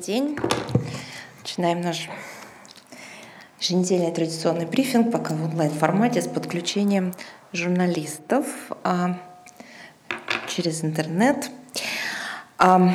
[0.00, 0.36] день.
[1.40, 2.08] Начинаем наш
[3.60, 7.14] еженедельный традиционный брифинг, пока в онлайн-формате с подключением
[7.52, 8.46] журналистов
[8.82, 9.18] а,
[10.48, 11.50] через интернет.
[12.58, 12.94] А,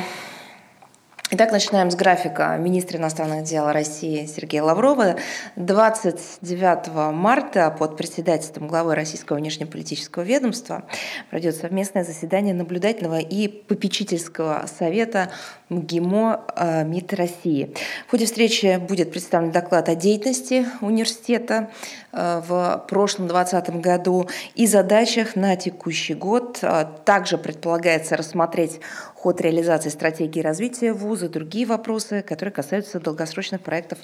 [1.28, 5.16] Итак, начинаем с графика министра иностранных дел России Сергея Лаврова.
[5.56, 10.84] 29 марта под председательством главы Российского внешнеполитического ведомства
[11.28, 15.32] пройдет совместное заседание наблюдательного и попечительского совета
[15.68, 17.74] МГИМО э, МИД России.
[18.06, 21.70] В ходе встречи будет представлен доклад о деятельности университета
[22.16, 26.58] в прошлом 2020 году и задачах на текущий год.
[26.62, 28.80] Э, также предполагается рассмотреть
[29.14, 33.98] ход реализации стратегии развития вуза, другие вопросы, которые касаются долгосрочных проектов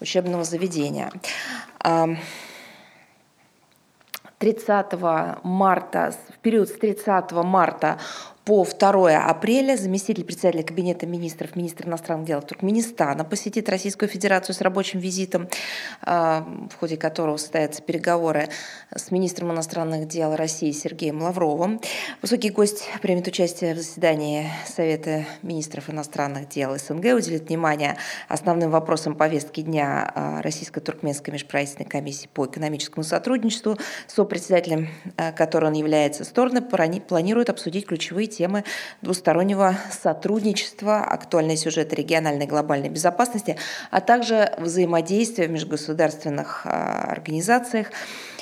[0.00, 1.10] учебного заведения.
[4.38, 4.92] 30
[5.42, 7.98] марта, в период с 30 марта
[8.46, 14.60] по 2 апреля заместитель председателя Кабинета министров, министр иностранных дел Туркменистана посетит Российскую Федерацию с
[14.60, 15.48] рабочим визитом,
[16.00, 18.48] а, в ходе которого состоятся переговоры
[18.94, 21.80] с министром иностранных дел России Сергеем Лавровым.
[22.22, 27.96] Высокий гость примет участие в заседании Совета министров иностранных дел СНГ, уделит внимание
[28.28, 35.72] основным вопросам повестки дня а, Российско-Туркменской межправительственной комиссии по экономическому сотрудничеству, сопредседателем а, которой он
[35.72, 38.64] является, стороны планируют обсудить ключевые темы
[39.02, 43.56] двустороннего сотрудничества, актуальные сюжеты региональной и глобальной безопасности,
[43.90, 47.88] а также взаимодействия в межгосударственных а, организациях,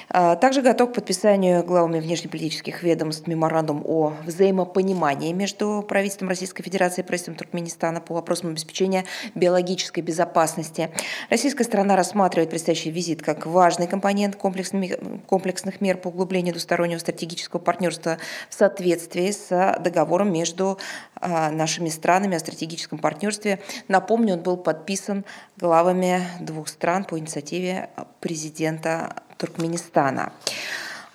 [0.08, 7.04] также готов к подписанию главами внешнеполитических ведомств меморандум о взаимопонимании между правительством Российской Федерации и
[7.04, 10.90] правительством Туркменистана по вопросам обеспечения биологической безопасности.
[11.30, 18.18] Российская сторона рассматривает предстоящий визит как важный компонент комплексных мер по углублению двустороннего стратегического партнерства
[18.48, 20.78] в соответствии с договором между
[21.16, 23.60] а, нашими странами о стратегическом партнерстве.
[23.88, 25.24] Напомню, он был подписан
[25.56, 27.90] главами двух стран по инициативе
[28.20, 30.32] президента Туркменистана.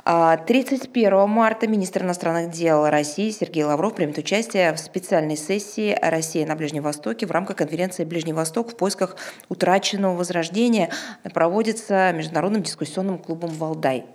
[0.09, 6.47] 31 а, марта министр иностранных дел России Сергей Лавров примет участие в специальной сессии «Россия
[6.47, 9.17] на Ближнем Востоке» в рамках конференции «Ближний Восток в поисках
[9.49, 10.89] утраченного возрождения»
[11.31, 14.05] проводится Международным дискуссионным клубом «Валдай».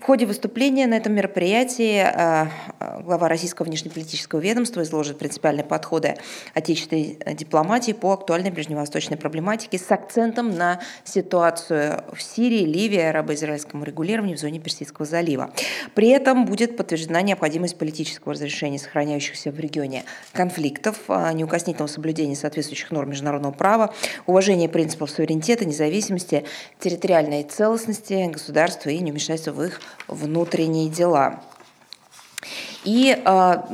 [0.00, 2.48] В ходе выступления на этом мероприятии а,
[3.02, 6.14] глава Российского внешнеполитического ведомства изложит принципиальные подходы
[6.54, 14.34] отечественной дипломатии по актуальной ближневосточной проблематике с акцентом на ситуацию в Сирии, Ливии, арабо-израильском регулировании
[14.34, 15.72] в зоне Персидского залива перспектива.
[15.94, 22.90] При этом будет подтверждена необходимость политического разрешения сохраняющихся в регионе конфликтов, а, неукоснительного соблюдения соответствующих
[22.90, 23.94] норм международного права,
[24.26, 26.44] уважения принципов суверенитета, независимости,
[26.78, 31.42] территориальной целостности государства и невмешательства в их внутренние дела.
[32.84, 33.68] И а,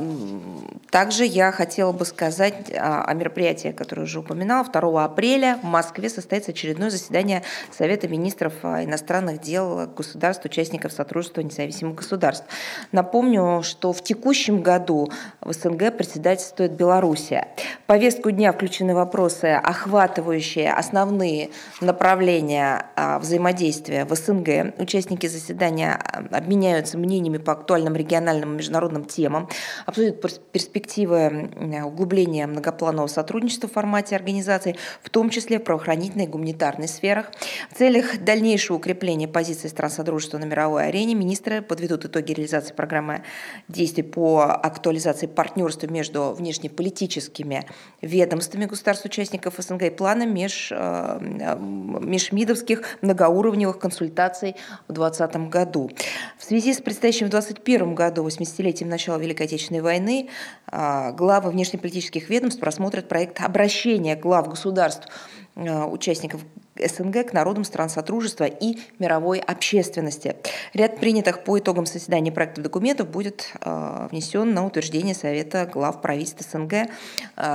[0.91, 4.65] также я хотела бы сказать а, о мероприятии, которое уже упоминала.
[4.65, 7.43] 2 апреля в Москве состоится очередное заседание
[7.75, 12.45] Совета министров а, иностранных дел государств, участников Сотрудничества независимых государств.
[12.91, 17.47] Напомню, что в текущем году в СНГ председательствует Белоруссия.
[17.83, 21.49] В повестку дня включены вопросы, охватывающие основные
[21.81, 22.85] направления
[23.19, 24.75] взаимодействия в СНГ.
[24.77, 25.99] Участники заседания
[26.31, 29.49] обменяются мнениями по актуальным региональным и международным важным темам,
[29.85, 30.21] обсудит
[30.51, 31.49] перспективы
[31.85, 37.31] углубления многопланового сотрудничества в формате организации, в том числе в правоохранительной и гуманитарной сферах.
[37.71, 43.23] В целях дальнейшего укрепления позиции стран Содружества на мировой арене министры подведут итоги реализации программы
[43.67, 47.65] действий по актуализации партнерства между внешнеполитическими
[48.01, 54.55] ведомствами государств-участников СНГ и плана меж, э, межмидовских многоуровневых консультаций
[54.87, 55.89] в 2020 году.
[56.37, 60.29] В связи с предстоящим в 2021 году 80-летием начала Великой Отечественной войны
[60.67, 65.07] а, главы внешнеполитических ведомств просмотрят проект обращения глав государств
[65.55, 66.41] а, участников
[66.87, 70.35] СНГ к народам стран Сотрудничества и мировой общественности.
[70.73, 76.49] Ряд принятых по итогам заседания проектов документов будет э, внесен на утверждение Совета глав правительств
[76.49, 76.73] СНГ.
[76.73, 76.87] Э,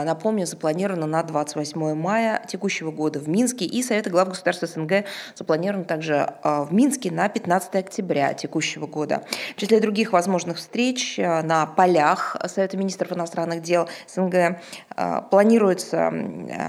[0.04, 5.04] напомню, запланировано на 28 мая текущего года в Минске, и Совета глав государств СНГ
[5.34, 9.24] запланировано также э, в Минске на 15 октября текущего года.
[9.56, 14.60] В числе других возможных встреч на полях Совета министров иностранных дел СНГ
[15.30, 16.12] планируется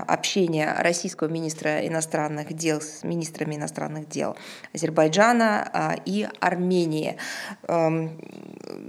[0.07, 4.35] общение российского министра иностранных иностранных дел с министрами иностранных дел
[4.73, 7.17] Азербайджана а, и Армении.
[7.67, 8.19] Эм,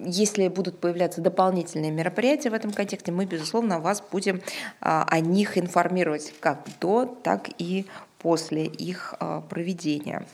[0.04, 4.42] если будут появляться дополнительные мероприятия в этом контексте, мы, безусловно, вас будем
[4.80, 7.86] а, о них информировать как до, так и
[8.18, 10.26] после их а, проведения.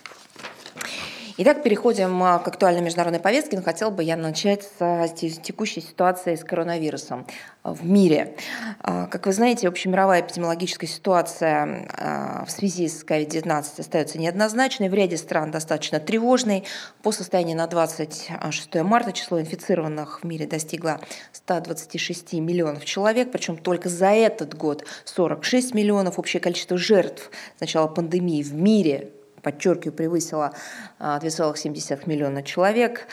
[1.38, 6.34] Итак, переходим а, к актуальной международной повестке, но хотел бы я начать с текущей ситуации
[6.34, 7.26] с коронавирусом
[7.64, 8.37] в мире.
[8.81, 14.94] А, как вы знаете, общемировая эпидемиологическая ситуация а, в связи с COVID-19 остается неоднозначной, в
[14.94, 16.64] ряде стран достаточно тревожной.
[17.02, 21.00] По состоянию на 26 марта число инфицированных в мире достигло
[21.32, 26.19] 126 миллионов человек, причем только за этот год 46 миллионов.
[26.19, 29.12] Общее количество жертв с начала пандемии в мире
[29.43, 30.55] подчеркиваю, превысила
[30.99, 33.06] 2,7 а, миллиона человек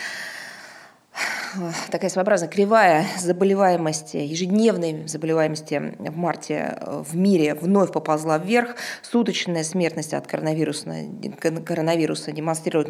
[1.90, 8.76] такая своеобразная кривая заболеваемости, ежедневной заболеваемости в марте э, в мире вновь поползла вверх.
[9.02, 10.96] Суточная смертность от коронавируса,
[11.66, 12.90] коронавируса демонстрирует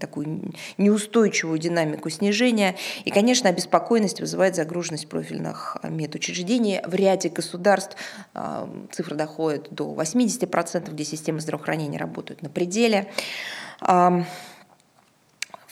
[0.00, 2.76] такую неустойчивую динамику снижения.
[3.04, 6.80] И, конечно, обеспокоенность вызывает загруженность профильных медучреждений.
[6.84, 7.96] В ряде государств
[8.34, 13.08] э, цифра доходит до 80%, где системы здравоохранения работают на пределе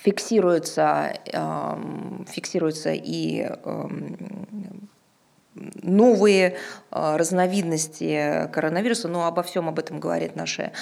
[0.03, 4.89] фиксируется, эм, фиксируется и эм,
[5.83, 6.57] новые
[6.91, 10.73] э, разновидности коронавируса, но обо всем об этом говорит наш э,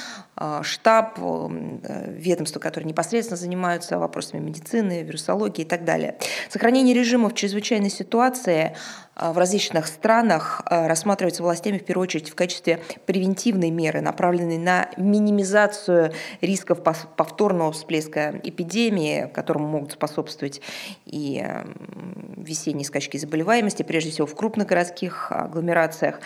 [0.62, 6.16] штаб, э, ведомства, которые непосредственно занимаются вопросами медицины, вирусологии и так далее.
[6.48, 8.76] Сохранение режима в чрезвычайной ситуации
[9.20, 16.12] в различных странах рассматривается властями в первую очередь в качестве превентивной меры, направленной на минимизацию
[16.40, 20.62] рисков повторного всплеска эпидемии, которому могут способствовать
[21.04, 21.44] и
[22.36, 26.20] весенние скачки заболеваемости, прежде всего в крупных городских агломерациях.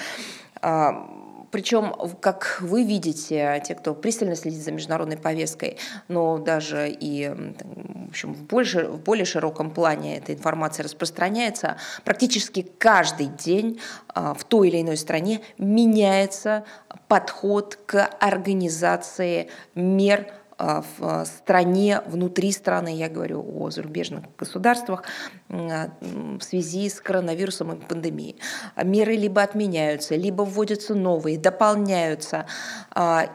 [1.54, 5.78] Причем, как вы видите, те, кто пристально следит за международной повесткой,
[6.08, 12.62] но даже и в, общем, в, больше, в более широком плане эта информация распространяется, практически
[12.78, 16.64] каждый день а, в той или иной стране меняется
[17.06, 20.26] подход к организации мер
[20.58, 25.04] в стране, внутри страны, я говорю о зарубежных государствах,
[25.48, 28.36] а, в связи с коронавирусом и пандемией.
[28.82, 32.46] Меры либо отменяются, либо вводятся новые, дополняются.
[32.90, 33.30] А,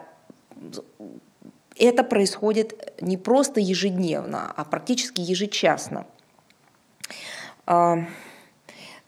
[1.76, 6.06] это происходит не просто ежедневно, а практически ежечасно.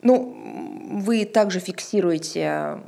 [0.03, 0.37] Ну,
[0.91, 2.81] вы также фиксируете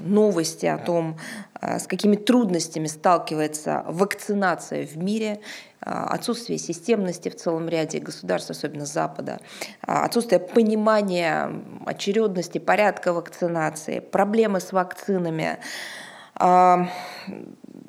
[0.00, 1.18] новости о том,
[1.60, 5.40] с какими трудностями сталкивается вакцинация в мире,
[5.80, 9.38] э, отсутствие системности в целом ряде государств, особенно Запада,
[9.86, 11.50] э, отсутствие понимания
[11.86, 15.58] очередности, порядка вакцинации, проблемы с вакцинами.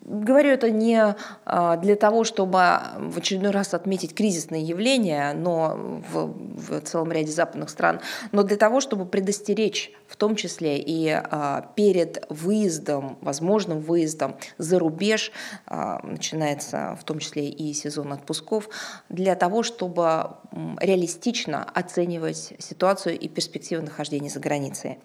[0.09, 1.15] Говорю это не
[1.45, 7.31] а, для того, чтобы в очередной раз отметить кризисные явления, но в, в целом ряде
[7.31, 8.01] западных стран,
[8.31, 14.79] но для того, чтобы предостеречь в том числе и а, перед выездом, возможным выездом за
[14.79, 15.31] рубеж,
[15.67, 18.67] а, начинается в том числе и сезон отпусков,
[19.09, 20.31] для того, чтобы
[20.79, 24.97] реалистично оценивать ситуацию и перспективы нахождения за границей.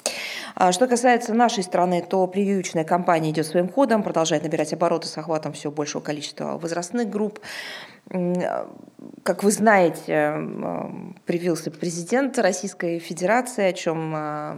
[0.71, 5.19] Что касается нашей страны, то прививочная кампания идет своим ходом, продолжает набирать обороты обороты с
[5.19, 7.41] охватом все большего количества возрастных групп.
[9.23, 10.37] Как вы знаете,
[11.25, 14.55] привился президент Российской Федерации, о чем э,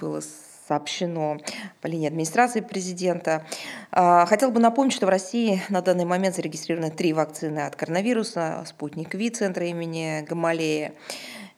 [0.00, 0.20] было
[0.68, 1.38] сообщено
[1.80, 3.44] по линии администрации президента.
[3.90, 8.62] А, хотел бы напомнить, что в России на данный момент зарегистрированы три вакцины от коронавируса.
[8.66, 10.92] Спутник Ви центра имени Гамалея,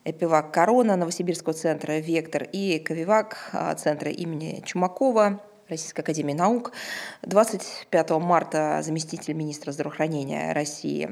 [0.04, 6.72] Эпивак Корона Новосибирского центра Вектор и Ковивак а, центра имени Чумакова Российской Академии Наук.
[7.22, 11.08] 25 марта заместитель министра здравоохранения России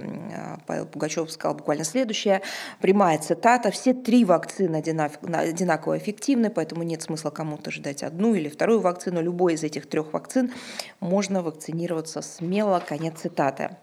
[0.66, 2.42] Павел Пугачев сказал буквально следующее.
[2.80, 3.71] Прямая цитата.
[3.71, 9.23] Все три вакцины одинаково эффективны, поэтому нет смысла кому-то ждать одну или вторую вакцину.
[9.23, 10.52] Любой из этих трех вакцин
[11.00, 12.83] можно вакцинироваться смело.
[12.87, 13.76] Конец цитаты.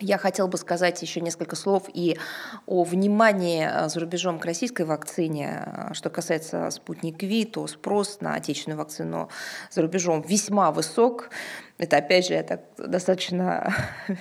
[0.00, 2.16] Я хотел бы сказать еще несколько слов и
[2.66, 5.62] о внимании э, за рубежом к российской вакцине.
[5.66, 9.28] Э, что касается спутник Ви, то спрос на отечественную вакцину
[9.70, 11.28] за рубежом весьма высок.
[11.80, 13.74] Это, опять же, я так достаточно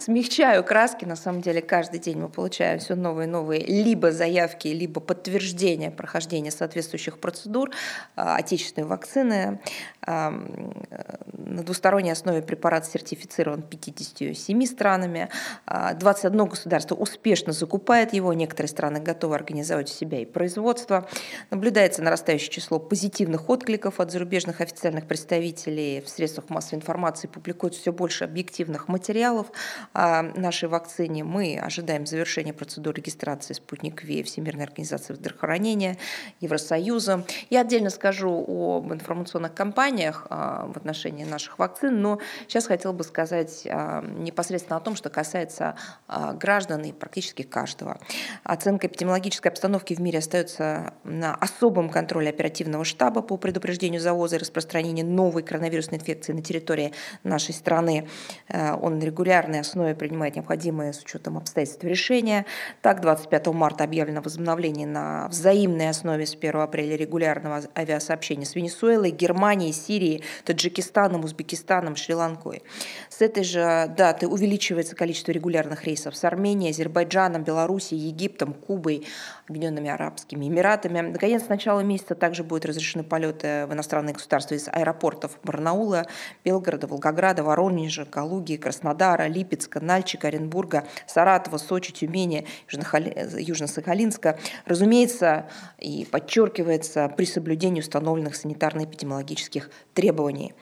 [0.00, 1.06] смягчаю краски.
[1.06, 5.90] На самом деле, каждый день мы получаем все новые и новые либо заявки, либо подтверждения
[5.90, 7.70] прохождения соответствующих процедур
[8.16, 9.60] а, отечественной вакцины.
[10.06, 15.30] На двусторонней основе препарат сертифицирован 57 странами.
[15.66, 18.34] 21 а, государство успешно закупает его.
[18.34, 21.08] Некоторые страны готовы организовать у себя и производство.
[21.50, 27.92] Наблюдается нарастающее число позитивных откликов от зарубежных официальных представителей в средствах массовой информации публикуют все
[27.92, 29.46] больше объективных материалов
[29.92, 31.22] о нашей вакцине.
[31.22, 35.98] Мы ожидаем завершения процедуры регистрации «Спутник Ви» Всемирной организации здравоохранения,
[36.40, 37.24] Евросоюза.
[37.48, 43.64] Я отдельно скажу об информационных кампаниях в отношении наших вакцин, но сейчас хотела бы сказать
[43.64, 45.76] непосредственно о том, что касается
[46.08, 48.00] граждан и практически каждого.
[48.42, 54.38] Оценка эпидемиологической обстановки в мире остается на особом контроле оперативного штаба по предупреждению завоза и
[54.40, 56.92] распространения новой коронавирусной инфекции на территории
[57.24, 58.08] нашей страны.
[58.48, 62.46] Э, он на регулярной основе принимает необходимые с учетом обстоятельств решения.
[62.82, 69.10] Так, 25 марта объявлено возобновление на взаимной основе с 1 апреля регулярного авиасообщения с Венесуэлой,
[69.10, 72.62] Германией, Сирией, Таджикистаном, Узбекистаном, Шри-Ланкой.
[73.08, 79.06] С этой же даты увеличивается количество регулярных рейсов с Арменией, Азербайджаном, Белоруссией, Египтом, Кубой,
[79.48, 81.00] Объединенными Арабскими Эмиратами.
[81.00, 86.06] Наконец, с начала месяца также будут разрешены полеты в иностранные государства из аэропортов Барнаула,
[86.44, 94.38] Белгорода, Волгограда, Воронежа, Калуги, Краснодара, Липецка, Нальчика, Оренбурга, Саратова, Сочи, Тюмени, Южно-Сахалинска.
[94.66, 95.46] Разумеется,
[95.78, 100.54] и подчеркивается при соблюдении установленных санитарно-эпидемиологических требований.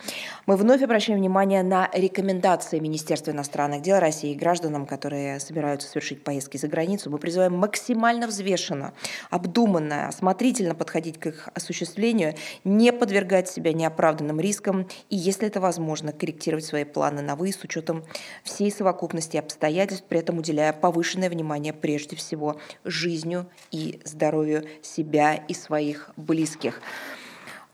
[0.47, 6.57] Мы вновь обращаем внимание на рекомендации Министерства иностранных дел России гражданам, которые собираются совершить поездки
[6.57, 7.11] за границу.
[7.11, 8.93] Мы призываем максимально взвешенно,
[9.31, 16.13] обдуманно, осмотрительно подходить к их осуществлению, не подвергать себя неоправданным рискам и, если это возможно,
[16.13, 18.05] корректировать свои планы на выезд с учетом
[18.45, 25.55] всей совокупности обстоятельств, при этом уделяя повышенное внимание прежде всего жизнью и здоровью себя и
[25.55, 26.81] своих близких.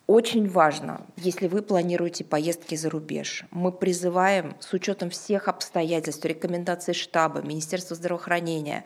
[0.07, 6.95] Очень важно, если вы планируете поездки за рубеж, мы призываем с учетом всех обстоятельств, рекомендаций
[6.95, 8.85] штаба, Министерства здравоохранения,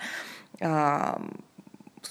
[0.61, 1.23] а,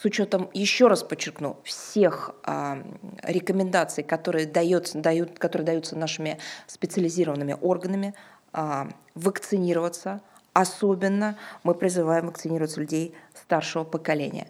[0.06, 2.78] с учетом, еще раз подчеркну, всех а,
[3.24, 8.14] рекомендаций, которые, дается, дают, которые даются нашими специализированными органами,
[8.54, 10.22] а, вакцинироваться.
[10.54, 14.48] Особенно мы призываем вакцинироваться людей старшего поколения.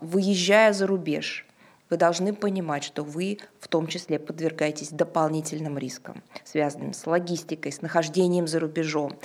[0.00, 1.46] Выезжая за рубеж,
[1.90, 7.82] вы должны понимать, что вы в том числе подвергаетесь дополнительным рискам, связанным с логистикой, с
[7.82, 9.18] нахождением за рубежом.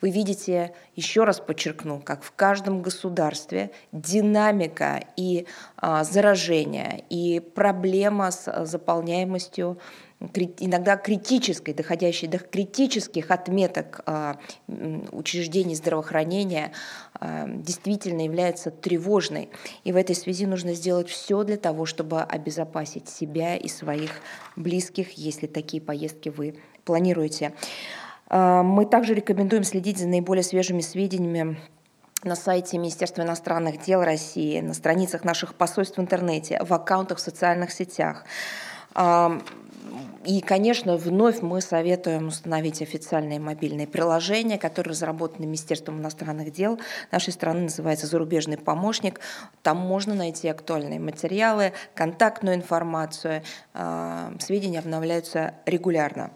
[0.00, 8.30] Вы видите, еще раз подчеркну, как в каждом государстве динамика и а, заражение, и проблема
[8.30, 9.78] с заполняемостью
[10.60, 14.38] иногда критической, доходящей до критических отметок а,
[15.10, 16.72] учреждений здравоохранения,
[17.14, 19.48] а, действительно является тревожной.
[19.84, 24.10] И в этой связи нужно сделать все для того, чтобы обезопасить себя и своих
[24.56, 27.52] близких, если такие поездки вы планируете.
[28.28, 31.60] А, мы также рекомендуем следить за наиболее свежими сведениями
[32.24, 37.20] на сайте Министерства иностранных дел России, на страницах наших посольств в интернете, в аккаунтах в
[37.20, 38.24] социальных сетях.
[40.24, 46.78] И, конечно, вновь мы советуем установить официальные мобильные приложения, которые разработаны Министерством иностранных дел
[47.10, 49.20] нашей страны, называется «Зарубежный помощник».
[49.62, 53.42] Там можно найти актуальные материалы, контактную информацию.
[53.74, 56.30] А, сведения обновляются регулярно.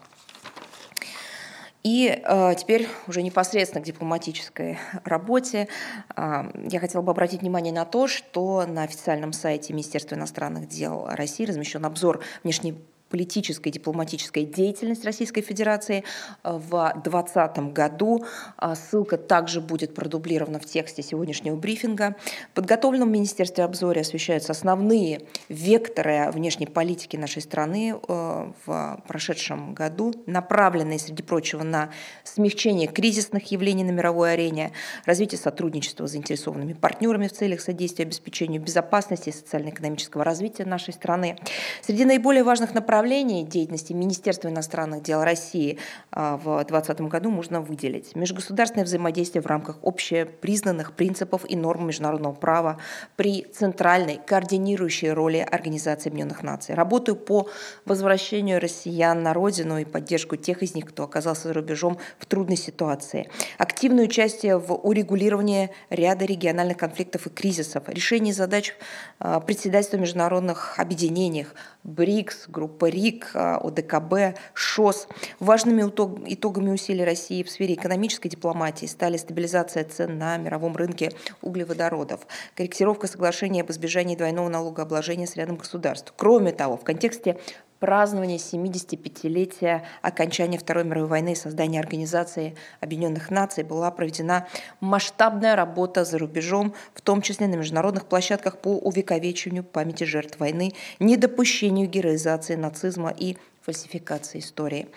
[1.83, 5.69] И э, теперь уже непосредственно к дипломатической работе.
[6.17, 11.07] Э, я хотела бы обратить внимание на то, что на официальном сайте Министерства иностранных дел
[11.09, 12.75] России размещен обзор внешней
[13.09, 16.03] политической и дипломатической деятельность Российской Федерации
[16.43, 18.25] э, в 2020 году.
[18.57, 22.15] А ссылка также будет продублирована в тексте сегодняшнего брифинга.
[22.51, 30.13] В подготовленном Министерстве обзоре освещаются основные векторы внешней политики нашей страны э, в прошедшем году,
[30.25, 31.89] направленные, среди прочего, на
[32.23, 34.71] смягчение кризисных явлений на мировой арене,
[35.05, 41.37] развитие сотрудничества с заинтересованными партнерами в целях содействия обеспечению безопасности и социально-экономического развития нашей страны.
[41.81, 45.77] Среди наиболее важных направлений направлений деятельности Министерства иностранных дел России
[46.11, 48.15] а, в 2020 году можно выделить.
[48.15, 52.79] Межгосударственное взаимодействие в рамках общепризнанных принципов и норм международного права
[53.15, 56.73] при центральной координирующей роли Организации Объединенных Наций.
[56.73, 57.47] Работаю по
[57.85, 62.57] возвращению россиян на родину и поддержку тех из них, кто оказался за рубежом в трудной
[62.57, 63.29] ситуации.
[63.59, 67.89] Активное участие в урегулировании ряда региональных конфликтов и кризисов.
[67.89, 68.75] Решение задач
[69.19, 75.07] а, председательства международных объединениях, БРИКС, группа РИК, а, ОДКБ, ШОС.
[75.39, 82.27] Важными итогами усилий России в сфере экономической дипломатии стали стабилизация цен на мировом рынке углеводородов,
[82.55, 86.13] корректировка соглашения об избежании двойного налогообложения с рядом государств.
[86.15, 87.37] Кроме того, в контексте
[87.79, 94.47] празднования 75-летия окончания Второй мировой войны и создания Организации Объединенных Наций была проведена
[94.79, 100.73] масштабная работа за рубежом, в том числе на международных площадках по увековечиванию памяти жертв войны,
[100.99, 104.87] недопущению героизации нацизма и фальсификации истории.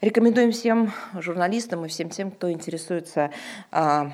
[0.00, 3.32] Рекомендуем всем журналистам и всем тем, кто интересуется
[3.72, 4.12] а,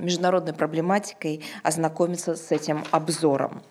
[0.00, 3.62] международной проблематикой, ознакомиться с этим обзором.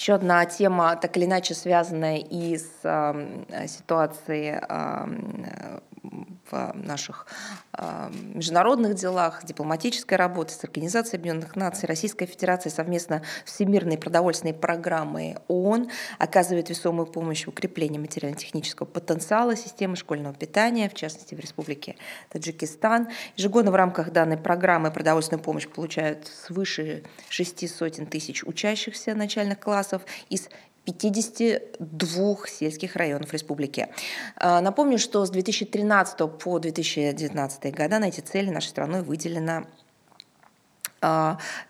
[0.00, 7.26] Еще одна тема, так или иначе связанная и с э, ситуацией э, в наших
[7.72, 14.54] э, международных делах, дипломатической работе с Организацией Объединенных Наций, Российской Федерацией совместно с Всемирной продовольственной
[14.54, 21.40] программой ООН оказывает весомую помощь в укреплении материально-технического потенциала системы школьного питания, в частности в
[21.40, 21.96] Республике
[22.30, 23.08] Таджикистан.
[23.36, 30.02] Ежегодно в рамках данной программы продовольственную помощь получают свыше шести сотен тысяч учащихся начальных классов
[30.28, 30.48] из
[30.84, 33.88] 52 сельских районов республики.
[34.36, 39.66] А, напомню, что с 2013 по 2019 года на эти цели нашей страной выделено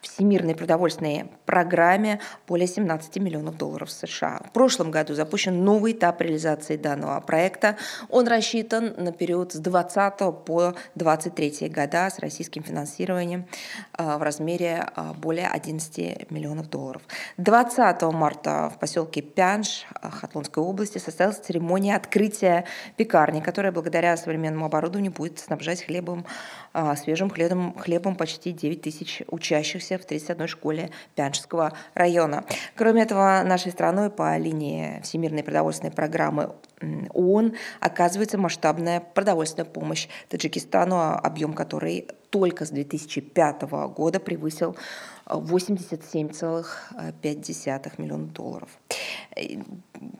[0.00, 4.40] Всемирной продовольственной программе более 17 миллионов долларов США.
[4.48, 7.76] В прошлом году запущен новый этап реализации данного проекта.
[8.08, 13.46] Он рассчитан на период с 20 по 23 года с российским финансированием
[13.92, 17.02] а, в размере а, более 11 миллионов долларов.
[17.38, 22.64] 20 марта в поселке Пянш Хатлонской области состоялась церемония открытия
[22.96, 26.26] пекарни, которая благодаря современному оборудованию будет снабжать хлебом,
[26.96, 32.44] свежим хлебом, хлебом почти 9 тысяч учащихся в 31 школе Пяншского района.
[32.76, 36.52] Кроме этого, нашей страной по линии Всемирной продовольственной программы
[37.12, 43.62] ООН оказывается масштабная продовольственная помощь Таджикистану, объем которой только с 2005
[43.94, 44.76] года превысил
[45.38, 48.68] 87,5 миллионов долларов.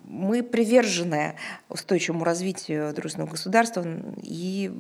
[0.04, 1.36] Мы привержены
[1.68, 3.84] устойчивому развитию дружественного государства,
[4.22, 4.70] и,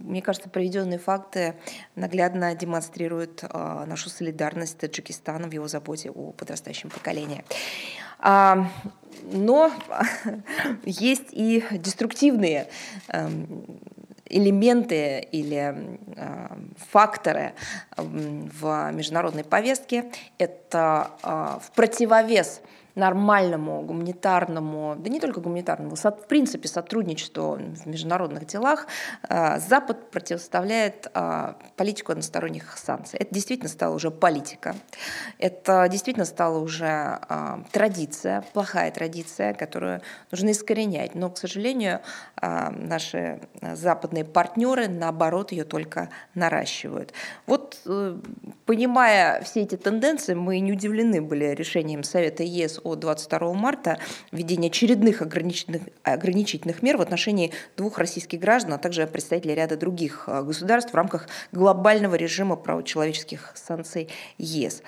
[0.00, 1.54] мне кажется, приведенные факты
[1.94, 7.44] наглядно демонстрируют а, нашу солидарность с Таджикистаном в его заботе о подрастающем поколении.
[8.18, 8.68] А,
[9.32, 9.72] но
[10.84, 12.68] есть и деструктивные
[13.08, 13.80] эм,
[14.28, 16.46] элементы или э,
[16.90, 17.54] факторы
[17.96, 20.10] в международной повестке.
[20.38, 22.60] Это э, в противовес
[22.94, 28.86] нормальному гуманитарному, да не только гуманитарному, в принципе сотрудничеству в международных делах
[29.28, 33.18] э, Запад противоставляет э, политику односторонних санкций.
[33.18, 34.74] Это действительно стало уже политика,
[35.38, 41.14] это действительно стало уже э, традиция, плохая традиция, которую нужно искоренять.
[41.14, 42.00] Но, к сожалению,
[42.40, 47.12] наши западные партнеры, наоборот, ее только наращивают.
[47.46, 47.78] Вот,
[48.66, 53.98] понимая все эти тенденции, мы не удивлены были решением Совета ЕС от 22 марта
[54.32, 60.24] введение очередных ограничительных, ограничительных мер в отношении двух российских граждан, а также представителей ряда других
[60.26, 64.82] а, государств в рамках глобального режима правочеловеческих санкций ЕС.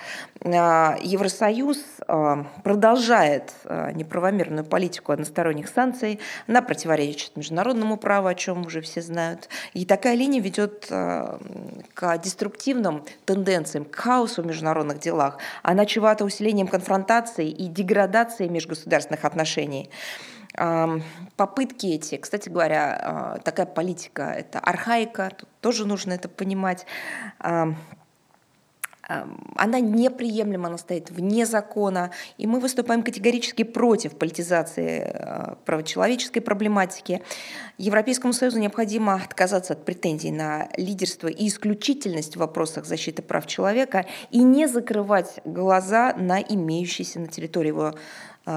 [0.45, 3.53] А, Евросоюз а, продолжает
[3.95, 9.49] неправомерную политику односторонних санкций, она противоречит международному праву, о чем уже все знают.
[9.75, 15.39] И такая линия ведет к деструктивным тенденциям, к хаосу в международных делах.
[15.63, 19.90] Она чревата усилением конфронтации и деградации межгосударственных отношений.
[21.37, 26.87] Попытки эти, кстати говоря, а, такая политика– это архаика, тут тоже нужно это понимать
[29.57, 37.23] она неприемлема, она стоит вне закона, и мы выступаем категорически против политизации а, правочеловеческой проблематики.
[37.79, 44.07] Европейскому Союзу необходимо отказаться от претензий на лидерство и исключительность в вопросах защиты прав человека
[44.31, 47.94] и не закрывать глаза на имеющиеся на территории его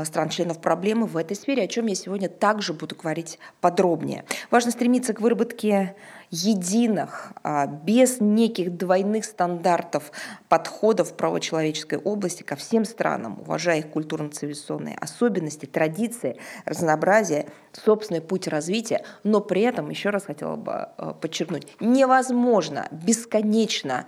[0.05, 4.25] стран-членов проблемы в этой сфере, о чем я сегодня также буду говорить подробнее.
[4.49, 5.95] Важно стремиться к выработке
[6.31, 10.11] единых, а, без неких двойных стандартов
[10.49, 18.47] подходов в правочеловеческой области ко всем странам, уважая их культурно-цивилизационные особенности, традиции, разнообразие, собственный путь
[18.47, 24.05] развития, но при этом, еще раз хотела бы а, подчеркнуть, невозможно бесконечно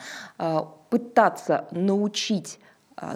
[0.90, 2.60] пытаться научить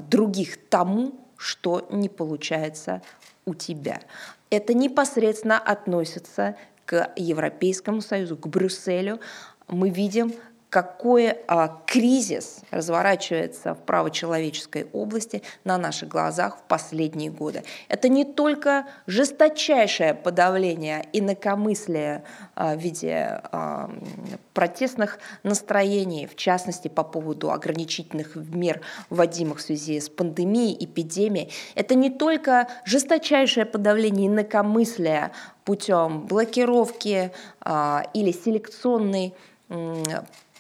[0.09, 3.01] других тому, что не получается
[3.45, 4.01] у тебя.
[4.49, 9.19] Это непосредственно относится к Европейскому Союзу, к Брюсселю.
[9.67, 10.33] Мы видим
[10.69, 17.63] какой а, кризис разворачивается в правочеловеческой области на наших глазах в последние годы.
[17.87, 23.89] Это не только жесточайшее подавление инакомыслия а, в виде а,
[24.53, 31.51] протестных настроений, в частности по поводу ограничительных мер, вводимых в связи с пандемией, эпидемией.
[31.73, 35.31] Это не только жесточайшее подавление инакомыслия
[35.65, 39.33] путем блокировки а, или селекционной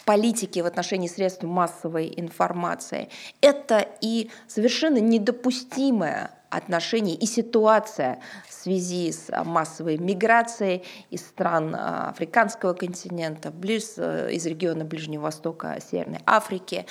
[0.09, 3.09] политики в отношении средств массовой информации.
[3.41, 12.73] Это и совершенно недопустимое отношения и ситуация в связи с массовой миграцией из стран африканского
[12.73, 16.85] континента, близ, из региона Ближнего Востока, Северной Африки.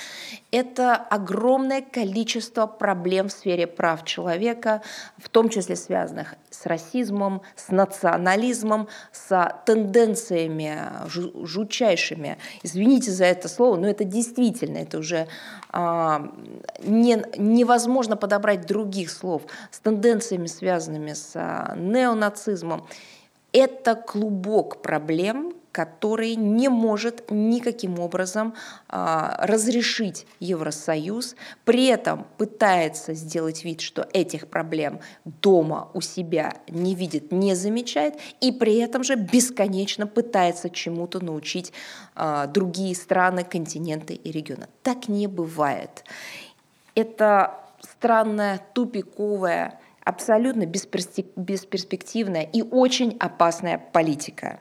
[0.50, 4.82] Это огромное количество проблем в сфере прав человека,
[5.18, 10.78] в том числе связанных с расизмом, с национализмом, с тенденциями
[11.44, 12.38] жутчайшими.
[12.62, 15.28] Извините за это слово, но это действительно, это уже
[15.70, 16.30] а,
[16.82, 22.87] не, невозможно подобрать других слов, с тенденциями, связанными с а, неонацизмом.
[23.52, 28.54] Это клубок проблем, который не может никаким образом
[28.88, 36.96] а, разрешить Евросоюз, при этом пытается сделать вид, что этих проблем дома у себя не
[36.96, 41.72] видит, не замечает, и при этом же бесконечно пытается чему-то научить
[42.16, 44.66] а, другие страны, континенты и регионы.
[44.82, 46.02] Так не бывает.
[46.96, 47.67] Это
[47.98, 54.61] странная, тупиковая, абсолютно бесперспективная и очень опасная политика.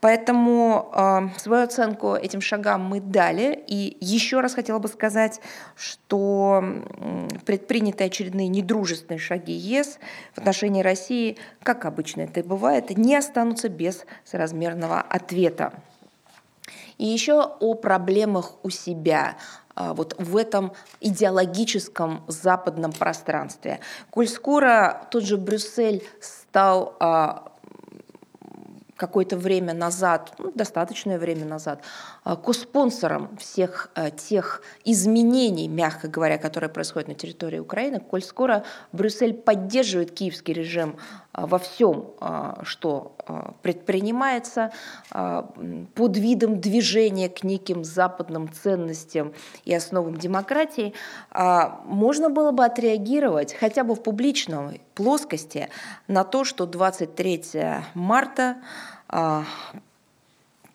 [0.00, 3.64] Поэтому э, свою оценку этим шагам мы дали.
[3.66, 5.40] И еще раз хотела бы сказать,
[5.74, 6.62] что
[7.46, 9.98] предпринятые очередные недружественные шаги ЕС
[10.34, 15.72] в отношении России, как обычно это и бывает, не останутся без соразмерного ответа.
[16.98, 19.36] И еще о проблемах у себя,
[19.76, 23.80] вот в этом идеологическом западном пространстве.
[24.10, 27.52] Коль скоро тот же Брюссель стал а,
[28.96, 31.80] какое-то время назад, ну, достаточное время назад,
[32.13, 38.64] а, коспонсором всех а, тех изменений, мягко говоря, которые происходят на территории Украины, коль скоро
[38.92, 40.96] Брюссель поддерживает киевский режим
[41.32, 42.12] а, во всем,
[42.62, 43.16] что
[43.62, 44.70] предпринимается
[45.10, 49.32] под видом движения к неким западным ценностям
[49.64, 50.92] и основам демократии,
[51.84, 55.68] можно было бы отреагировать хотя бы в публичной плоскости
[56.06, 57.42] на то, что 23
[57.94, 58.56] марта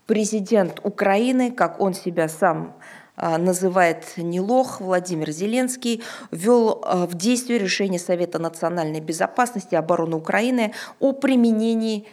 [0.10, 2.76] президент Украины, как он себя сам
[3.16, 9.78] а, называет не лох, Владимир Зеленский, ввел а, в действие решение Совета национальной безопасности и
[9.78, 12.08] обороны Украины о применении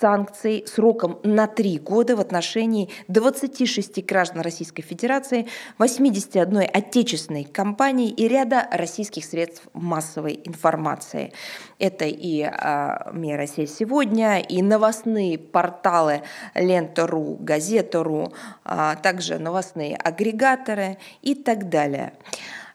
[0.00, 8.28] санкций сроком на три года в отношении 26 граждан Российской Федерации, 81 отечественной компании и
[8.28, 11.32] ряда российских средств массовой информации.
[11.78, 16.22] Это и а, «Мир Россия сегодня», и новостные порталы
[16.54, 18.32] «Лента.ру», «Газета.ру»,
[18.64, 22.12] а, также новостные агрегаторы и так далее.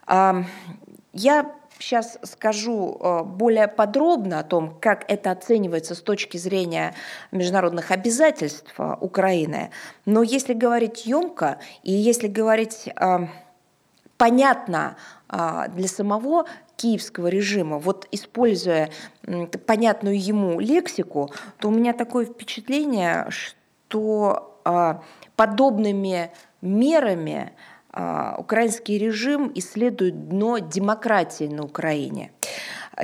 [0.05, 0.43] А,
[1.13, 6.95] я сейчас скажу э, более подробно о том, как это оценивается с точки зрения
[7.31, 9.69] международных обязательств э, Украины.
[10.05, 13.27] Но если говорить емко и если говорить э,
[14.17, 14.95] понятно
[15.29, 18.91] для самого киевского режима, вот используя
[19.65, 24.59] понятную ему лексику, то у меня такое впечатление, что
[25.35, 27.53] подобными мерами
[27.93, 32.31] украинский режим исследует дно демократии на Украине.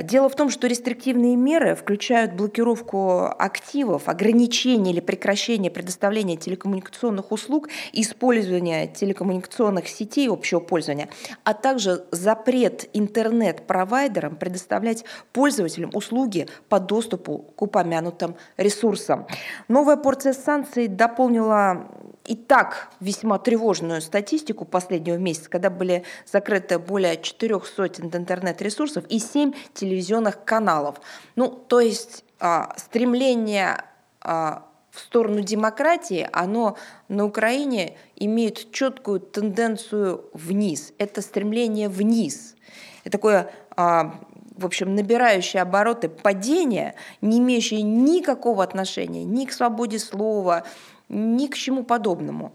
[0.02, 7.68] Дело в том, что рестриктивные меры включают блокировку активов, ограничение или прекращение предоставления телекоммуникационных услуг,
[7.92, 11.08] использования телекоммуникационных сетей общего пользования,
[11.42, 19.26] а также запрет интернет-провайдерам предоставлять пользователям услуги по доступу к упомянутым ресурсам.
[19.66, 21.88] Новая порция санкций дополнила
[22.26, 29.18] и так весьма тревожную статистику последнего месяца, когда были закрыты более четырех сотен интернет-ресурсов и
[29.18, 31.00] семь телевизионных каналов.
[31.36, 33.84] Ну, то есть а, стремление
[34.20, 36.76] а, в сторону демократии, оно
[37.08, 40.92] на Украине имеет четкую тенденцию вниз.
[40.98, 42.54] Это стремление вниз.
[43.04, 44.20] Это такое а,
[44.56, 50.64] в общем, набирающее обороты падение, не имеющее никакого отношения ни к свободе слова,
[51.10, 52.54] ни к чему подобному.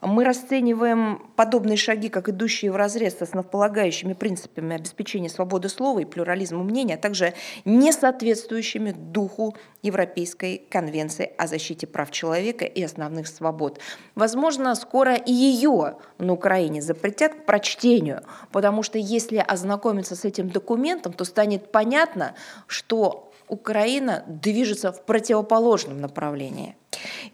[0.00, 6.04] Мы расцениваем подобные шаги как идущие в разрез с основополагающими принципами обеспечения свободы слова и
[6.04, 7.34] плюрализма мнения, а также
[7.64, 13.78] не соответствующими духу Европейской конвенции о защите прав человека и основных свобод.
[14.16, 20.50] Возможно, скоро и ее на Украине запретят к прочтению, потому что если ознакомиться с этим
[20.50, 22.34] документом, то станет понятно,
[22.66, 26.74] что Украина движется в противоположном направлении.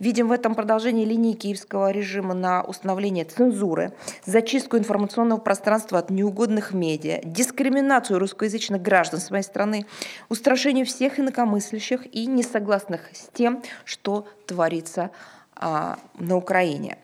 [0.01, 3.93] Видим в этом продолжение линии киевского режима на установление цензуры,
[4.25, 9.87] зачистку информационного пространства от неугодных медиа, дискриминацию русскоязычных граждан своей страны,
[10.29, 15.13] устрашение всех инакомыслящих и несогласных с тем, что творится
[15.55, 16.99] а, на Украине.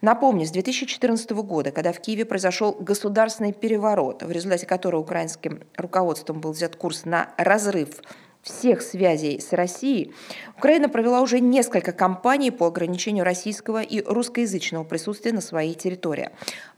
[0.00, 6.40] Напомню, с 2014 года, когда в Киеве произошел государственный переворот, в результате которого украинским руководством
[6.40, 8.00] был взят курс на разрыв
[8.46, 10.14] всех связей с Россией,
[10.56, 16.30] Украина провела уже несколько кампаний по ограничению российского и русскоязычного присутствия на своей территории.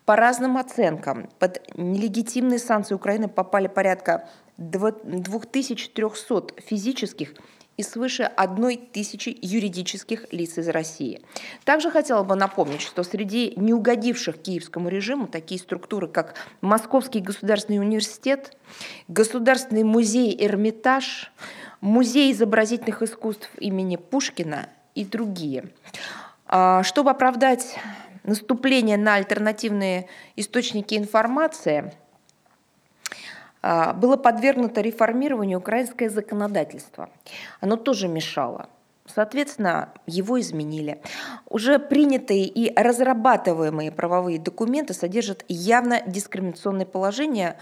[0.07, 7.35] По разным оценкам, под нелегитимные санкции Украины попали порядка 2300 физических
[7.79, 11.23] и свыше одной тысячи юридических лиц из России.
[11.65, 18.57] Также хотела бы напомнить, что среди неугодивших киевскому режиму такие структуры, как Московский государственный университет,
[19.07, 21.33] Государственный музей «Эрмитаж»,
[21.81, 25.71] Музей изобразительных искусств имени Пушкина и другие.
[26.47, 27.79] А, чтобы оправдать
[28.25, 31.95] наступление на альтернативные источники информации–
[33.63, 37.11] было подвергнуто реформированию украинское законодательство.
[37.61, 38.69] Оно тоже мешало.
[39.07, 41.01] Соответственно, его изменили.
[41.49, 47.57] Уже принятые и разрабатываемые правовые документы содержат явно дискриминационные положения,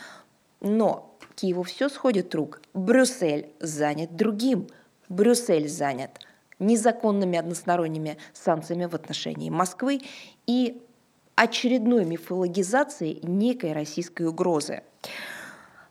[0.60, 2.60] но Киеву все сходит рук.
[2.74, 4.66] Брюссель занят другим.
[5.08, 6.10] Брюссель занят
[6.58, 10.00] незаконными односторонними санкциями в отношении Москвы
[10.46, 10.82] и
[11.36, 14.82] очередной мифологизацией некой российской угрозы.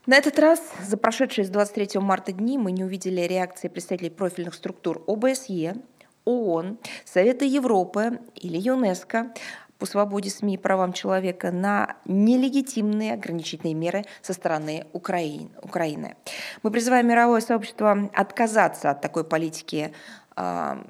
[0.06, 4.54] На этот раз за прошедшие с 23 марта дни мы не увидели реакции представителей профильных
[4.54, 5.78] структур ОБСЕ,
[6.26, 9.34] ООН, Совета Европы или ЮНЕСКО
[9.80, 16.16] по свободе СМИ и правам человека на нелегитимные ограничительные меры со стороны Украины.
[16.62, 19.92] Мы призываем мировое сообщество отказаться от такой политики
[20.36, 20.86] а,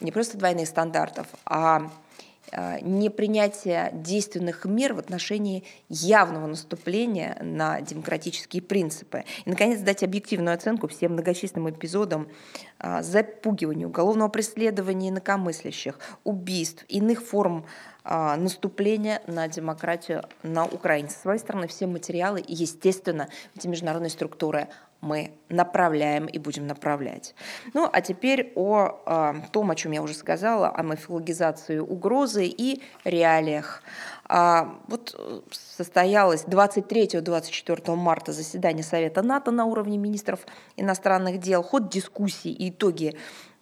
[0.00, 1.90] не просто двойных стандартов, а
[2.82, 9.24] непринятие действенных мер в отношении явного наступления на демократические принципы.
[9.44, 12.28] И, наконец, дать объективную оценку всем многочисленным эпизодам
[12.78, 17.64] э, запугивания, уголовного преследования инакомыслящих, убийств, иных форм
[18.04, 21.08] э, наступления на демократию на Украине.
[21.08, 24.68] Со своей стороны, все материалы естественно, эти международные структуры
[25.02, 27.34] мы направляем и будем направлять.
[27.74, 32.80] Ну, а теперь о, о том, о чем я уже сказала, о мифологизации угрозы и
[33.04, 33.82] реалиях.
[34.24, 40.40] А, вот э, состоялось 23-24 марта заседание Совета НАТО на уровне министров
[40.76, 41.62] иностранных дел.
[41.64, 43.16] Ход дискуссий и итоги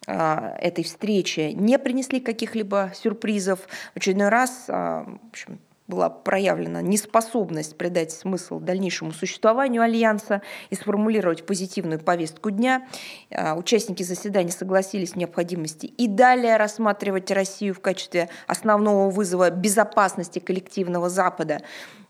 [0.05, 3.61] а, этой встречи не принесли каких-либо сюрпризов.
[3.93, 5.59] В очередной раз а, в общем,
[5.91, 12.87] была проявлена неспособность придать смысл дальнейшему существованию Альянса и сформулировать позитивную повестку дня.
[13.29, 20.39] А, участники заседания согласились в необходимости и далее рассматривать Россию в качестве основного вызова безопасности
[20.39, 21.59] коллективного Запада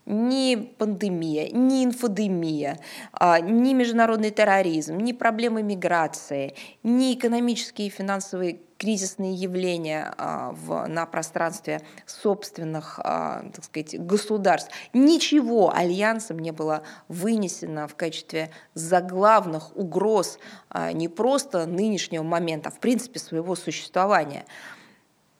[0.04, 2.78] ни пандемия, ни инфодемия,
[3.12, 10.88] а, ни международный терроризм, ни проблемы миграции, ни экономические и финансовые кризисные явления а, в,
[10.88, 14.72] на пространстве собственных а, так сказать, государств.
[14.92, 20.40] Ничего альянсом не было вынесено в качестве заглавных угроз
[20.92, 24.46] не просто нынешнего момента, а в принципе своего существования.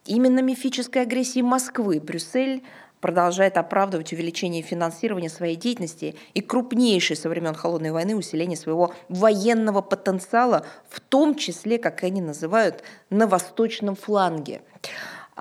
[0.05, 2.63] Именно мифической агрессии Москвы Брюссель
[3.03, 9.83] продолжает оправдывать увеличение финансирования своей деятельности и крупнейшее со времен Холодной войны усиление своего военного
[9.83, 14.63] потенциала, в том числе, как они называют, на восточном фланге.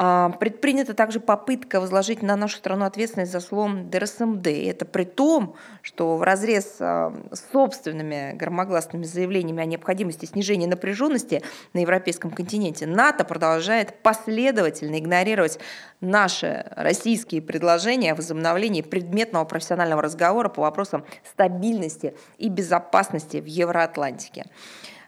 [0.04, 4.48] А, предпринята также попытка возложить на нашу страну ответственность за слом ДРСМД.
[4.48, 11.44] Это при том, что в разрез а, с собственными громогласными заявлениями о необходимости снижения напряженности
[11.74, 15.60] на европейском континенте НАТО продолжает последовательно игнорировать
[16.00, 24.46] наши российские предложения о возобновлении предметного профессионального разговора по вопросам стабильности и безопасности в Евроатлантике.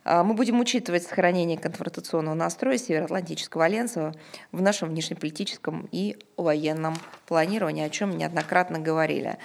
[0.04, 4.13] А, мы будем учитывать сохранение конфронтационного настроя Североатлантического альянса
[4.52, 6.96] в нашем внешнеполитическом и военном
[7.28, 9.38] планировании, о чем неоднократно говорили.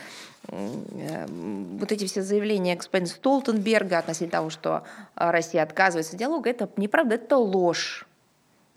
[0.49, 6.69] Э, вот эти все заявления господина Столтенберга относительно того, что Россия отказывается от диалога, это
[6.77, 8.07] неправда, это ложь.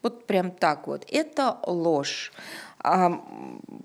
[0.01, 1.05] Вот прям так вот.
[1.09, 2.31] Это ложь.
[2.79, 3.21] А,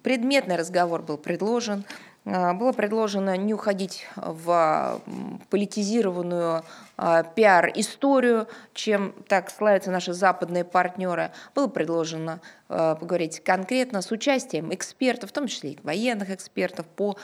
[0.02, 1.84] предметный разговор был предложен.
[2.26, 5.00] А, было предложено не уходить в
[5.48, 6.64] политизированную
[6.96, 11.30] а, пиар-историю, чем так славятся наши западные партнеры.
[11.54, 17.16] Было предложено а, поговорить конкретно с участием экспертов, в том числе и военных экспертов по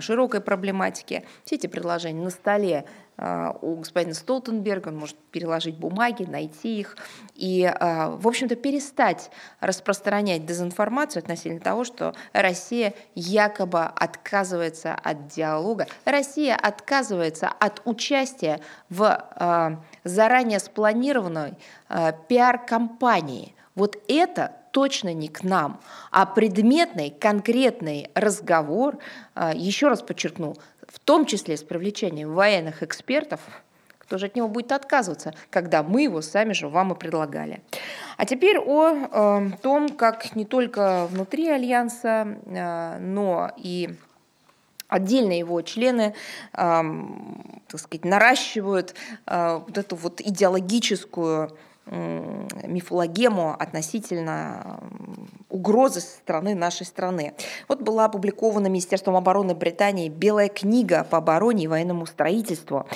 [0.00, 1.24] широкой проблематике.
[1.44, 2.86] Все эти предложения на столе
[3.18, 6.96] у господина Столтенберга, он может переложить бумаги, найти их
[7.34, 15.86] и, а, в общем-то, перестать распространять дезинформацию относительно того, что Россия якобы отказывается от диалога,
[16.04, 21.54] Россия отказывается от участия в а, заранее спланированной
[22.28, 23.54] пиар-компании.
[23.74, 28.98] Вот это точно не к нам, а предметный, конкретный разговор,
[29.34, 30.54] а, еще раз подчеркну,
[30.96, 33.40] в том числе с привлечением военных экспертов,
[33.98, 37.60] кто же от него будет отказываться, когда мы его сами же вам и предлагали.
[38.16, 43.90] А теперь о э, том, как не только внутри Альянса, э, но и
[44.88, 46.14] отдельно его члены,
[46.54, 46.82] э,
[47.68, 48.94] так сказать, наращивают
[49.26, 51.50] э, вот эту вот идеологическую
[51.86, 54.80] мифологему относительно
[55.48, 57.34] угрозы со стороны нашей страны.
[57.68, 62.86] Вот была опубликована Министерством обороны Британии «Белая книга по обороне и военному строительству».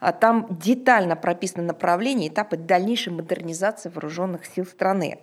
[0.00, 5.18] А там детально прописаны направления этапы дальнейшей модернизации вооруженных сил страны.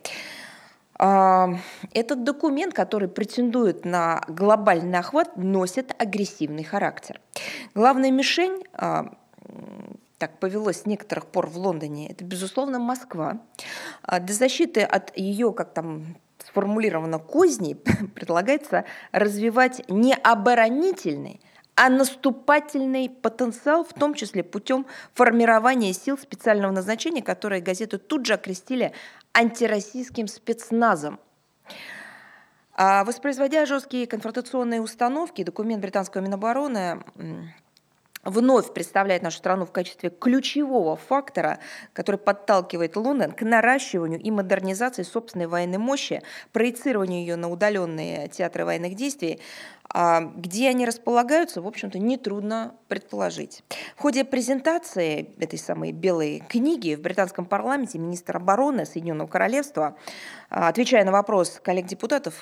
[0.98, 1.50] А,
[1.94, 7.20] этот документ, который претендует на глобальный охват, носит агрессивный характер.
[7.74, 9.12] Главная мишень а,
[10.18, 13.42] так повелось с некоторых пор в Лондоне, это, безусловно, Москва.
[14.02, 17.76] А для защиты от ее, как там сформулировано, козней
[18.16, 21.42] предлагается развивать не оборонительный,
[21.76, 28.34] а наступательный потенциал, в том числе путем формирования сил специального назначения, которые газеты тут же
[28.34, 28.94] окрестили
[29.34, 31.20] антироссийским спецназом.
[32.78, 37.04] А воспроизводя жесткие конфронтационные установки, документ британского Минобороны
[38.26, 41.60] вновь представляет нашу страну в качестве ключевого фактора,
[41.94, 48.66] который подталкивает Лондон к наращиванию и модернизации собственной военной мощи, проецированию ее на удаленные театры
[48.66, 49.40] военных действий,
[49.88, 53.64] а, где они располагаются, в общем-то, нетрудно предположить.
[53.96, 59.96] В ходе презентации этой самой белой книги в британском парламенте министр обороны Соединенного Королевства,
[60.50, 62.34] а, отвечая на вопрос коллег-депутатов,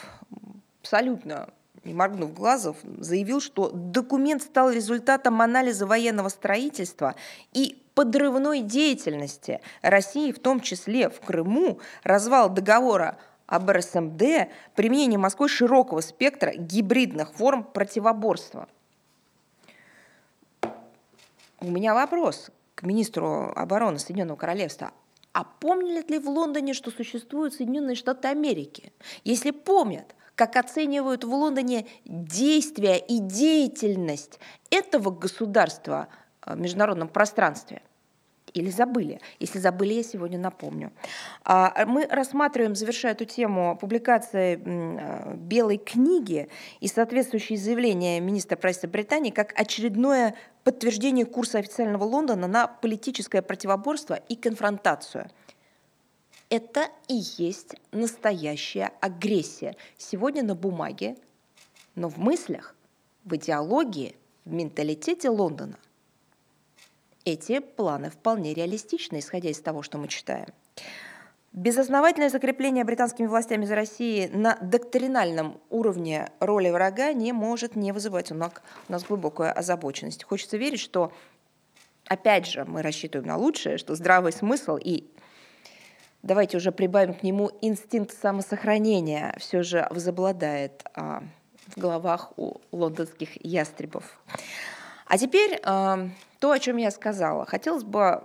[0.81, 1.49] абсолютно
[1.83, 7.15] не моргнув глазов, заявил, что документ стал результатом анализа военного строительства
[7.53, 15.49] и подрывной деятельности России, в том числе в Крыму, развал договора об РСМД, применение Москвой
[15.49, 18.67] широкого спектра гибридных форм противоборства.
[21.59, 24.91] У меня вопрос к министру обороны Соединенного Королевства.
[25.33, 28.91] А помнили ли в Лондоне, что существуют Соединенные Штаты Америки?
[29.23, 36.07] Если помнят, как оценивают в Лондоне действия и деятельность этого государства
[36.45, 37.81] в международном пространстве.
[38.53, 39.19] Или забыли?
[39.39, 40.91] Если забыли, я сегодня напомню.
[41.43, 48.89] А, мы рассматриваем, завершая эту тему, публикации а, Белой книги и соответствующие заявления министра правительства
[48.89, 55.29] Британии как очередное подтверждение курса официального Лондона на политическое противоборство и конфронтацию–
[56.53, 59.75] это и есть настоящая агрессия.
[59.97, 61.17] Сегодня на бумаге,
[61.95, 62.75] но в мыслях,
[63.25, 65.79] в идеологии, в менталитете Лондона
[67.25, 70.45] эти планы вполне реалистичны, исходя из того, что мы читаем.
[71.53, 78.31] Безосновательное закрепление британскими властями за Россией на доктринальном уровне роли врага не может не вызывать
[78.31, 78.51] у нас,
[78.87, 80.23] у нас глубокую озабоченность.
[80.23, 81.11] Хочется верить, что,
[82.05, 85.09] опять же, мы рассчитываем на лучшее, что здравый смысл и
[86.23, 91.23] давайте уже прибавим к нему инстинкт самосохранения, все же возобладает а,
[91.67, 94.19] в головах у лондонских ястребов.
[95.05, 96.09] А теперь а,
[96.39, 97.45] то, о чем я сказала.
[97.45, 98.23] Хотелось бы а,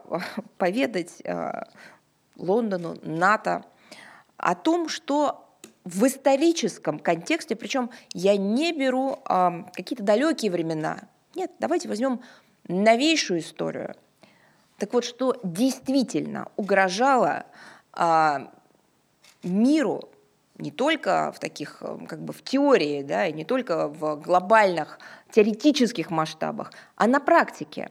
[0.57, 1.69] поведать а,
[2.37, 3.65] Лондону, НАТО
[4.37, 5.45] о том, что
[5.85, 11.01] в историческом контексте, причем я не беру а, какие-то далекие времена.
[11.35, 12.21] Нет, давайте возьмем
[12.69, 13.95] новейшую историю.
[14.79, 17.47] Так вот, что действительно угрожало
[19.43, 20.09] миру
[20.59, 24.99] не только в таких, э, как бы в теории, да, и не только в глобальных
[25.31, 27.91] теоретических масштабах, а на практике.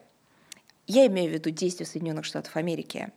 [0.85, 3.11] Я имею в виду действия Соединенных Штатов Америки.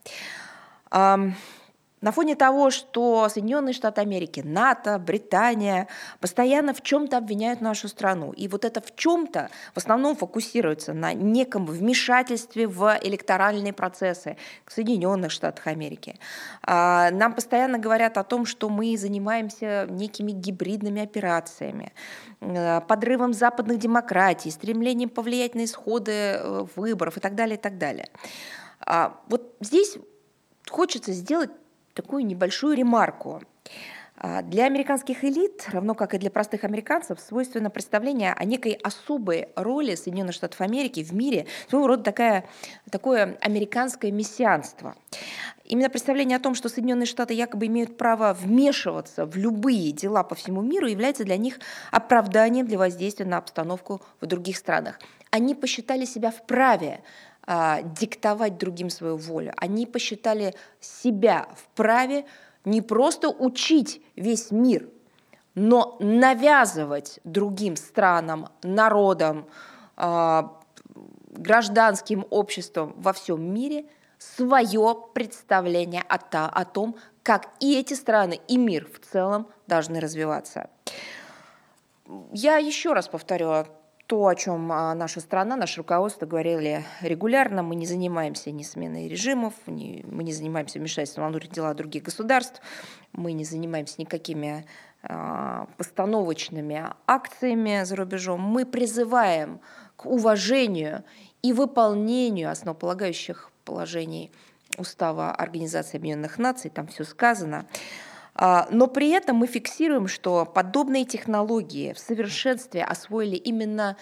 [2.00, 5.86] На фоне того, что Соединенные Штаты Америки, НАТО, Британия
[6.20, 8.32] постоянно в чем-то обвиняют нашу страну.
[8.32, 15.30] И вот это в чем-то в основном фокусируется на неком вмешательстве в электоральные процессы Соединенных
[15.30, 16.18] Штатах Америки.
[16.62, 21.92] А, нам постоянно говорят о том, что мы занимаемся некими гибридными операциями,
[22.40, 27.76] э, подрывом западных демократий, стремлением повлиять на исходы э, выборов и так далее, и так
[27.76, 28.08] далее.
[28.80, 29.98] А, вот здесь
[30.70, 31.50] хочется сделать
[31.94, 33.42] такую небольшую ремарку.
[34.22, 39.48] А, для американских элит, равно как и для простых американцев, свойственно представление о некой особой
[39.56, 42.44] роли Соединенных Штатов Америки в мире, своего рода такая,
[42.90, 44.94] такое американское мессианство.
[45.64, 50.34] Именно представление о том, что Соединенные Штаты якобы имеют право вмешиваться в любые дела по
[50.34, 51.58] всему миру, является для них
[51.90, 54.98] оправданием для воздействия на обстановку в других странах.
[55.30, 57.00] Они посчитали себя вправе
[57.52, 59.52] а, диктовать другим свою волю.
[59.56, 62.24] Они посчитали себя вправе
[62.64, 64.88] не просто учить весь мир,
[65.56, 69.48] но навязывать другим странам, народам,
[69.96, 70.60] а,
[71.32, 73.86] гражданским обществом во всем мире
[74.16, 76.94] свое представление о том,
[77.24, 80.70] как и эти страны, и мир в целом должны развиваться.
[82.32, 83.66] Я еще раз повторю
[84.10, 87.62] то, о чем а, наша страна, наше руководство говорили регулярно.
[87.62, 92.02] Мы не занимаемся ни сменой режимов, ни, мы не занимаемся вмешательством в внутренние дела других
[92.02, 92.60] государств,
[93.12, 94.66] мы не занимаемся никакими
[95.04, 98.40] а, постановочными акциями за рубежом.
[98.40, 99.60] Мы призываем
[99.94, 101.04] к уважению
[101.42, 104.32] и выполнению основополагающих положений
[104.76, 107.64] Устава Организации Объединенных Наций, там все сказано.
[108.40, 113.96] Но при этом мы фиксируем, что подобные технологии в совершенстве освоили именно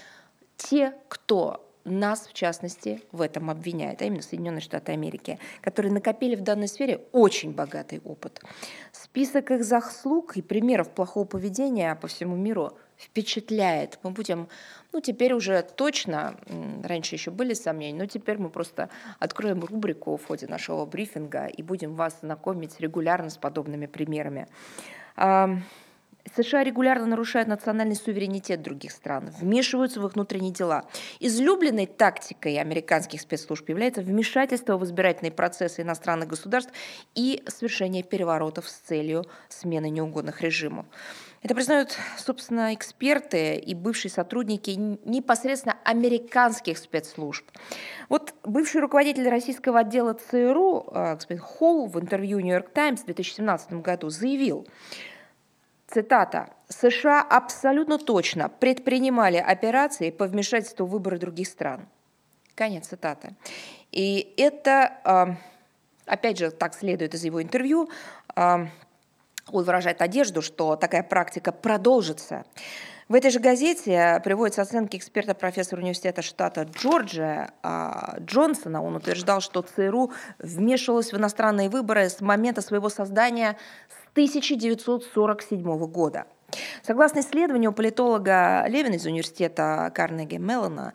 [0.56, 6.36] те, кто нас, в частности, в этом обвиняет, а именно Соединенные Штаты Америки, которые накопили
[6.36, 8.40] в данной сфере очень богатый опыт.
[8.92, 13.98] Список их заслуг и примеров плохого поведения по всему миру впечатляет.
[14.02, 14.48] Мы будем,
[14.92, 16.36] ну теперь уже точно,
[16.82, 21.62] раньше еще были сомнения, но теперь мы просто откроем рубрику в ходе нашего брифинга и
[21.62, 24.48] будем вас знакомить регулярно с подобными примерами.
[26.36, 30.84] США регулярно нарушают национальный суверенитет других стран, вмешиваются в их внутренние дела.
[31.20, 36.72] Излюбленной тактикой американских спецслужб является вмешательство в избирательные процессы иностранных государств
[37.14, 40.86] и совершение переворотов с целью смены неугодных режимов.
[41.42, 47.48] Это признают, собственно, эксперты и бывшие сотрудники непосредственно американских спецслужб.
[48.08, 53.74] Вот бывший руководитель российского отдела ЦРУ, э, господин Холл, в интервью «Нью-Йорк Таймс» в 2017
[53.74, 54.66] году заявил,
[55.86, 61.86] цитата, «США абсолютно точно предпринимали операции по вмешательству в выборы других стран».
[62.56, 63.36] Конец цитаты.
[63.92, 65.26] И это, э,
[66.04, 67.88] опять же, так следует из его интервью,
[68.34, 68.66] э,
[69.52, 72.44] он выражает надежду, что такая практика продолжится.
[73.08, 78.82] В этой же газете приводятся оценки эксперта профессора университета штата Джорджия а, Джонсона.
[78.82, 83.56] Он утверждал, что ЦРУ вмешивалась в иностранные выборы с момента своего создания
[83.88, 86.26] с 1947 года.
[86.82, 90.94] Согласно исследованию политолога Левина из университета Карнеги Меллона,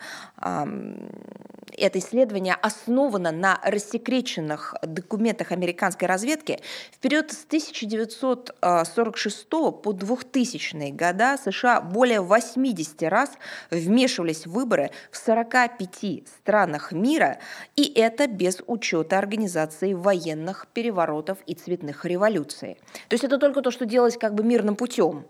[1.75, 6.59] это исследование основано на рассекреченных документах американской разведки.
[6.91, 13.31] В период с 1946 по 2000 года США более 80 раз
[13.71, 17.39] вмешивались в выборы в 45 странах мира,
[17.75, 22.77] и это без учета организации военных переворотов и цветных революций.
[23.07, 25.25] То есть это только то, что делалось как бы мирным путем.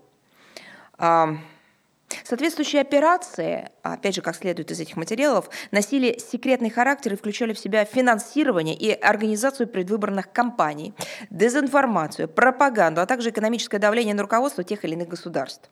[2.24, 7.58] Соответствующие операции, опять же, как следует из этих материалов, носили секретный характер и включали в
[7.58, 10.94] себя финансирование и организацию предвыборных кампаний,
[11.30, 15.68] дезинформацию, пропаганду, а также экономическое давление на руководство тех или иных государств.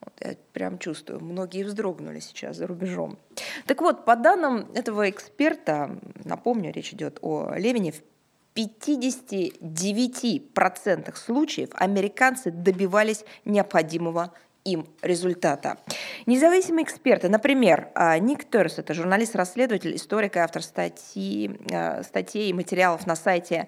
[0.00, 3.18] Вот я прям чувствую, многие вздрогнули сейчас за рубежом.
[3.66, 8.02] Так вот, по данным этого эксперта, напомню, речь идет о Левине, в
[8.54, 14.32] 59% случаев американцы добивались необходимого
[14.64, 15.78] им результата.
[16.26, 22.52] Независимые эксперты, например, а, Ник Терс, это журналист-расследователь, историк и автор статьи, а, статей и
[22.52, 23.66] материалов на сайте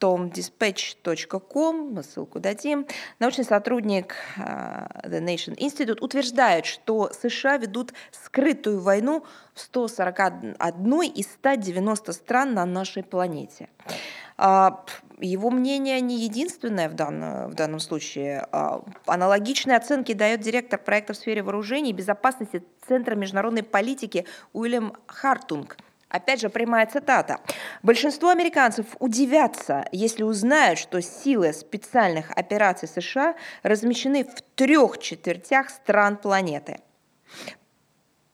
[0.00, 2.86] tomdispatch.com, ссылку дадим,
[3.18, 9.24] научный сотрудник а, The Nation Institute утверждает, что США ведут скрытую войну
[9.54, 13.68] в 141 из 190 стран на нашей планете.
[15.18, 18.46] Его мнение не единственное в данном, в данном случае.
[18.52, 24.94] А, аналогичные оценки дает директор проекта в сфере вооружений и безопасности Центра международной политики Уильям
[25.06, 25.78] Хартунг.
[26.08, 27.40] Опять же, прямая цитата.
[27.82, 36.16] Большинство американцев удивятся, если узнают, что силы специальных операций США размещены в трех четвертях стран
[36.16, 36.78] планеты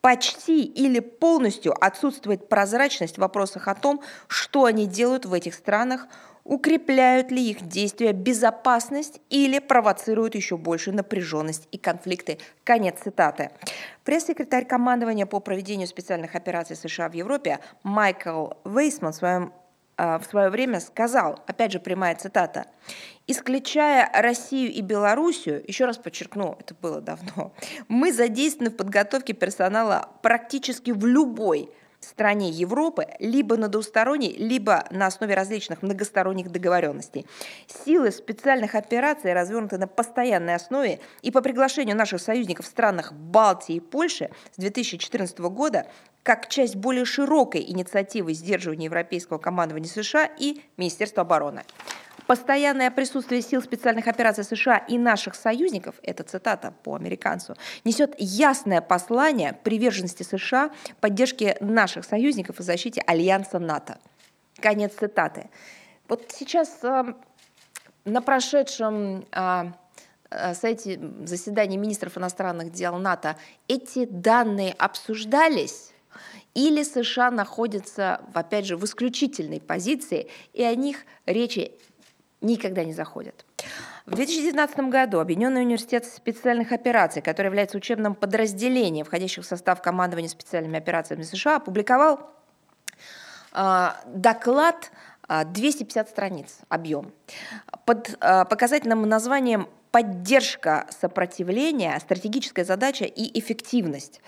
[0.03, 6.09] почти или полностью отсутствует прозрачность в вопросах о том, что они делают в этих странах,
[6.45, 12.39] укрепляют ли их действия безопасность или провоцируют еще больше напряженность и конфликты.
[12.65, 13.51] Конец цитаты.
[14.05, 19.53] Пресс-секретарь командования по проведению специальных операций США в Европе Майкл Вейсман в своем
[19.97, 22.67] а, в свое время сказал, опять же прямая цитата,
[23.27, 27.53] исключая Россию и Белоруссию, еще раз подчеркну, это было давно,
[27.89, 31.71] мы задействованы в подготовке персонала практически в любой
[32.05, 37.27] стране Европы либо на двусторонней, либо на основе различных многосторонних договоренностей.
[37.85, 43.77] Силы специальных операций развернуты на постоянной основе и по приглашению наших союзников в странах Балтии
[43.77, 45.87] и Польши с 2014 года
[46.23, 51.63] как часть более широкой инициативы сдерживания европейского командования США и Министерства обороны.
[52.33, 58.81] Постоянное присутствие сил специальных операций США и наших союзников, это цитата по американцу, несет ясное
[58.81, 60.71] послание приверженности США
[61.03, 63.99] поддержке наших союзников и защите альянса НАТО.
[64.63, 65.51] Конец цитаты.
[66.09, 67.13] Вот сейчас э,
[68.07, 73.37] на прошедшем э, сайте заседания министров иностранных дел НАТО
[73.69, 75.93] эти данные обсуждались
[76.55, 81.73] или США находятся, опять же, в исключительной позиции, и о них речи
[82.43, 83.45] никогда не заходят.
[84.07, 90.29] В 2019 году Объединенный университет специальных операций, который является учебным подразделением, входящим в состав командования
[90.29, 92.31] специальными операциями США, опубликовал
[93.53, 94.91] э, доклад
[95.29, 97.13] 250 страниц объем
[97.85, 104.21] под э, показательным названием поддержка сопротивления, стратегическая задача и эффективность.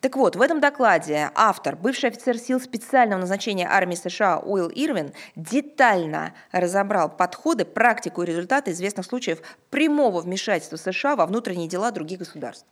[0.00, 5.12] Так вот, в этом докладе автор, бывший офицер сил специального назначения армии США Уилл Ирвин,
[5.34, 9.40] детально разобрал подходы, практику и результаты известных случаев
[9.70, 12.64] прямого вмешательства США во внутренние дела других государств.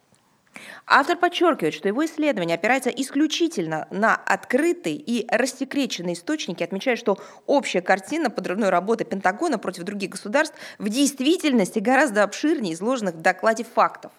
[0.86, 7.80] Автор подчеркивает, что его исследование опирается исключительно на открытые и рассекреченные источники, отмечая, что общая
[7.80, 14.12] картина подрывной работы Пентагона против других государств в действительности гораздо обширнее изложенных в докладе фактов.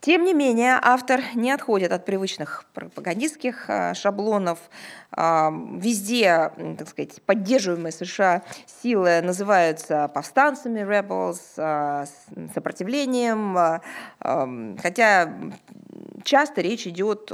[0.00, 4.60] Тем не менее, автор не отходит от привычных пропагандистских а, шаблонов.
[5.16, 8.42] А, везде, так сказать, поддерживаемые США
[8.82, 12.04] силы называются повстанцами, rebels, а,
[12.54, 13.56] сопротивлением,
[14.78, 15.32] хотя
[16.22, 17.30] часто речь идет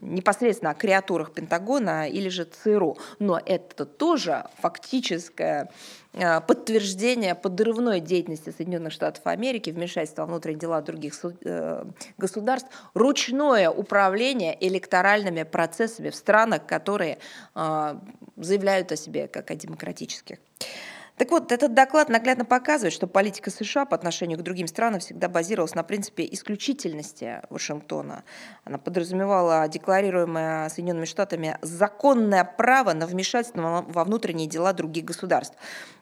[0.00, 2.96] непосредственно о креатурах Пентагона или же ЦРУ.
[3.18, 5.70] Но это тоже фактическое
[6.14, 11.14] Э, подтверждение подрывной деятельности Соединенных Штатов Америки, вмешательства во внутренние дела других
[11.44, 11.84] э,
[12.16, 17.18] государств, ручное управление электоральными процессами в странах, которые
[17.54, 17.98] э,
[18.36, 20.38] заявляют о себе как о демократических.
[21.18, 25.28] Так вот, этот доклад наглядно показывает, что политика США по отношению к другим странам всегда
[25.28, 28.22] базировалась на принципе исключительности Вашингтона.
[28.62, 35.56] Она подразумевала декларируемое Соединенными Штатами законное право на вмешательство во внутренние дела других государств.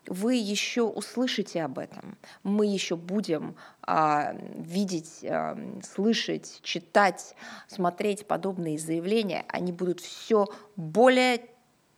[0.07, 2.19] Вы еще услышите об этом.
[2.43, 7.35] Мы еще будем а, видеть, а, слышать, читать,
[7.69, 9.47] смотреть подобные заявления.
[9.49, 10.47] Они будут все
[10.77, 11.41] более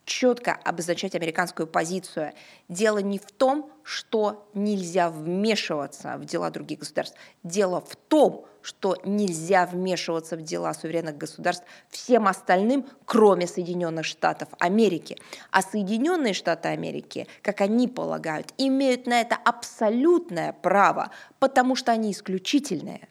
[0.08, 2.32] четко обозначать американскую позицию.
[2.68, 7.16] Дело не в том, что нельзя вмешиваться в дела других государств.
[7.42, 14.48] Дело в том, что нельзя вмешиваться в дела суверенных государств всем остальным, кроме Соединенных Штатов
[14.58, 15.18] Америки.
[15.50, 22.12] А Соединенные Штаты Америки, как они полагают, имеют на это абсолютное право, потому что они
[22.12, 23.08] исключительные.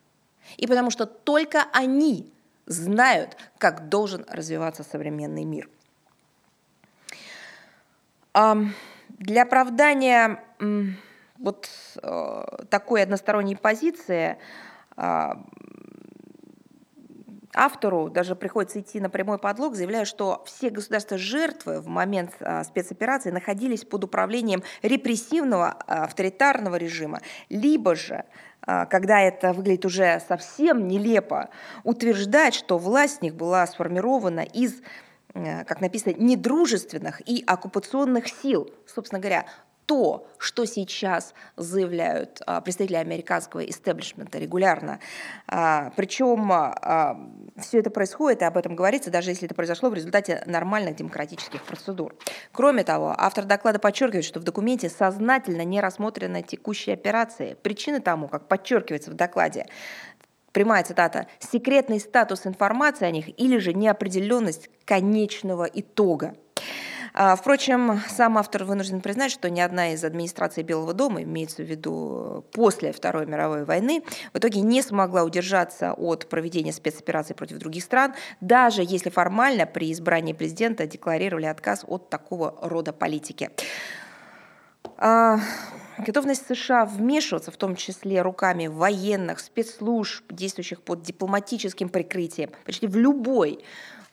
[0.57, 2.31] И потому что только они
[2.65, 5.69] знают, как должен развиваться современный мир.
[9.09, 10.43] Для оправдания
[11.39, 11.69] вот
[12.01, 14.37] э, такой односторонней позиции
[14.95, 15.43] а,
[17.53, 23.31] автору даже приходится идти на прямой подлог, заявляя, что все государства-жертвы в момент а, спецоперации
[23.31, 28.25] находились под управлением репрессивного а, авторитарного режима, либо же
[28.89, 31.51] когда это выглядит уже совсем нелепо,
[31.85, 34.81] утверждать, что власть в них была сформирована из
[35.67, 38.69] как написано, недружественных и оккупационных сил.
[38.85, 39.45] Собственно говоря,
[39.87, 44.99] то, что сейчас заявляют а, представители американского истеблишмента регулярно.
[45.47, 46.51] А, причем
[47.57, 51.63] все это происходит, и об этом говорится, даже если это произошло в результате нормальных демократических
[51.63, 52.15] процедур.
[52.51, 57.55] Кроме того, автор доклада подчеркивает, что в документе сознательно не рассмотрены текущие операции.
[57.63, 59.67] Причины тому, как подчеркивается в докладе,
[60.51, 66.35] прямая цитата, секретный статус информации о них или же неопределенность конечного итога.
[67.19, 71.65] А, впрочем, сам автор вынужден признать, что ни одна из администраций Белого дома, имеется в
[71.65, 77.83] виду после Второй мировой войны, в итоге не смогла удержаться от проведения спецопераций против других
[77.83, 83.49] стран, даже если формально при избрании президента декларировали отказ от такого рода политики.
[85.97, 92.87] А, Готовность США вмешиваться, в том числе руками военных, спецслужб, действующих под дипломатическим прикрытием, почти
[92.87, 93.59] в любой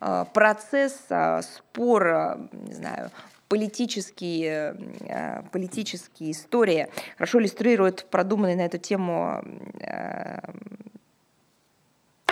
[0.00, 3.10] а, процесс, а, спор, не знаю,
[3.48, 4.76] политические,
[5.08, 9.44] а, политические истории хорошо иллюстрирует продуманный на эту тему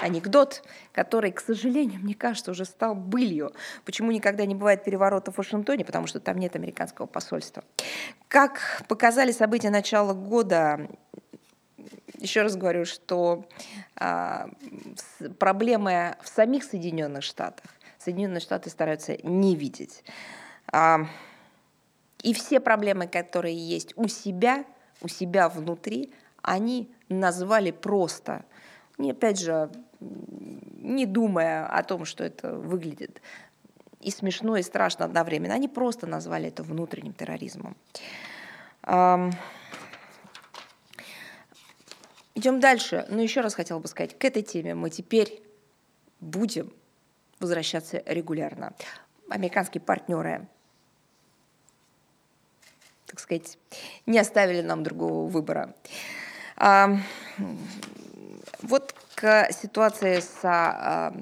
[0.02, 3.52] анекдот, который, к сожалению, мне кажется, уже стал былью.
[3.84, 5.84] Почему никогда не бывает переворотов в Вашингтоне?
[5.84, 7.64] Потому что там нет американского посольства.
[8.28, 10.88] Как показали события начала года,
[12.18, 13.48] еще раз говорю, что
[13.96, 14.48] а,
[15.38, 20.04] проблемы в самих Соединенных Штатах Соединенные Штаты стараются не видеть.
[20.72, 21.06] А,
[22.22, 24.64] и все проблемы, которые есть у себя,
[25.00, 28.44] у себя внутри, они назвали просто.
[28.98, 29.70] И опять же,
[30.78, 33.22] не думая о том, что это выглядит
[34.00, 35.54] и смешно, и страшно одновременно.
[35.54, 37.76] Они просто назвали это внутренним терроризмом.
[42.34, 43.06] Идем дальше.
[43.08, 45.42] Но еще раз хотела бы сказать, к этой теме мы теперь
[46.20, 46.72] будем
[47.38, 48.74] возвращаться регулярно.
[49.28, 50.48] Американские партнеры,
[53.06, 53.58] так сказать,
[54.06, 55.74] не оставили нам другого выбора.
[58.62, 61.14] Вот к ситуации с а,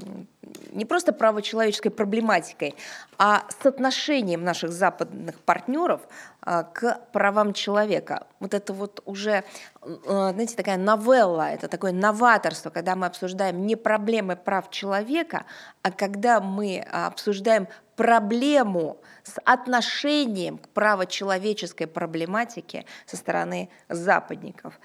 [0.72, 2.74] не просто правочеловеческой проблематикой,
[3.18, 6.00] а с отношением наших западных партнеров
[6.40, 8.26] а, к правам человека.
[8.38, 9.44] Вот это вот уже,
[9.82, 15.44] а, знаете, такая новелла, это такое новаторство, когда мы обсуждаем не проблемы прав человека,
[15.82, 24.80] а когда мы обсуждаем проблему с отношением к правочеловеческой проблематике со стороны западников.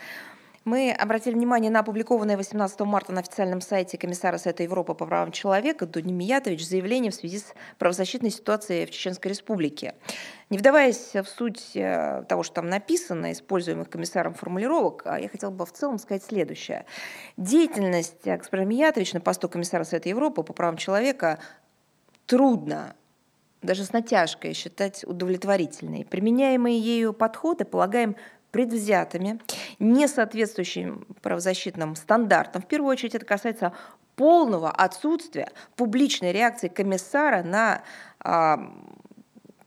[0.66, 5.32] Мы обратили внимание на опубликованное 18 марта на официальном сайте комиссара Совета Европы по правам
[5.32, 9.94] человека Дуни Миятович заявление в связи с правозащитной ситуацией в Чеченской Республике.
[10.50, 15.52] Не вдаваясь в суть э, того, что там написано, используемых комиссаром формулировок, а я хотела
[15.52, 16.88] бы в целом сказать следующее.
[17.38, 21.38] Деятельность господина Миятович на посту комиссара Совета Европы по правам человека
[22.26, 22.96] трудно
[23.62, 26.06] даже с натяжкой считать удовлетворительной.
[26.06, 28.16] Применяемые ею подходы полагаем
[28.56, 29.42] предвзятыми,
[29.80, 32.62] не соответствующими правозащитным стандартам.
[32.62, 33.74] В первую очередь это касается
[34.16, 37.82] полного отсутствия публичной реакции комиссара на
[38.22, 38.74] а,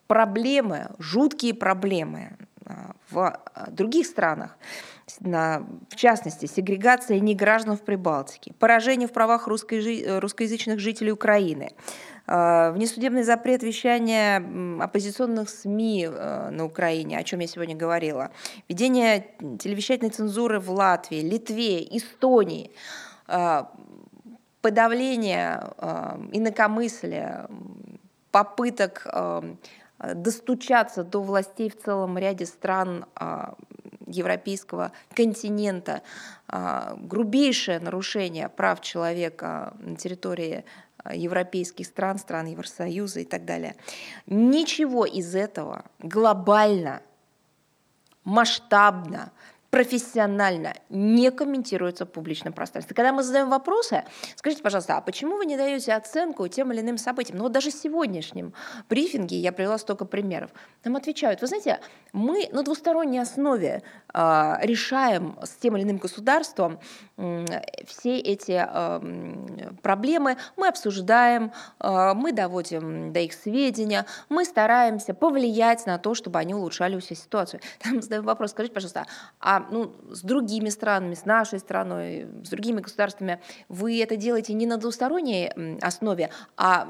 [0.06, 4.56] проблемы, жуткие проблемы а, в других странах,
[5.20, 11.72] на, в частности, сегрегация неграждан в Прибалтике, поражение в правах русско- русскоязычных жителей Украины,
[12.26, 14.42] а, внесудебный запрет вещания
[14.82, 18.30] оппозиционных СМИ э, на Украине, о чем я сегодня говорила,
[18.68, 19.28] введение
[19.58, 22.70] телевещательной цензуры в Латвии, Литве, Эстонии,
[23.26, 23.72] а,
[24.60, 27.48] подавление а, инакомыслия,
[28.30, 29.06] попыток
[30.14, 33.06] достучаться до властей в целом ряде стран
[34.08, 36.02] европейского континента,
[36.48, 40.64] грубейшее нарушение прав человека на территории
[41.04, 43.76] Э, европейских стран, стран Евросоюза и так далее.
[44.26, 47.02] Ничего из этого глобально,
[48.24, 49.32] масштабно
[49.70, 52.94] профессионально не комментируется в публичном пространстве.
[52.94, 54.04] Когда мы задаем вопросы,
[54.36, 57.38] скажите, пожалуйста, а почему вы не даете оценку тем или иным событиям?
[57.38, 58.54] Ну вот даже в сегодняшнем
[58.88, 60.50] брифинге я привела столько примеров.
[60.84, 61.80] Нам отвечают, вы знаете,
[62.12, 63.82] мы на двусторонней основе
[64.14, 66.80] э, решаем с тем или иным государством
[67.18, 67.44] э,
[67.86, 75.84] все эти э, проблемы, мы обсуждаем, э, мы доводим до их сведения, мы стараемся повлиять
[75.86, 77.60] на то, чтобы они улучшали всю ситуацию.
[77.82, 79.06] Там задаем вопрос, скажите, пожалуйста,
[79.40, 84.66] а ну, с другими странами, с нашей страной, с другими государствами, вы это делаете не
[84.66, 85.48] на двусторонней
[85.80, 86.88] основе, а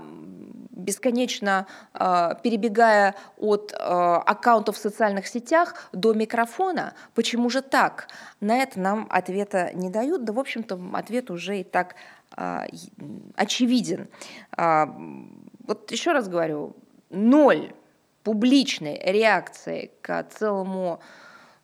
[0.78, 6.94] бесконечно э, перебегая от э, аккаунтов в социальных сетях до микрофона.
[7.14, 8.08] Почему же так?
[8.40, 10.24] На это нам ответа не дают.
[10.24, 11.96] Да, в общем-то, ответ уже и так
[12.36, 12.66] э,
[13.34, 14.08] очевиден.
[14.56, 14.86] Э,
[15.66, 16.76] вот еще раз говорю,
[17.10, 17.72] ноль
[18.22, 21.00] публичной реакции к целому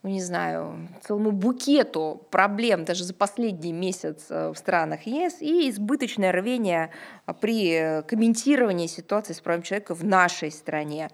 [0.05, 5.71] ну, не знаю, целому букету проблем даже за последний месяц э, в странах ЕС и
[5.71, 6.91] избыточное рвение
[7.25, 11.09] а, при комментировании ситуации с правами человека в нашей стране.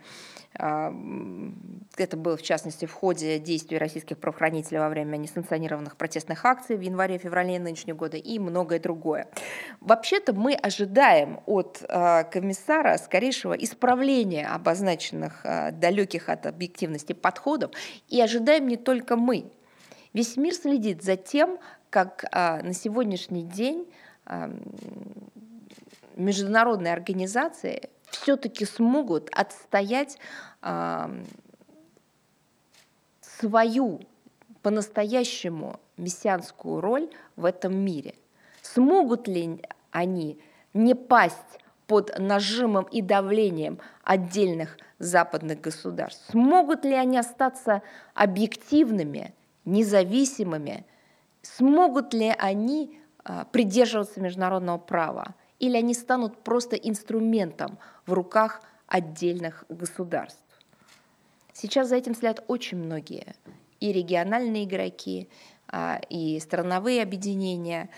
[0.58, 0.92] А,
[1.96, 6.80] это было, в частности, в ходе действий российских правоохранителей во время несанкционированных протестных акций в
[6.80, 9.28] январе-феврале нынешнего года и многое другое.
[9.80, 17.70] Вообще-то мы ожидаем от а, комиссара скорейшего исправления обозначенных а, далеких от объективности подходов,
[18.08, 19.52] и ожидаем не только мы.
[20.12, 23.86] Весь мир следит за тем, как на сегодняшний день
[26.16, 30.18] международные организации все-таки смогут отстоять
[30.62, 31.24] э,
[33.20, 34.00] свою
[34.62, 38.14] по-настоящему мессианскую роль в этом мире.
[38.62, 40.38] Смогут ли они
[40.74, 46.30] не пасть под нажимом и давлением отдельных западных государств?
[46.30, 47.82] Смогут ли они остаться
[48.14, 49.34] объективными,
[49.64, 50.86] независимыми?
[51.42, 57.78] Смогут ли они а, придерживаться международного права, или они станут просто инструментом
[58.10, 60.42] в руках отдельных государств.
[61.52, 63.34] Сейчас за этим следят очень многие,
[63.78, 65.28] и региональные игроки,
[65.68, 67.88] а, и страновые объединения.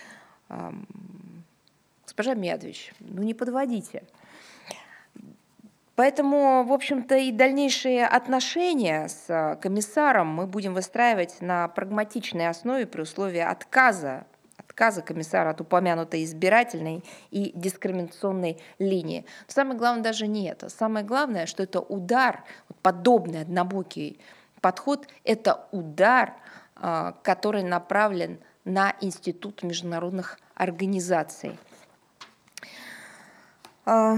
[2.03, 4.03] Госпожа Медведевич, ну не подводите.
[5.95, 12.87] Поэтому, в общем-то, и дальнейшие отношения с а, комиссаром мы будем выстраивать на прагматичной основе
[12.87, 14.25] при условии отказа
[14.73, 19.25] отказа комиссара от упомянутой избирательной и дискриминационной линии.
[19.47, 20.69] Но самое главное даже не это.
[20.69, 22.43] Самое главное, что это удар,
[22.81, 24.19] подобный однобокий
[24.61, 26.33] подход, это удар,
[26.75, 31.59] а, который направлен на Институт международных организаций.
[33.85, 34.17] А,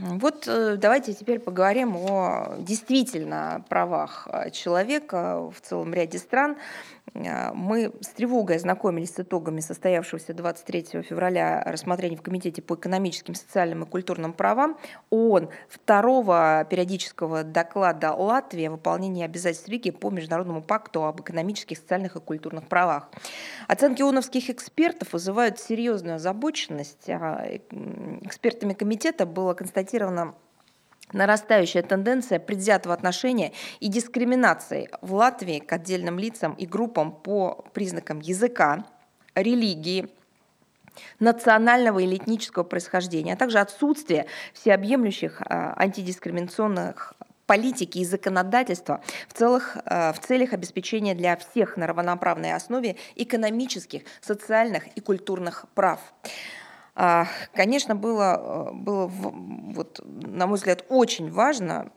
[0.00, 6.56] вот э, давайте теперь поговорим о действительно правах э, человека в целом ряде стран.
[7.14, 13.34] Э, мы с тревогой ознакомились с итогами состоявшегося 23 февраля рассмотрения в Комитете по экономическим,
[13.34, 14.76] социальным и культурным правам
[15.10, 22.16] ООН второго периодического доклада Латвии о выполнении обязательств Риги по Международному пакту об экономических, социальных
[22.16, 23.10] и культурных правах.
[23.68, 27.08] Оценки ООНовских экспертов вызывают серьезную озабоченность.
[27.08, 30.34] Экспертами комитета было констатировано
[31.12, 38.20] нарастающая тенденция предвзятого отношения и дискриминации в Латвии к отдельным лицам и группам по признакам
[38.20, 38.84] языка,
[39.34, 40.08] религии,
[41.18, 47.14] национального или этнического происхождения, а также отсутствие всеобъемлющих а, антидискриминационных
[47.46, 54.02] политики и законодательства в, целых, а, в целях обеспечения для всех на равноправной основе экономических,
[54.20, 56.00] социальных и культурных прав.
[56.94, 61.90] А, конечно, было, э, было вот, на мой взгляд, очень важно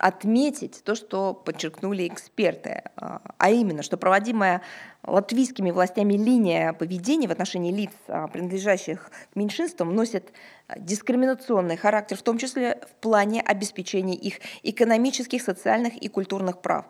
[0.00, 4.62] отметить то, что подчеркнули эксперты, а, а именно, что проводимая
[5.06, 10.32] латвийскими властями линия поведения в отношении лиц, а, принадлежащих к меньшинствам, носит
[10.74, 16.86] дискриминационный характер, в том числе в плане обеспечения их экономических, социальных и культурных прав.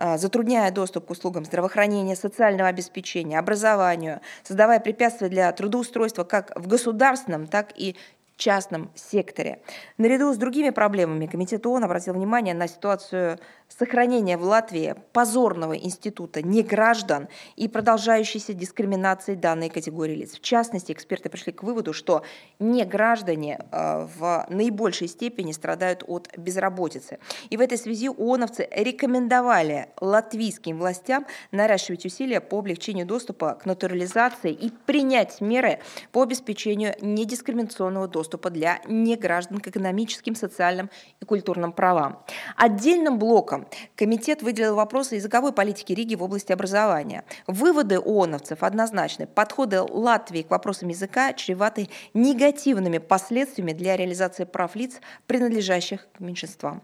[0.00, 6.68] А, затрудняя доступ к услугам здравоохранения, социального обеспечения, образованию, создавая препятствия для трудоустройства как в
[6.68, 7.96] государственном, так и
[8.38, 9.60] частном секторе.
[9.98, 16.40] Наряду с другими проблемами Комитет ООН обратил внимание на ситуацию сохранения в Латвии позорного института
[16.40, 20.36] неграждан и продолжающейся дискриминации данной категории лиц.
[20.36, 22.22] В частности, эксперты пришли к выводу, что
[22.58, 27.18] неграждане э, в наибольшей степени страдают от безработицы.
[27.50, 34.52] И в этой связи ООНовцы рекомендовали латвийским властям наращивать усилия по облегчению доступа к натурализации
[34.52, 35.80] и принять меры
[36.12, 42.22] по обеспечению недискриминационного доступа для неграждан к экономическим, социальным и культурным правам.
[42.56, 47.24] Отдельным блоком комитет выделил вопросы языковой политики Риги в области образования.
[47.46, 49.26] Выводы ООНовцев однозначны.
[49.26, 56.82] Подходы Латвии к вопросам языка чреваты негативными последствиями для реализации прав лиц, принадлежащих к меньшинствам.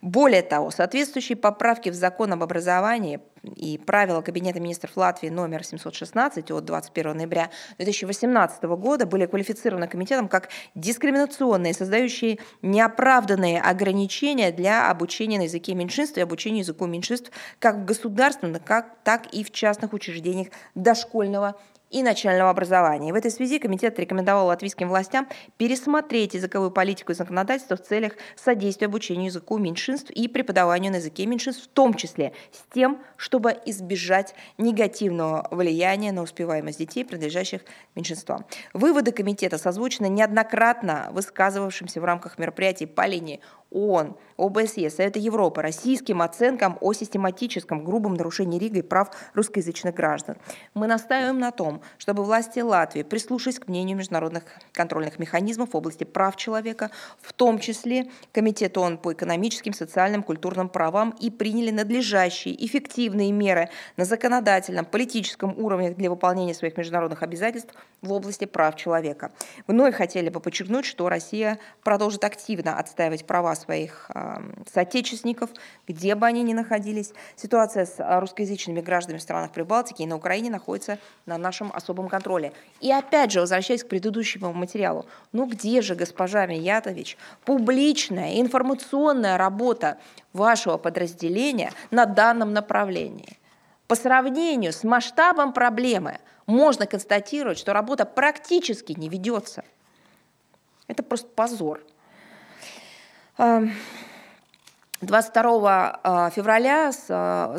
[0.00, 6.50] Более того, соответствующие поправки в закон об образовании и правила Кабинета министров Латвии номер 716
[6.50, 15.38] от 21 ноября 2018 года были квалифицированы комитетом как дискриминационные, создающие неоправданные ограничения для обучения
[15.38, 19.92] на языке меньшинств и обучения языку меньшинств как в государственных, как, так и в частных
[19.92, 21.56] учреждениях дошкольного
[21.92, 23.12] и начального образования.
[23.12, 25.28] В этой связи комитет рекомендовал латвийским властям
[25.58, 31.26] пересмотреть языковую политику и законодательство в целях содействия обучению языку меньшинств и преподаванию на языке
[31.26, 37.60] меньшинств, в том числе с тем, чтобы избежать негативного влияния на успеваемость детей, принадлежащих
[37.94, 38.46] меньшинствам.
[38.72, 43.40] Выводы комитета созвучены неоднократно высказывавшимся в рамках мероприятий по линии
[43.72, 50.36] ООН, ОБСЕ, Совета Европы российским оценкам о систематическом грубом нарушении Ригой прав русскоязычных граждан.
[50.74, 56.04] Мы настаиваем на том, чтобы власти Латвии прислушались к мнению международных контрольных механизмов в области
[56.04, 62.54] прав человека, в том числе Комитет ООН по экономическим, социальным, культурным правам и приняли надлежащие,
[62.64, 69.32] эффективные меры на законодательном, политическом уровне для выполнения своих международных обязательств в области прав человека.
[69.66, 74.10] Вновь хотели бы подчеркнуть, что Россия продолжит активно отстаивать права своих
[74.72, 75.50] соотечественников,
[75.88, 77.12] где бы они ни находились.
[77.36, 82.08] Ситуация с а, русскоязычными гражданами в странах Прибалтики и на Украине находится на нашем особом
[82.08, 82.52] контроле.
[82.80, 89.98] И опять же, возвращаясь к предыдущему материалу, ну где же, госпожа Миятович, публичная информационная работа
[90.32, 93.38] вашего подразделения на данном направлении?
[93.86, 99.64] По сравнению с масштабом проблемы можно констатировать, что работа практически не ведется.
[100.88, 101.80] Это просто позор.
[103.38, 103.74] Um,
[105.02, 107.06] 22 а, февраля, с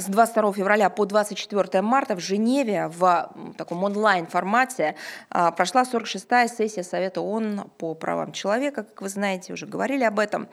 [0.08, 4.96] 22 а, февраля по 24 марта в Женеве в таком онлайн-формате
[5.30, 10.20] а, прошла 46-я сессия Совета ООН по правам человека, как вы знаете, уже говорили об
[10.20, 10.48] этом.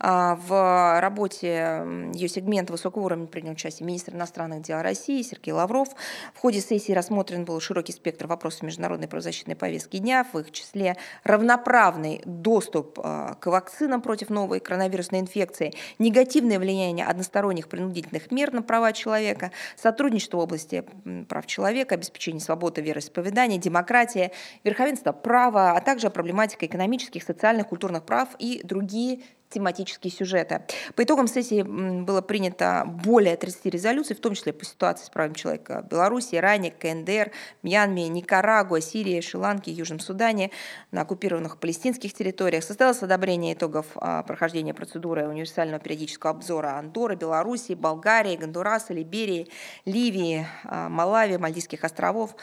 [0.00, 5.88] В работе ее сегмента высокого уровня принял участие министр иностранных дел России Сергей Лавров.
[6.34, 10.96] В ходе сессии рассмотрен был широкий спектр вопросов международной правозащитной повестки дня, в их числе
[11.22, 18.62] равноправный доступ к вакцинам против новой коронавирусной инфекции, негативный негативное влияние односторонних принудительных мер на
[18.62, 20.82] права человека, сотрудничество в области
[21.28, 24.32] прав человека, обеспечение свободы вероисповедания, демократия,
[24.64, 29.20] верховенство права, а также проблематика экономических, социальных, культурных прав и другие
[29.52, 30.62] тематические сюжеты.
[30.96, 35.34] По итогам сессии было принято более 30 резолюций, в том числе по ситуации с правами
[35.34, 37.30] человека в Беларуси, Иране, КНДР,
[37.62, 40.50] Мьянме, Никарагуа, Сирии, Шри-Ланке, Южном Судане,
[40.90, 42.64] на оккупированных палестинских территориях.
[42.64, 49.48] Состоялось одобрение итогов а, прохождения процедуры универсального периодического обзора Андоры, Беларуси, Болгарии, Гондураса, Либерии,
[49.84, 52.34] Ливии, а, Малави, Мальдивских островов,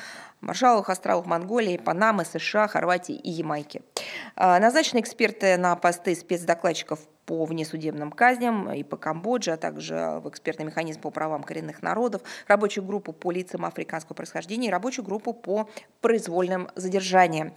[0.41, 3.81] Маршалловых островов Монголии, Панамы, США, Хорватии и Ямайки.
[4.35, 10.29] А, назначены эксперты на посты спецдокладчиков по внесудебным казням и по Камбодже, а также в
[10.29, 15.33] экспертный механизм по правам коренных народов, рабочую группу по лицам африканского происхождения и рабочую группу
[15.33, 15.69] по
[16.01, 17.53] произвольным задержаниям.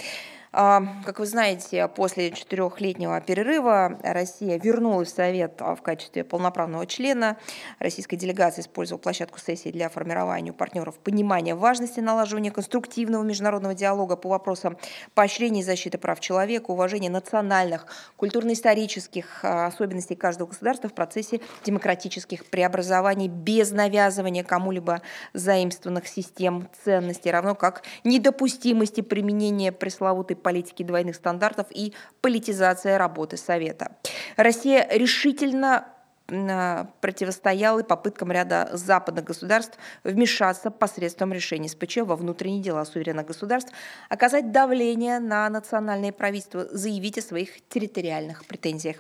[0.55, 6.87] А, как вы знаете, после четырехлетнего перерыва Россия вернулась в Совет а, в качестве полноправного
[6.87, 7.39] члена.
[7.79, 14.17] Российская делегация использовала площадку сессии для формирования у партнеров понимания важности налаживания конструктивного международного диалога
[14.17, 14.77] по вопросам
[15.15, 17.87] поощрения и защиты прав человека, уважения национальных,
[18.17, 25.01] культурно-исторических а, особенностей каждого государства в процессе демократических преобразований без навязывания кому-либо
[25.33, 33.97] заимствованных систем ценностей, равно как недопустимости применения пресловутой политики двойных стандартов и политизация работы Совета.
[34.37, 35.87] Россия решительно
[36.27, 43.73] противостоял и попыткам ряда западных государств вмешаться посредством решений СПЧ во внутренние дела суверенных государств,
[44.09, 48.97] оказать давление на национальные правительства, заявить о своих территориальных претензиях.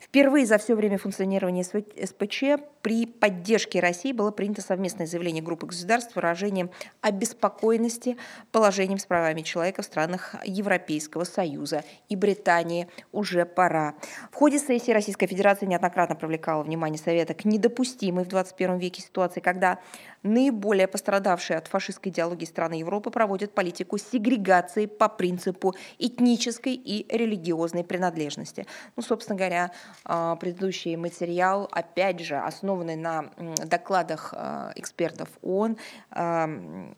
[0.00, 6.14] Впервые за все время функционирования СПЧ при поддержке России было принято совместное заявление группы государств
[6.16, 6.70] выражением
[7.00, 8.16] обеспокоенности
[8.52, 13.94] положением с правами человека в странах Европейского Союза и Британии уже пора.
[14.30, 19.40] В ходе сессии Российская Федерация неоднократно привлекала внимание Совета к недопустимой в 21 веке ситуации,
[19.40, 19.78] когда
[20.24, 27.84] наиболее пострадавшие от фашистской идеологии страны Европы проводят политику сегрегации по принципу этнической и религиозной
[27.84, 28.66] принадлежности.
[28.96, 29.70] Ну, собственно говоря,
[30.04, 33.30] а, предыдущий материал, опять же, основанный на
[33.64, 35.76] докладах а, экспертов ООН,
[36.10, 36.48] а,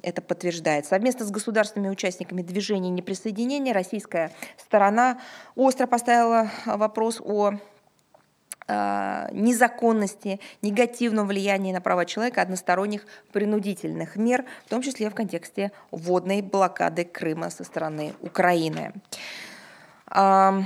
[0.02, 0.86] это подтверждает.
[0.86, 5.20] Совместно с государственными участниками движения неприсоединения российская сторона
[5.56, 7.54] остро поставила вопрос о
[8.68, 16.42] незаконности, негативного влияния на права человека, односторонних принудительных мер, в том числе в контексте водной
[16.42, 18.92] блокады Крыма со стороны Украины.
[20.08, 20.62] А,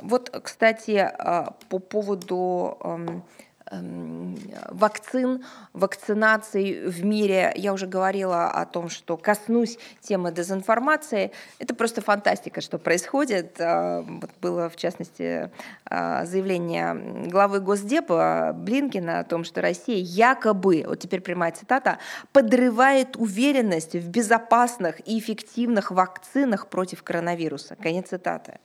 [0.00, 2.78] вот, кстати, а, по поводу
[4.70, 7.52] вакцин, вакцинаций в мире.
[7.56, 11.32] Я уже говорила о том, что коснусь темы дезинформации.
[11.58, 13.60] Это просто фантастика, что происходит.
[13.60, 15.50] Э, вот было, в частности,
[15.90, 21.98] э, заявление главы Госдепа Блинкина о том, что Россия якобы, вот теперь прямая цитата,
[22.32, 27.76] подрывает уверенность в безопасных и эффективных вакцинах против коронавируса.
[27.76, 28.58] Конец цитаты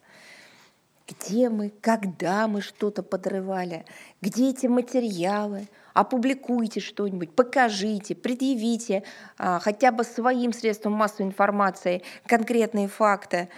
[1.08, 3.86] где мы, когда мы что-то подрывали,
[4.22, 9.04] где эти материалы, опубликуйте что-нибудь, покажите, предъявите
[9.38, 13.50] а, хотя бы своим средством массовой информации конкретные факты.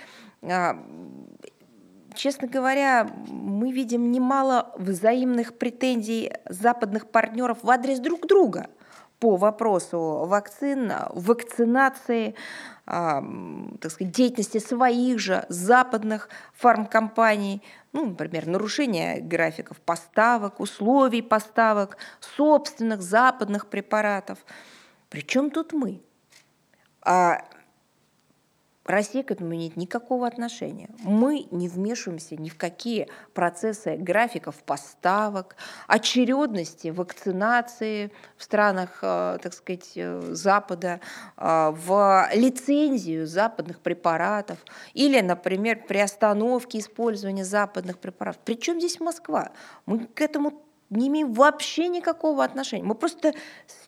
[0.42, 0.76] А,
[2.16, 8.70] честно говоря, мы видим немало взаимных претензий западных партнеров в адрес друг друга
[9.26, 12.36] по вопросу вакцин, вакцинации,
[12.86, 13.24] а,
[13.82, 23.02] так сказать, деятельности своих же западных фармкомпаний, ну, например, нарушение графиков поставок, условий поставок, собственных
[23.02, 24.38] западных препаратов.
[25.10, 26.04] Причем тут мы?
[27.02, 27.46] А
[28.86, 30.90] Россия к этому имеет никакого отношения.
[31.04, 35.56] Мы не вмешиваемся ни в какие процессы графиков поставок,
[35.88, 41.00] очередности вакцинации в странах, э, так сказать, э, Запада,
[41.38, 44.60] э, в лицензию западных препаратов
[44.94, 48.42] или, например, при остановке использования западных препаратов.
[48.46, 49.52] Причем здесь Москва?
[49.88, 52.84] Мы к этому не имеем вообще никакого отношения.
[52.84, 53.34] Мы просто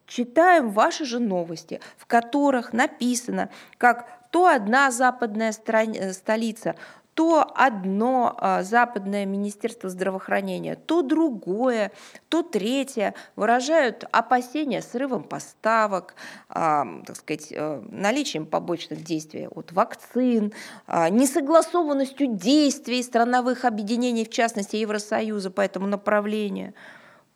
[0.07, 4.07] читаем ваши же новости, в которых написано, как
[4.37, 6.75] то одна западная страни- э, столица,
[7.15, 11.91] то одно а, западное министерство здравоохранения, то другое,
[12.29, 13.15] то третье.
[13.35, 16.13] Выражают опасения срывом поставок,
[16.49, 20.53] а, так сказать, э, наличием побочных действий от вакцин,
[20.85, 26.75] а, несогласованностью действий страновых объединений, в частности Евросоюза по этому направлению–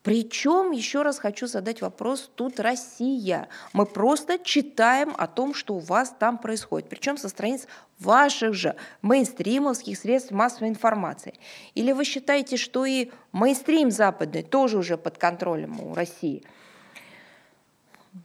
[0.04, 3.48] причем, еще раз хочу задать вопрос, тут Россия.
[3.74, 7.68] Мы просто читаем о том, что у вас там происходит, причем со страниц
[8.00, 11.36] ваших же мейнстримовских средств массовой информации.
[11.76, 16.44] Или вы считаете, что и мейнстрим западный тоже уже под контролем у России?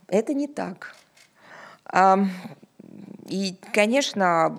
[0.09, 0.97] Это не так.
[3.29, 4.59] И, конечно,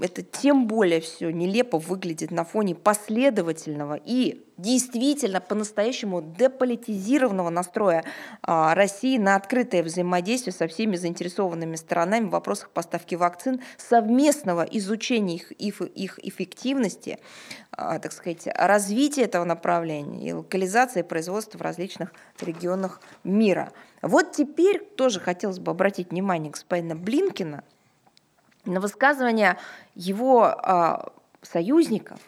[0.00, 8.04] это тем более все нелепо выглядит на фоне последовательного и действительно по-настоящему деполитизированного настроя
[8.42, 15.34] а, России на открытое взаимодействие со всеми заинтересованными сторонами в вопросах поставки вакцин, совместного изучения
[15.34, 17.18] их, их, их эффективности,
[17.72, 23.72] а, так сказать, развития этого направления и локализации производства в различных регионах мира.
[24.00, 27.64] Вот теперь тоже хотелось бы обратить внимание господина Блинкина
[28.64, 29.58] на высказывания
[29.96, 32.20] его а, союзников,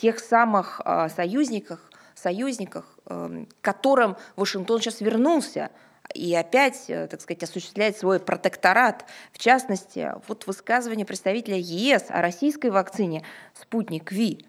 [0.00, 1.80] тех самых а, союзников,
[2.14, 5.70] союзников, э, к которым Вашингтон сейчас вернулся
[6.14, 9.04] и опять, э, так сказать, осуществляет свой протекторат.
[9.32, 13.24] В частности, вот высказывание представителя ЕС о российской вакцине
[13.54, 14.44] «Спутник Ви»,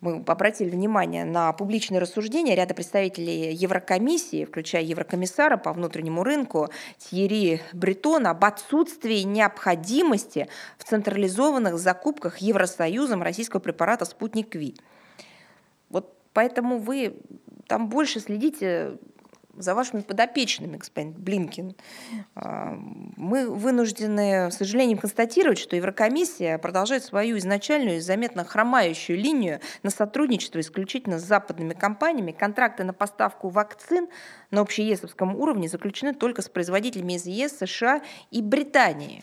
[0.00, 6.68] мы обратили внимание на публичные рассуждения ряда представителей Еврокомиссии, включая Еврокомиссара по внутреннему рынку
[6.98, 14.76] Тьерри Бретона, об отсутствии необходимости в централизованных закупках Евросоюзом российского препарата «Спутник Ви».
[15.88, 17.16] Вот поэтому вы
[17.66, 18.98] там больше следите
[19.60, 21.74] за вашими подопечными, господин Блинкин.
[22.34, 22.78] А,
[23.16, 29.90] мы вынуждены, к сожалению, констатировать, что Еврокомиссия продолжает свою изначальную и заметно хромающую линию на
[29.90, 32.32] сотрудничество исключительно с западными компаниями.
[32.32, 34.08] Контракты на поставку вакцин
[34.50, 39.22] на общеесовском уровне заключены только с производителями из ЕС, США и Британии.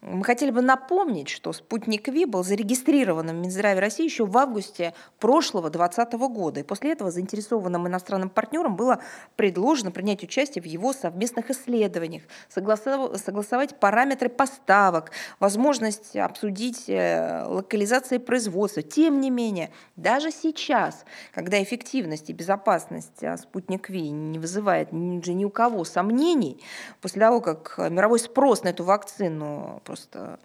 [0.00, 4.94] Мы хотели бы напомнить, что спутник Ви был зарегистрирован в Минздраве России еще в августе
[5.18, 6.60] прошлого 2020 года.
[6.60, 9.00] И после этого заинтересованным иностранным партнерам было
[9.34, 18.82] предложено принять участие в его совместных исследованиях, согласовать параметры поставок, возможность обсудить э, локализации производства.
[18.82, 25.34] Тем не менее, даже сейчас, когда эффективность и безопасность а, спутник Ви не вызывает уже
[25.34, 26.62] ни у кого сомнений,
[27.00, 30.38] после того, как мировой спрос на эту вакцину просто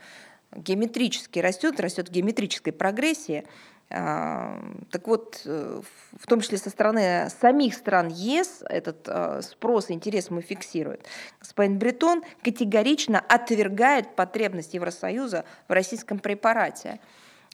[0.55, 3.43] геометрически растет, растет в геометрической прогрессии.
[3.89, 5.81] А, так вот, э,
[6.17, 10.99] в том числе со стороны самих стран ЕС этот э, спрос и интерес мы фиксируем.
[11.39, 17.01] Господин Бретон категорично отвергает потребность Евросоюза в российском препарате.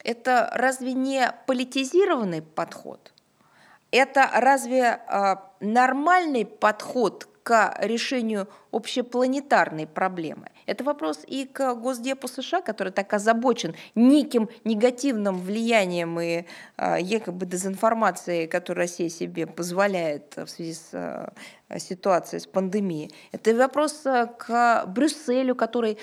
[0.03, 3.11] Это разве не политизированный подход?
[3.91, 10.49] Это разве э, нормальный подход к решению общепланетарной проблемы.
[10.65, 16.45] Это вопрос и к Госдепу США, который так озабочен неким негативным влиянием и
[16.77, 23.11] э, якобы дезинформацией, которую Россия себе позволяет в связи с э, ситуацией с пандемией.
[23.31, 25.97] Это вопрос э, к Брюсселю, который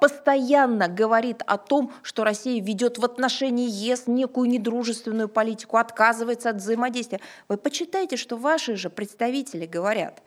[0.00, 6.56] постоянно говорит о том, что Россия ведет в отношении ЕС некую недружественную политику, отказывается от
[6.56, 7.20] взаимодействия.
[7.48, 10.22] Вы почитайте, что ваши же представители говорят.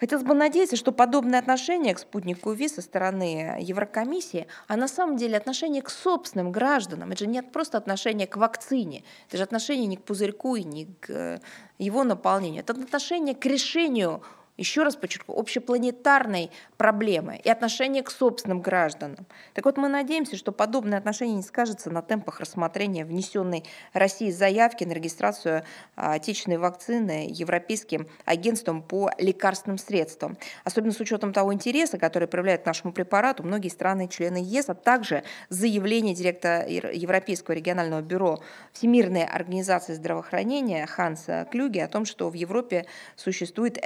[0.00, 5.18] Хотелось бы надеяться, что подобное отношение к спутнику ВИ со стороны Еврокомиссии, а на самом
[5.18, 9.86] деле отношение к собственным гражданам, это же не просто отношение к вакцине, это же отношение
[9.86, 11.42] не к пузырьку и не к
[11.78, 14.22] его наполнению, это отношение к решению
[14.56, 19.26] еще раз подчеркну, общепланетарной проблемы и отношения к собственным гражданам.
[19.54, 24.84] Так вот, мы надеемся, что подобное отношение не скажется на темпах рассмотрения внесенной России заявки
[24.84, 25.64] на регистрацию
[25.96, 30.36] а, отечественной вакцины Европейским агентством по лекарственным средствам.
[30.64, 36.14] Особенно с учетом того интереса, который проявляет нашему препарату многие страны-члены ЕС, а также заявление
[36.14, 38.40] директора Европейского регионального бюро
[38.72, 42.86] Всемирной организации здравоохранения Ханса Клюге о том, что в Европе
[43.16, 43.78] существует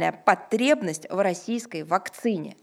[0.00, 2.56] реальная потребность в российской вакцине.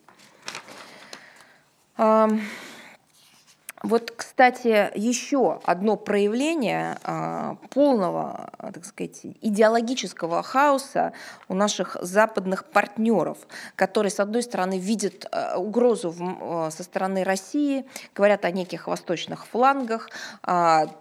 [3.84, 11.14] Вот, кстати, еще одно проявление а, полного, так сказать, идеологического хаоса
[11.48, 13.38] у наших западных партнеров,
[13.76, 18.88] которые, с одной стороны, видят а, угрозу в, а, со стороны России, говорят о неких
[18.88, 20.10] восточных флангах,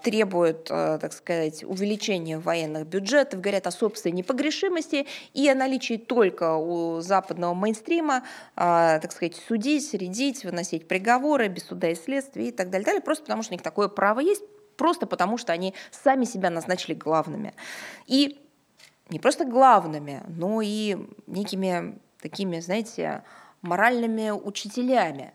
[0.03, 7.01] требуют, так сказать, увеличения военных бюджетов, говорят о собственной непогрешимости и о наличии только у
[7.01, 8.23] западного мейнстрима,
[8.55, 13.03] так сказать, судить, рядить, выносить приговоры без суда и следствия и так так далее, далее,
[13.03, 14.43] просто потому что у них такое право есть,
[14.77, 17.55] просто потому что они сами себя назначили главными.
[18.07, 18.39] И
[19.09, 20.97] не просто главными, но и
[21.27, 23.23] некими такими, знаете,
[23.63, 25.33] моральными учителями.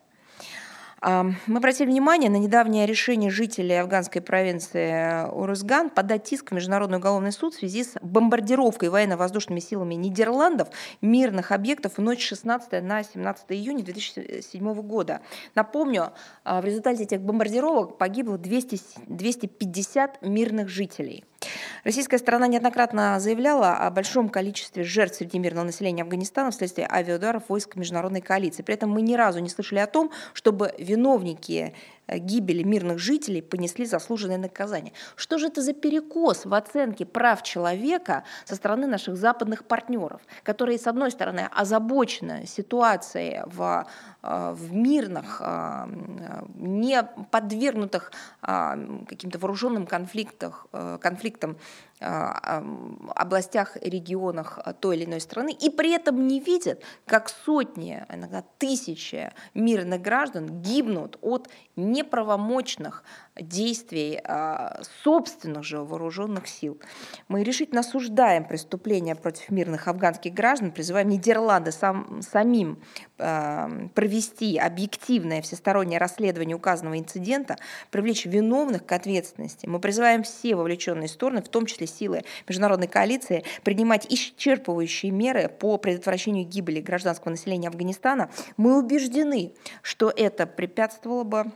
[1.04, 7.32] Мы обратили внимание на недавнее решение жителей афганской провинции Урузган подать иск в Международный уголовный
[7.32, 10.70] суд в связи с бомбардировкой военно-воздушными силами Нидерландов
[11.02, 15.22] мирных объектов в ночь 16 на 17 июня 2007 года.
[15.56, 16.12] Напомню,
[16.44, 21.26] а, в результате этих бомбардировок погибло 200, 250 мирных жителей.
[21.84, 27.76] Российская сторона неоднократно заявляла о большом количестве жертв среди мирного населения Афганистана вследствие авиаударов войск
[27.76, 28.62] международной коалиции.
[28.62, 31.74] При этом мы ни разу не слышали о том, чтобы виновники
[32.18, 34.94] гибели мирных жителей понесли заслуженное наказание.
[35.16, 40.78] Что же это за перекос в оценке прав человека со стороны наших западных партнеров, которые,
[40.78, 43.88] с одной стороны, озабочены ситуацией в,
[44.24, 45.86] э, в мирных, э,
[46.56, 50.54] не подвергнутых каким-то вооруженным конфликтам,
[51.00, 51.58] конфликтам
[52.02, 59.32] областях, регионах той или иной страны, и при этом не видят, как сотни, иногда тысячи
[59.54, 63.04] мирных граждан гибнут от неправомочных
[63.42, 66.80] действий а, собственных же вооруженных сил.
[67.28, 72.80] Мы решительно осуждаем преступления против мирных афганских граждан, призываем Нидерланды сам, самим
[73.18, 77.58] э, провести объективное всестороннее расследование указанного инцидента,
[77.90, 79.68] привлечь виновных к ответственности.
[79.68, 85.78] Мы призываем все вовлеченные стороны, в том числе силы международной коалиции, принимать исчерпывающие меры по
[85.78, 88.30] предотвращению гибели гражданского населения Афганистана.
[88.58, 91.52] Мы убеждены, что это препятствовало бы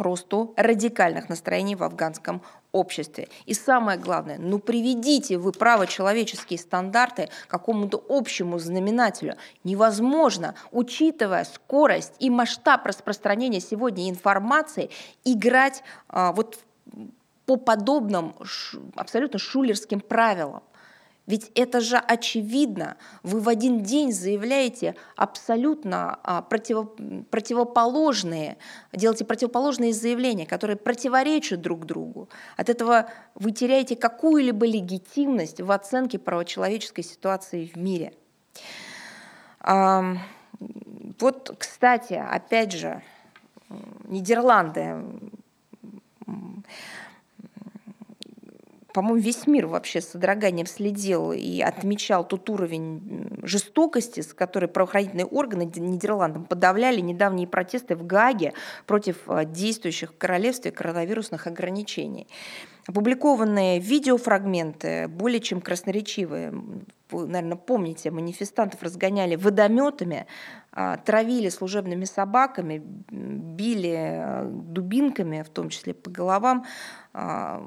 [0.00, 2.42] росту радикальных настроений в афганском
[2.72, 3.28] обществе.
[3.46, 9.36] И самое главное, ну приведите вы право-человеческие стандарты к какому-то общему знаменателю.
[9.64, 14.90] Невозможно, учитывая скорость и масштаб распространения сегодня информации,
[15.24, 16.58] играть а, вот
[17.46, 18.34] по подобным
[18.94, 20.62] абсолютно шулерским правилам.
[21.28, 22.96] Ведь это же очевидно.
[23.22, 26.88] Вы в один день заявляете абсолютно а, против,
[27.30, 28.56] противоположные,
[28.94, 32.30] делаете противоположные заявления, которые противоречат друг другу.
[32.56, 38.14] От этого вы теряете какую-либо легитимность в оценке правочеловеческой ситуации в мире.
[41.20, 43.02] Вот, кстати, опять же,
[44.04, 45.04] Нидерланды
[48.98, 55.24] по-моему, весь мир вообще с содроганием следил и отмечал тот уровень жестокости, с которой правоохранительные
[55.24, 58.54] органы Нидерландам подавляли недавние протесты в Гаге
[58.86, 62.26] против а, действующих в королевстве коронавирусных ограничений.
[62.88, 66.52] Опубликованные видеофрагменты более чем красноречивые.
[67.10, 70.26] Вы, наверное, помните, манифестантов разгоняли водометами,
[70.72, 76.64] а, травили служебными собаками, били а, дубинками, в том числе по головам.
[77.20, 77.60] А,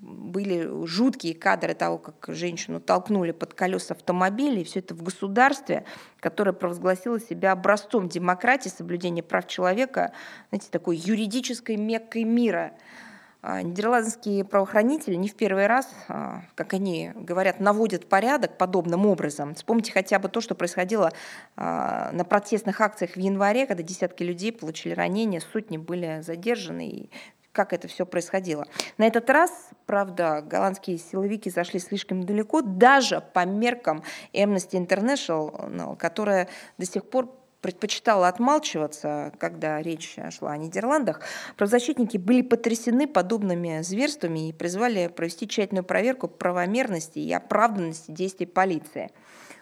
[0.00, 5.84] были жуткие кадры того, как женщину толкнули под колеса автомобиля, и все это в государстве,
[6.18, 10.12] которое провозгласило себя образцом демократии, соблюдения прав человека,
[10.48, 12.72] знаете, такой юридической меккой мира.
[13.42, 19.54] А, нидерландские правоохранители не в первый раз, а, как они говорят, наводят порядок подобным образом.
[19.54, 21.12] Вспомните хотя бы то, что происходило
[21.56, 27.10] на протестных акциях в январе, когда десятки людей получили ранения, сотни были задержаны, и
[27.52, 28.66] как это все происходило.
[28.98, 29.50] На этот раз,
[29.86, 36.48] правда, голландские силовики зашли слишком далеко, даже по меркам Amnesty International, которая
[36.78, 37.28] до сих пор
[37.60, 41.20] предпочитала отмалчиваться, когда речь шла о Нидерландах,
[41.56, 49.10] правозащитники были потрясены подобными зверствами и призвали провести тщательную проверку правомерности и оправданности действий полиции.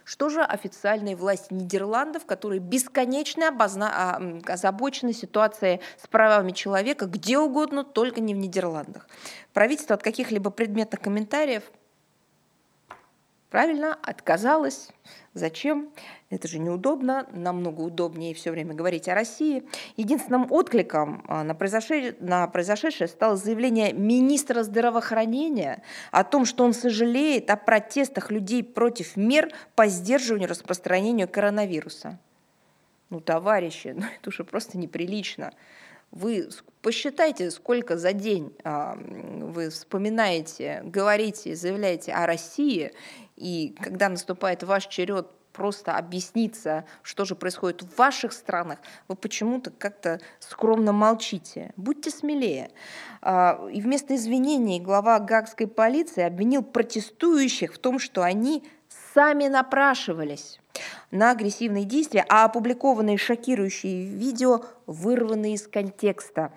[0.09, 3.93] Что же официальные власти Нидерландов, которые бесконечно обозна...
[3.93, 9.07] А, озабочены ситуацией с правами человека где угодно, только не в Нидерландах?
[9.53, 11.63] Правительство от каких-либо предметных комментариев
[13.51, 14.91] правильно отказалось.
[15.35, 15.91] Зачем?
[16.31, 19.63] Это же неудобно, намного удобнее все время говорить о России.
[19.97, 26.75] Единственным откликом а, на произошедшее, на произошедшее стало заявление министра здравоохранения о том, что он
[26.75, 32.19] сожалеет о протестах людей против мер по сдерживанию распространения коронавируса.
[33.11, 35.53] Ну, товарищи, ну это уже просто неприлично.
[36.11, 36.49] Вы
[36.81, 42.93] посчитайте, сколько за день а, вы вспоминаете, говорите, заявляете о России,
[43.39, 48.79] и когда наступает ваш черед просто объясниться, что же происходит в ваших странах,
[49.09, 51.73] вы почему-то как-то скромно молчите.
[51.77, 52.71] Будьте смелее.
[53.23, 58.63] А, и вместо извинений глава гагской полиции обвинил протестующих в том, что они
[59.15, 60.61] сами напрашивались
[61.11, 66.53] на агрессивные действия, а опубликованные шокирующие видео вырваны из контекста.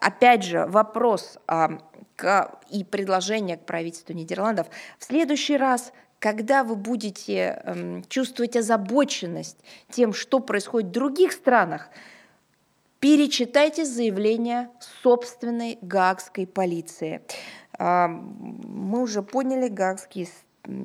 [0.00, 1.78] опять же, вопрос а,
[2.16, 4.66] к, и предложение к правительству Нидерландов.
[4.98, 5.92] В следующий раз
[6.26, 9.58] когда вы будете э, чувствовать озабоченность
[9.90, 11.88] тем, что происходит в других странах,
[12.98, 14.68] перечитайте заявление
[15.04, 17.20] собственной гаагской полиции.
[17.78, 20.26] Э, мы уже поняли гаагские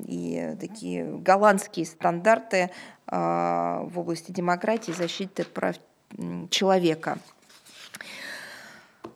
[0.06, 2.70] и такие голландские стандарты
[3.08, 5.74] э, в области демократии и защиты прав
[6.50, 7.18] человека.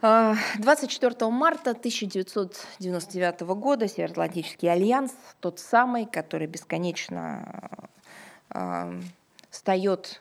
[0.00, 7.88] 24 а, марта 1999 года Североатлантический альянс, тот самый, который бесконечно
[8.50, 9.00] э,
[9.50, 10.20] встает,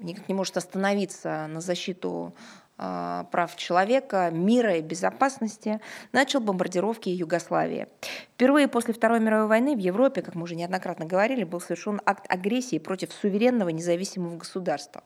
[0.00, 5.80] никак не может остановиться на защиту а, прав человека, мира и безопасности,
[6.12, 7.88] начал бомбардировки Югославии.
[8.34, 12.24] Впервые после Второй мировой войны в Европе, как мы уже неоднократно говорили, был совершен акт
[12.28, 15.02] агрессии против суверенного независимого государства.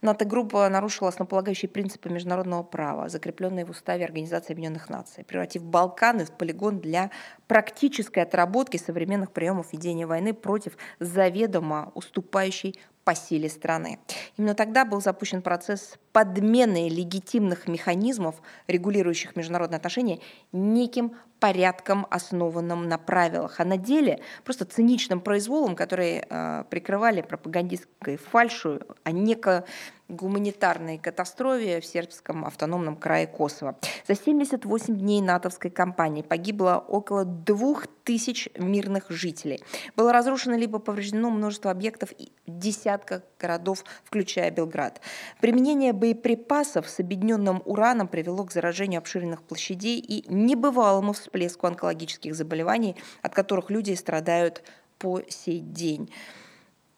[0.00, 6.30] НАТО-группа нарушила основополагающие принципы международного права, закрепленные в Уставе Организации Объединенных Наций, превратив Балканы в
[6.30, 7.10] полигон для
[7.48, 12.78] практической отработки современных приемов ведения войны против заведомо уступающей
[13.08, 13.98] по силе страны.
[14.36, 20.18] Именно тогда был запущен процесс подмены легитимных механизмов, регулирующих международные отношения,
[20.50, 28.16] неким порядком, основанным на правилах, а на деле просто циничным произволом, которые э, прикрывали пропагандистской
[28.16, 29.64] фальшую, а неко
[30.08, 33.76] гуманитарной катастрофе в сербском автономном крае Косово.
[34.06, 39.62] За 78 дней натовской кампании погибло около 2000 мирных жителей.
[39.96, 45.02] Было разрушено либо повреждено множество объектов и десятка городов, включая Белград.
[45.42, 52.96] Применение боеприпасов с объединенным ураном привело к заражению обширных площадей и небывалому всплеску онкологических заболеваний,
[53.22, 54.62] от которых люди страдают
[54.98, 56.10] по сей день.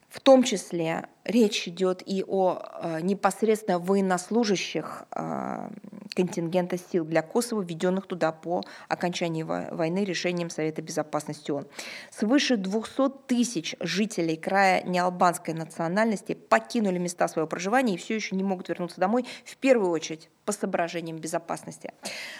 [0.08, 5.68] В том числе речь идет и о э, непосредственно военнослужащих э,
[6.14, 11.66] контингента сил для Косово, введенных туда по окончании войны решением Совета Безопасности ООН.
[12.10, 18.42] Свыше 200 тысяч жителей края неалбанской национальности покинули места своего проживания и все еще не
[18.42, 21.92] могут вернуться домой, в первую очередь по соображениям безопасности.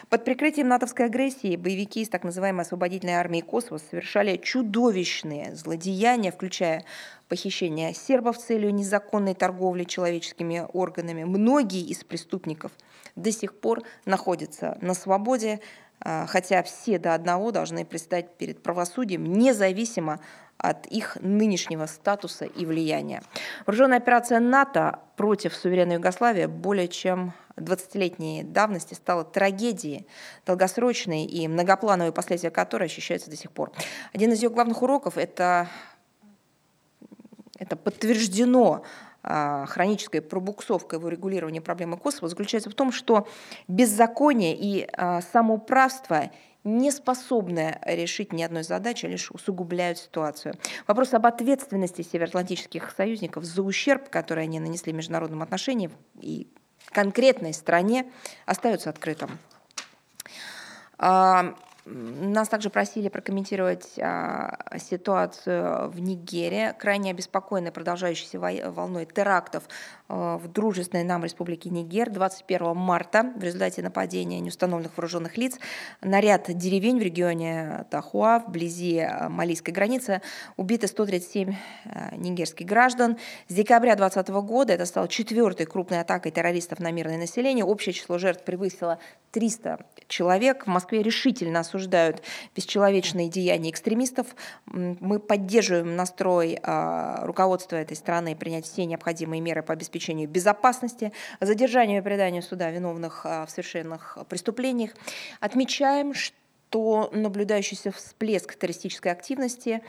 [0.09, 6.85] Под прикрытием натовской агрессии боевики из так называемой освободительной армии Косово совершали чудовищные злодеяния, включая
[7.29, 11.25] похищение сербов с целью незаконной торговли человеческими органами.
[11.25, 12.73] Многие из преступников
[13.17, 15.61] до сих пор находятся на свободе,
[16.01, 20.21] а, хотя все до одного должны предстать перед правосудием, независимо
[20.57, 23.23] от их нынешнего статуса и влияния.
[23.67, 30.07] Вооруженная операция НАТО против суверенной Югославии более чем 20-летней давности стала трагедией,
[30.47, 33.73] долгосрочной и многоплановые последствия которой ощущаются до сих пор.
[34.13, 35.69] Один из ее главных уроков– это
[37.61, 38.83] это подтверждено
[39.23, 43.29] а, хронической пробуксовкой в урегулировании проблемы Косово, заключается в том, что
[43.69, 46.31] беззаконие и а, самоуправство
[46.65, 50.55] не способны решить ни одной задачи, а лишь усугубляют ситуацию.
[50.87, 56.49] Вопрос об ответственности североатлантических союзников за ущерб, который они нанесли международным отношениям и
[56.87, 58.11] конкретной стране,
[58.47, 59.39] остается открытым.
[61.87, 69.65] Нас также просили прокомментировать а, ситуацию в Нигерии, крайне обеспокоенной продолжающейся волной терактов
[70.09, 75.59] а, в дружественной нам республике Нигер 21 марта в результате нападения неустановленных вооруженных лиц
[76.03, 80.21] на ряд деревень в регионе Тахуа, вблизи а, малийской границы,
[80.59, 81.55] убиты 137
[81.87, 83.17] а, нигерских граждан.
[83.49, 87.65] С декабря 2020 года это стало четвертой крупной атакой террористов на мирное население.
[87.65, 88.99] Общее число жертв превысило
[89.31, 89.79] 300
[90.09, 90.65] человек.
[90.65, 92.23] В Москве решительно осуждают
[92.55, 94.27] бесчеловечные деяния экстремистов.
[94.67, 101.99] Мы поддерживаем настрой а, руководства этой страны принять все необходимые меры по обеспечению безопасности, задержанию
[101.99, 104.91] и преданию суда виновных а, в совершенных преступлениях.
[105.39, 109.83] Отмечаем, что наблюдающийся всплеск террористической активности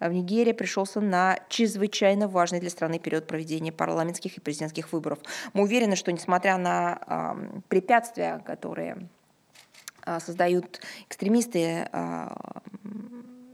[0.00, 5.18] в Нигерии пришелся на чрезвычайно важный для страны период проведения парламентских и президентских выборов.
[5.52, 7.36] Мы уверены, что несмотря на
[7.68, 9.08] препятствия, которые
[10.20, 12.28] создают экстремисты, э,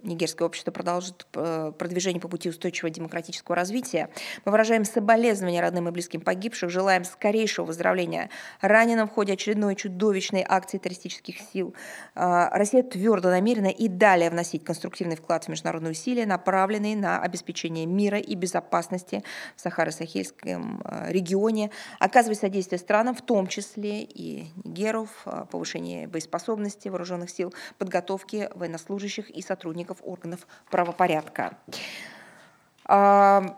[0.05, 4.11] нигерское общество продолжит э, продвижение по пути устойчивого демократического развития.
[4.45, 10.45] Мы выражаем соболезнования родным и близким погибших, желаем скорейшего выздоровления раненым в ходе очередной чудовищной
[10.47, 11.75] акции террористических сил.
[12.15, 17.87] Э, Россия твердо намерена и далее вносить конструктивный вклад в международные усилия, направленные на обеспечение
[17.87, 19.25] мира и безопасности
[19.57, 27.31] в Сахаро-Сахельском э, регионе, оказывать содействие странам, в том числе и Нигеров, повышение боеспособности вооруженных
[27.31, 31.57] сил, подготовки военнослужащих и сотрудников органов правопорядка.
[32.87, 33.57] А,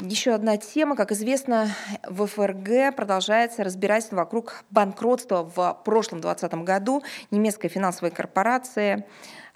[0.00, 0.96] еще одна тема.
[0.96, 1.68] Как известно,
[2.08, 9.06] в ФРГ продолжается разбирательство вокруг банкротства в прошлом 2020 году немецкой финансовой корпорации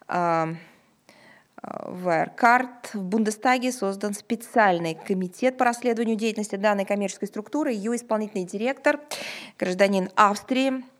[0.06, 0.54] а,
[1.62, 2.68] Wirecard.
[2.94, 7.72] В Бундестаге создан специальный комитет по расследованию деятельности данной коммерческой структуры.
[7.72, 9.00] Ее исполнительный директор,
[9.58, 10.99] гражданин Австрии а,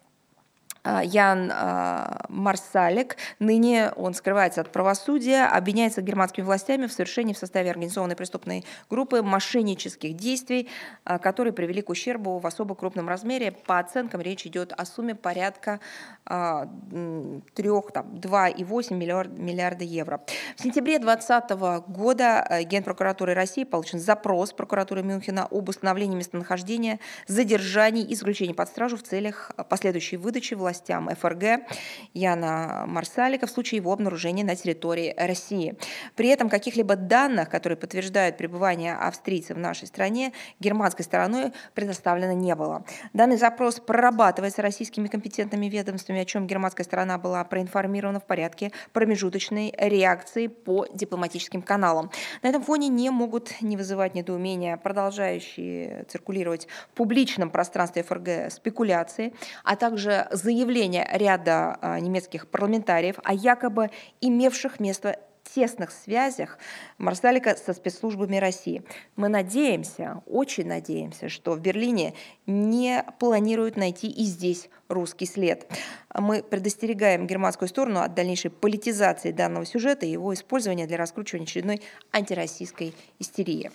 [0.84, 3.16] Ян а, Марсалик.
[3.38, 9.20] Ныне он скрывается от правосудия, обвиняется германскими властями в совершении в составе организованной преступной группы
[9.22, 10.68] мошеннических действий,
[11.04, 13.52] а, которые привели к ущербу в особо крупном размере.
[13.52, 15.80] По оценкам речь идет о сумме порядка
[16.24, 20.22] 2,8 миллиарда, миллиарда евро.
[20.56, 21.50] В сентябре 2020
[21.88, 28.96] года Генпрокуратурой России получен запрос прокуратуры Мюнхена об установлении местонахождения, задержании и заключении под стражу
[28.96, 31.66] в целях последующей выдачи власти властям ФРГ
[32.14, 35.76] Яна Марсалика в случае его обнаружения на территории России.
[36.14, 42.54] При этом каких-либо данных, которые подтверждают пребывание австрийцев в нашей стране, германской стороной предоставлено не
[42.54, 42.84] было.
[43.12, 49.74] Данный запрос прорабатывается российскими компетентными ведомствами, о чем германская сторона была проинформирована в порядке промежуточной
[49.76, 52.12] реакции по дипломатическим каналам.
[52.42, 59.32] На этом фоне не могут не вызывать недоумения продолжающие циркулировать в публичном пространстве ФРГ спекуляции,
[59.64, 65.18] а также заявления заявление ряда а, немецких парламентариев о якобы имевших место
[65.54, 66.58] тесных связях
[66.98, 68.84] Марсалика со спецслужбами России.
[69.16, 72.14] Мы надеемся, очень надеемся, что в Берлине
[72.46, 75.66] не планируют найти и здесь русский след.
[76.14, 81.80] Мы предостерегаем германскую сторону от дальнейшей политизации данного сюжета и его использования для раскручивания очередной
[82.12, 83.72] антироссийской истерии.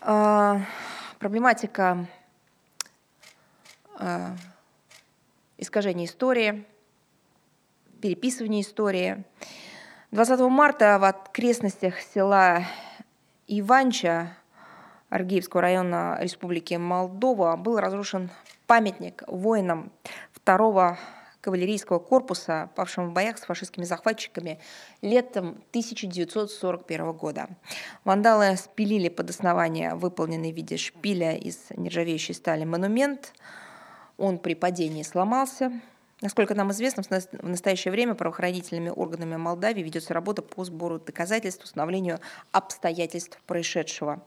[0.00, 0.60] А,
[1.18, 2.06] проблематика
[3.98, 4.36] а,
[5.58, 6.64] искажение истории,
[8.00, 9.24] переписывание истории.
[10.12, 12.64] 20 марта в окрестностях села
[13.46, 14.36] Иванча
[15.10, 18.30] Аргиевского района Республики Молдова был разрушен
[18.66, 19.92] памятник воинам
[20.32, 20.98] второго
[21.40, 24.60] кавалерийского корпуса, павшим в боях с фашистскими захватчиками
[25.02, 27.48] летом 1941 года.
[28.04, 33.32] Вандалы спилили под основание выполненный в виде шпиля из нержавеющей стали монумент–
[34.18, 35.72] он при падении сломался.
[36.20, 42.18] Насколько нам известно, в настоящее время правоохранительными органами Молдавии ведется работа по сбору доказательств, установлению
[42.50, 44.20] обстоятельств происшедшего.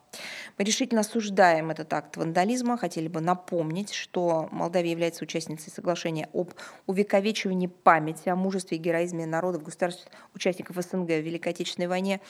[0.58, 2.78] Мы решительно осуждаем этот акт вандализма.
[2.78, 6.54] Хотели бы напомнить, что Молдавия является участницей соглашения об
[6.88, 12.22] увековечивании памяти о мужестве и героизме народов государств участников СНГ в Великой Отечественной войне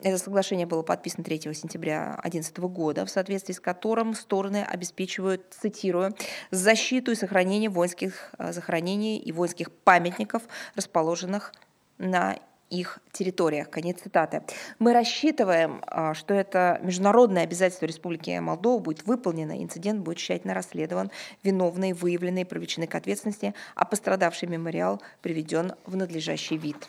[0.00, 6.14] это соглашение было подписано 3 сентября 2011 года, в соответствии с которым стороны обеспечивают, цитирую,
[6.50, 10.42] защиту и сохранение воинских э, захоронений и воинских памятников,
[10.74, 11.52] расположенных
[11.98, 12.38] на
[12.70, 13.70] их территориях.
[13.70, 14.42] Конец цитаты.
[14.78, 21.10] Мы рассчитываем, э, что это международное обязательство Республики Молдова будет выполнено, инцидент будет тщательно расследован,
[21.42, 26.88] виновные выявлены и привлечены к ответственности, а пострадавший мемориал приведен в надлежащий вид.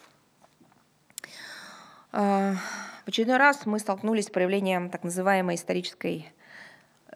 [3.10, 6.31] В очередной раз мы столкнулись с проявлением так называемой исторической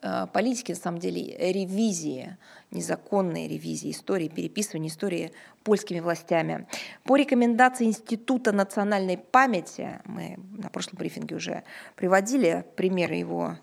[0.02, 2.36] э, политики, на самом деле, ревизии,
[2.72, 5.34] незаконной ревизии истории, переписывания истории
[5.64, 6.65] польскими властями.
[7.03, 11.64] По рекомендации Института национальной памяти, мы на прошлом брифинге уже
[11.95, 13.57] приводили примеры его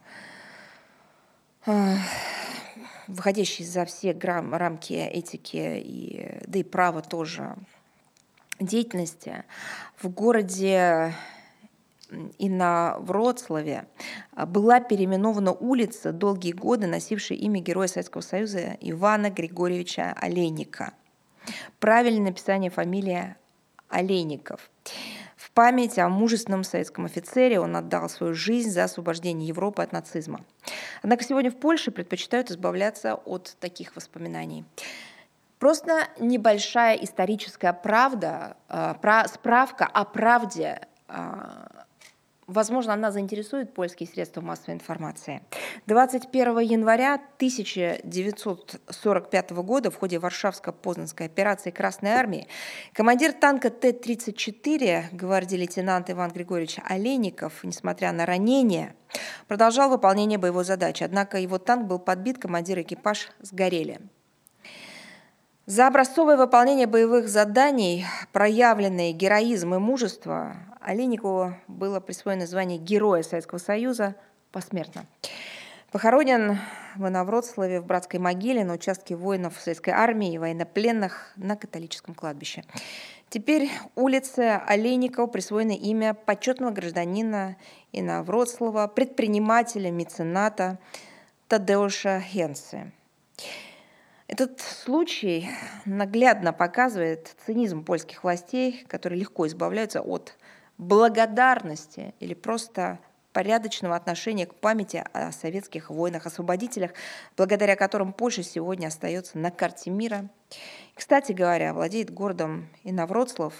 [1.66, 1.96] э,
[3.08, 7.56] выходящие за все рамки этики и, да и права тоже
[8.60, 9.42] деятельности,
[10.00, 11.12] в городе
[12.38, 13.86] и на Вроцлаве
[14.32, 20.92] а, была переименована улица, долгие годы носившая имя Героя Советского Союза Ивана Григорьевича Олейника.
[21.78, 23.36] Правильное написание фамилия
[23.88, 24.70] Олейников.
[25.36, 30.44] В память о мужественном советском офицере он отдал свою жизнь за освобождение Европы от нацизма.
[31.02, 34.64] Однако сегодня в Польше предпочитают избавляться от таких воспоминаний.
[35.58, 41.86] Просто небольшая историческая правда, а, справка о правде а,
[42.50, 45.42] Возможно, она заинтересует польские средства массовой информации.
[45.86, 52.48] 21 января 1945 года в ходе Варшавско-Познанской операции Красной Армии
[52.92, 58.96] командир танка Т-34 гвардии лейтенант Иван Григорьевич Олейников, несмотря на ранение,
[59.46, 61.04] продолжал выполнение боевой задачи.
[61.04, 64.00] Однако его танк был подбит, командир и экипаж сгорели.
[65.66, 73.58] За образцовое выполнение боевых заданий, проявленные героизм и мужество, Олейникову было присвоено звание Героя Советского
[73.58, 74.14] Союза
[74.50, 75.06] посмертно.
[75.92, 76.58] Похоронен
[76.96, 82.64] в Инновроцлаве в братской могиле на участке воинов Советской армии и военнопленных на католическом кладбище.
[83.28, 87.56] Теперь улице Олейникова присвоено имя почетного гражданина
[87.92, 90.78] Инновроцлава, предпринимателя, мецената
[91.48, 92.92] Тадеуша Хенсе.
[94.28, 95.50] Этот случай
[95.84, 100.36] наглядно показывает цинизм польских властей, которые легко избавляются от
[100.80, 102.98] благодарности или просто
[103.32, 106.92] порядочного отношения к памяти о советских войнах-освободителях,
[107.36, 110.28] благодаря которым Польша сегодня остается на карте мира.
[110.94, 113.54] Кстати говоря, владеет городом Инновроцлав.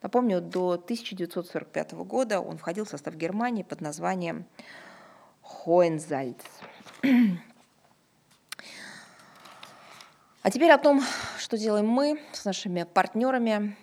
[0.00, 4.46] Напомню, до 1945 года он входил в состав Германии под названием
[5.42, 6.42] Хоензальц.
[10.42, 11.02] А теперь о том,
[11.38, 13.76] что делаем мы с нашими партнерами,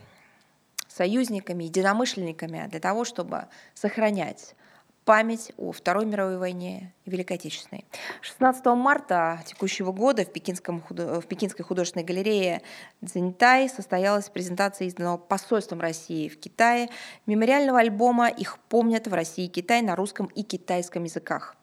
[0.99, 4.53] союзниками, единомышленниками для того, чтобы сохранять
[5.05, 7.85] память о Второй мировой войне и Великой Отечественной.
[8.19, 12.61] 16 марта текущего года в, Пекинском, в Пекинской художественной галерее
[13.03, 16.89] Цзиньтай состоялась презентация изданного посольством России в Китае
[17.27, 21.55] мемориального альбома «Их помнят в России и Китае» на русском и китайском языках.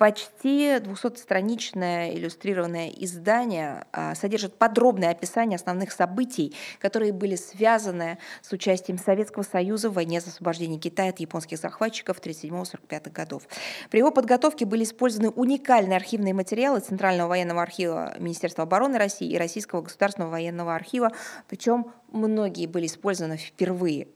[0.00, 8.96] Почти 200-страничное иллюстрированное издание а, содержит подробное описание основных событий, которые были связаны с участием
[8.96, 13.42] Советского Союза в войне за освобождение Китая от японских захватчиков 1937-1945 годов.
[13.90, 19.36] При его подготовке были использованы уникальные архивные материалы Центрального военного архива Министерства обороны России и
[19.36, 21.12] Российского государственного военного архива,
[21.46, 24.08] причем многие были использованы впервые.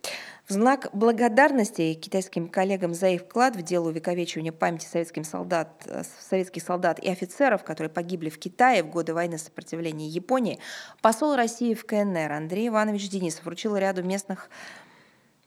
[0.47, 6.03] В знак благодарности китайским коллегам за их вклад в дело увековечивания памяти советским солдат, э,
[6.21, 10.59] советских солдат и офицеров, которые погибли в Китае в годы войны сопротивления Японии,
[11.01, 14.51] посол России в КНР Андрей Иванович Денисов вручил ряду местных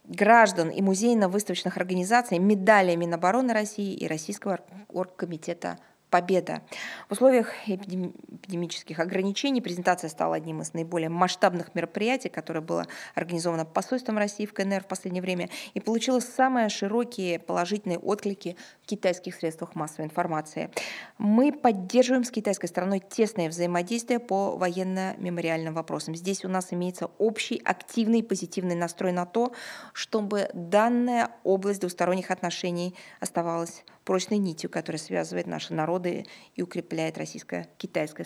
[0.05, 5.77] граждан и музейно-выставочных организаций медали Минобороны России и Российского оргкомитета
[6.09, 6.61] победа.
[7.09, 14.17] В условиях эпидемических ограничений презентация стала одним из наиболее масштабных мероприятий, которое было организовано посольством
[14.17, 19.75] России в КНР в последнее время и получило самые широкие положительные отклики в китайских средствах
[19.75, 20.69] массовой информации.
[21.17, 26.15] Мы поддерживаем с китайской стороной тесное взаимодействие по военно-мемориальным вопросам.
[26.15, 29.51] Здесь у нас имеется общий, активный, позитивный настрой на то,
[29.93, 38.25] чтобы данная область двусторонних отношений оставалась прочной нитью, которая связывает наши народы и укрепляет российско-китайское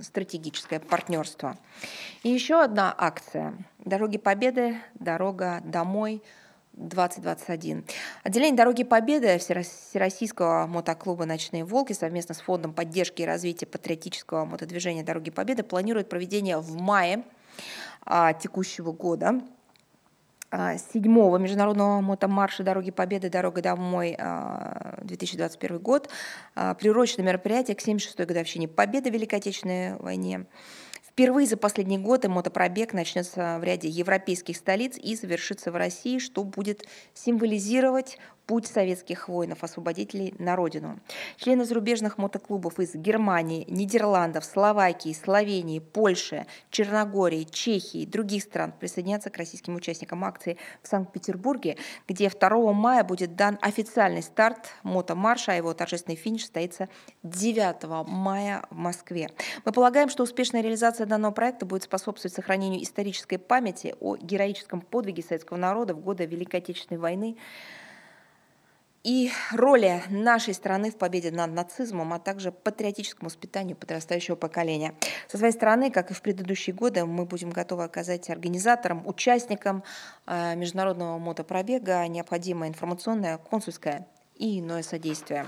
[0.00, 1.58] стратегическое партнерство.
[2.22, 4.76] И еще одна акция «Дороги Победы.
[4.94, 6.22] Дорога домой»
[6.74, 7.84] 2021.
[8.22, 15.02] Отделение «Дороги Победы» Всероссийского мотоклуба «Ночные волки» совместно с Фондом поддержки и развития патриотического мотодвижения
[15.02, 17.24] «Дороги Победы» планирует проведение в мае
[18.04, 19.42] а, текущего года
[20.92, 23.30] седьмого международного мотомарша «Дороги Победы.
[23.30, 24.16] Дорога домой»
[25.02, 26.08] 2021 а, год,
[26.54, 30.46] а, приурочено мероприятие к 76-й годовщине Победы в Великой Отечественной войне.
[31.12, 36.42] Впервые за последние годы мотопробег начнется в ряде европейских столиц и завершится в России, что
[36.42, 41.00] будет символизировать путь советских воинов-освободителей на родину.
[41.36, 49.30] Члены зарубежных мотоклубов из Германии, Нидерландов, Словакии, Словении, Польши, Черногории, Чехии и других стран присоединятся
[49.30, 51.76] к российским участникам акции в Санкт-Петербурге,
[52.08, 56.88] где 2 мая будет дан официальный старт мотомарша, а его торжественный финиш состоится
[57.22, 59.30] 9 мая в Москве.
[59.64, 65.22] Мы полагаем, что успешная реализация данного проекта будет способствовать сохранению исторической памяти о героическом подвиге
[65.22, 67.36] советского народа в годы Великой Отечественной войны,
[69.04, 74.94] и роли нашей страны в победе над нацизмом, а также патриотическому воспитанию подрастающего поколения.
[75.28, 79.82] Со своей стороны, как и в предыдущие годы, мы будем готовы оказать организаторам, участникам
[80.26, 84.06] э, международного мотопробега необходимое информационное, консульское
[84.36, 85.46] и иное содействие.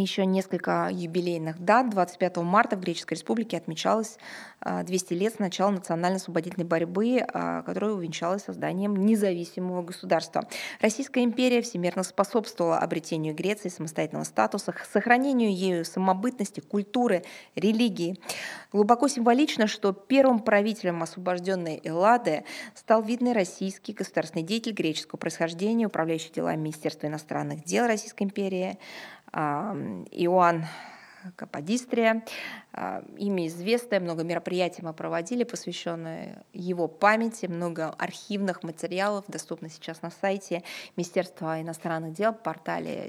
[0.00, 1.90] Еще несколько юбилейных дат.
[1.90, 4.16] 25 марта в Греческой Республике отмечалось
[4.64, 10.48] 200 а, лет с начала национально-освободительной борьбы, а, которая увенчалась созданием независимого государства.
[10.80, 17.24] Российская империя всемирно способствовала обретению Греции самостоятельного статуса, сохранению ею самобытности, культуры,
[17.56, 18.18] религии.
[18.72, 22.44] Глубоко символично, что первым правителем освобожденной Эллады
[22.74, 28.78] стал видный российский государственный деятель греческого происхождения, управляющий делами Министерства иностранных дел Российской империи
[29.32, 30.64] Иоанн
[31.36, 32.22] Каподистрия.
[32.80, 40.00] А, имя известное, много мероприятий мы проводили, посвященные его памяти, много архивных материалов доступно сейчас
[40.00, 40.62] на сайте
[40.96, 43.08] Министерства иностранных дел, портале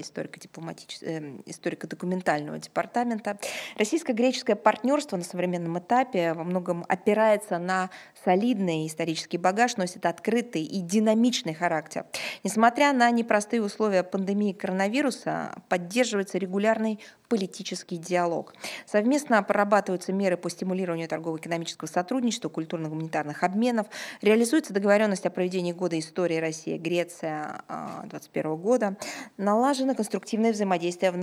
[1.46, 3.38] историко-документального департамента.
[3.76, 7.90] Российско-греческое партнерство на современном этапе во многом опирается на
[8.24, 12.06] солидный исторический багаж, носит открытый и динамичный характер.
[12.42, 16.98] Несмотря на непростые условия пандемии коронавируса, поддерживается регулярный
[17.30, 18.52] политический диалог.
[18.84, 23.88] Совместно прорабатываются меры по стимулированию торгово-экономического сотрудничества, культурно-гуманитарных обменов.
[24.22, 28.96] Реализуется договоренность о проведении года истории Россия-Греция 2021 года.
[29.36, 31.16] Налажено конструктивное взаимодействие в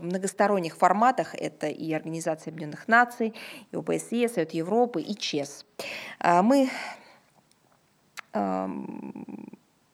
[0.00, 1.34] многосторонних форматах.
[1.34, 3.34] Это и Организация Объединенных Наций,
[3.72, 5.66] и ОБСЕ, Совет Европы, и ЧЕС.
[6.22, 6.70] Мы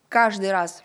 [0.09, 0.85] каждый раз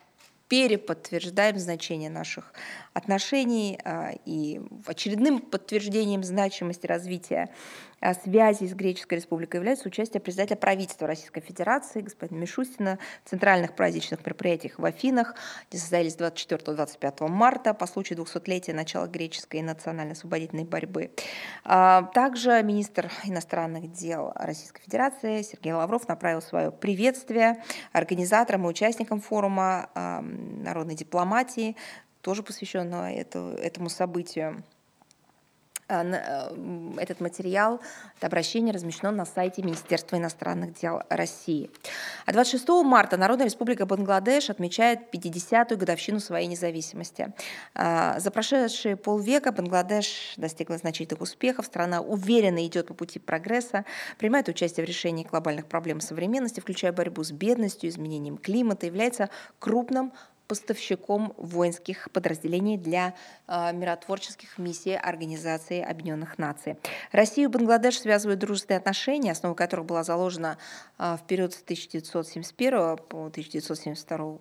[0.53, 2.53] переподтверждаем значение наших
[2.93, 7.49] отношений а, и очередным подтверждением значимости развития
[8.13, 14.19] связи с Греческой Республикой является участие председателя правительства Российской Федерации господина Мишустина в центральных праздничных
[14.25, 15.35] мероприятиях в Афинах,
[15.69, 21.11] где состоялись 24-25 марта по случаю 200-летия начала греческой национально-освободительной борьбы.
[21.63, 27.63] А, также министр иностранных дел Российской Федерации Сергей Лавров направил свое приветствие
[27.93, 31.77] организаторам и участникам форума народной дипломатии,
[32.21, 34.63] тоже посвященного этому событию.
[35.87, 37.81] Э, э, этот материал,
[38.17, 41.69] это обращение размещено на сайте Министерства иностранных дел России.
[42.25, 47.33] А 26 марта Народная Республика Бангладеш отмечает 50-ю годовщину своей независимости.
[47.75, 53.85] Э, за прошедшие полвека Бангладеш достигла значительных успехов, страна уверенно идет по пути прогресса,
[54.17, 59.29] принимает участие в решении глобальных проблем современности, включая борьбу с бедностью, изменением климата, является
[59.59, 60.13] крупным
[60.53, 63.15] поставщиком воинских подразделений для
[63.47, 66.75] э, миротворческих миссий Организации Объединенных Наций.
[67.11, 70.59] Россию и Бангладеш связывают дружественные отношения, основа которых была заложена
[71.17, 74.39] в период с 1971 по 1972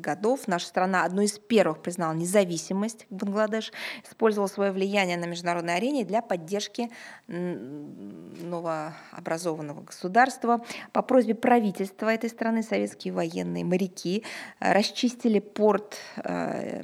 [0.00, 0.46] годов.
[0.46, 3.72] Наша страна одной из первых признала независимость Бангладеш,
[4.04, 6.90] использовала свое влияние на международной арене для поддержки
[7.26, 10.64] новообразованного государства.
[10.92, 14.22] По просьбе правительства этой страны советские военные моряки
[14.60, 16.82] расчистили очистили порт э,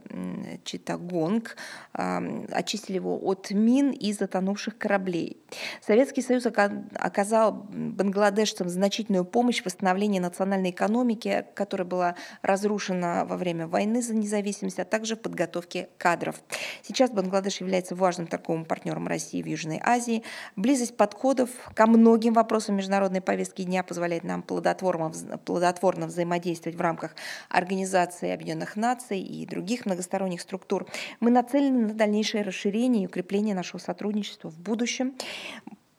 [0.64, 1.56] Читагонг,
[1.94, 5.36] э, очистили его от мин и затонувших кораблей.
[5.80, 8.68] Советский Союз оказал бангладешцам
[9.02, 14.84] значительную помощь в восстановлении национальной экономики, которая была разрушена во время войны за независимость, а
[14.84, 16.36] также в подготовке кадров.
[16.82, 20.22] Сейчас Бангладеш является важным торговым партнером России в Южной Азии.
[20.54, 25.10] Близость подходов ко многим вопросам международной повестки дня позволяет нам плодотворно,
[25.44, 27.16] плодотворно взаимодействовать в рамках
[27.48, 30.86] организации Объединенных Наций и других многосторонних структур.
[31.18, 35.14] Мы нацелены на дальнейшее расширение и укрепление нашего сотрудничества в будущем.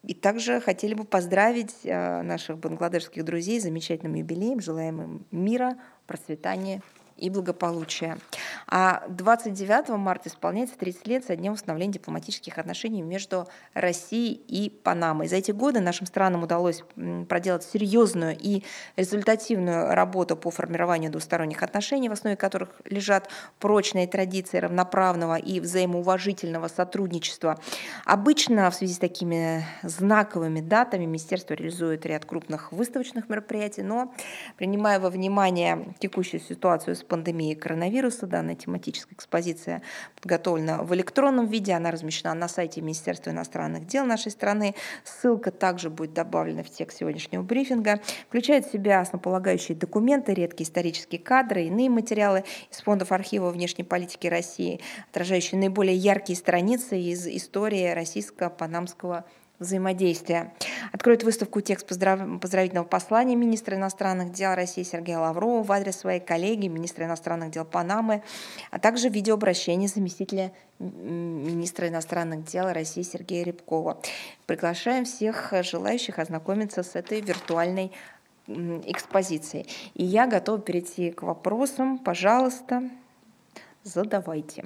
[0.06, 4.60] И также хотели бы поздравить э, наших бангладешских друзей с замечательным юбилеем.
[4.60, 5.78] Желаем им мира,
[6.08, 6.82] процветания
[7.24, 8.18] и благополучия.
[8.68, 15.30] А 29 марта исполняется 30 лет со днем установления дипломатических отношений между Россией и Панамой.
[15.30, 16.84] За эти годы нашим странам удалось
[17.30, 18.64] проделать серьезную и
[18.98, 23.30] результативную работу по формированию двусторонних отношений, в основе которых лежат
[23.60, 27.58] прочные традиции равноправного и взаимоуважительного сотрудничества.
[28.04, 34.14] Обычно в связи с такими знаковыми датами министерство реализует ряд крупных выставочных мероприятий, но
[34.58, 39.84] принимая во внимание текущую ситуацию с пандемией коронавируса, данная тематическая экспозиция
[40.16, 44.74] подготовлена в электронном виде, она размещена на сайте Министерства иностранных дел нашей страны.
[45.04, 48.00] Ссылка также будет добавлена в текст сегодняшнего брифинга.
[48.30, 54.26] Включает в себя основополагающие документы, редкие исторические кадры, иные материалы из фондов архива внешней политики
[54.26, 54.82] России,
[55.12, 59.26] отражающие наиболее яркие страницы из истории российско-панамского
[59.64, 60.54] взаимодействия.
[60.92, 62.40] Откроет выставку текст поздрав...
[62.40, 67.66] поздравительного послания министра иностранных дел России Сергея Лаврова в адрес своей коллеги, министра иностранных дел
[67.66, 68.22] Панамы,
[68.72, 74.00] а также видеообращение заместителя министра иностранных дел России Сергея Рябкова.
[74.46, 77.92] Приглашаем всех желающих ознакомиться с этой виртуальной
[78.48, 79.68] экспозицией.
[79.94, 81.98] И я готова перейти к вопросам.
[81.98, 82.84] Пожалуйста,
[83.84, 84.66] задавайте.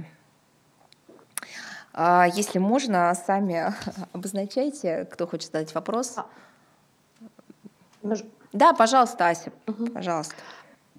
[1.99, 3.74] А, если можно, сами
[4.14, 6.15] обозначайте, кто хочет задать вопрос.
[6.15, 6.26] А,
[8.53, 9.88] да, пожалуйста, Ася, угу.
[9.88, 10.36] пожалуйста.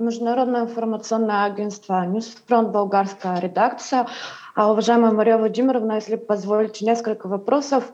[0.01, 4.09] Международное информационное агентство «Ньюсфронт», болгарская редакция.
[4.57, 7.93] А, уважаемая Мария Владимировна, если позволите, несколько вопросов.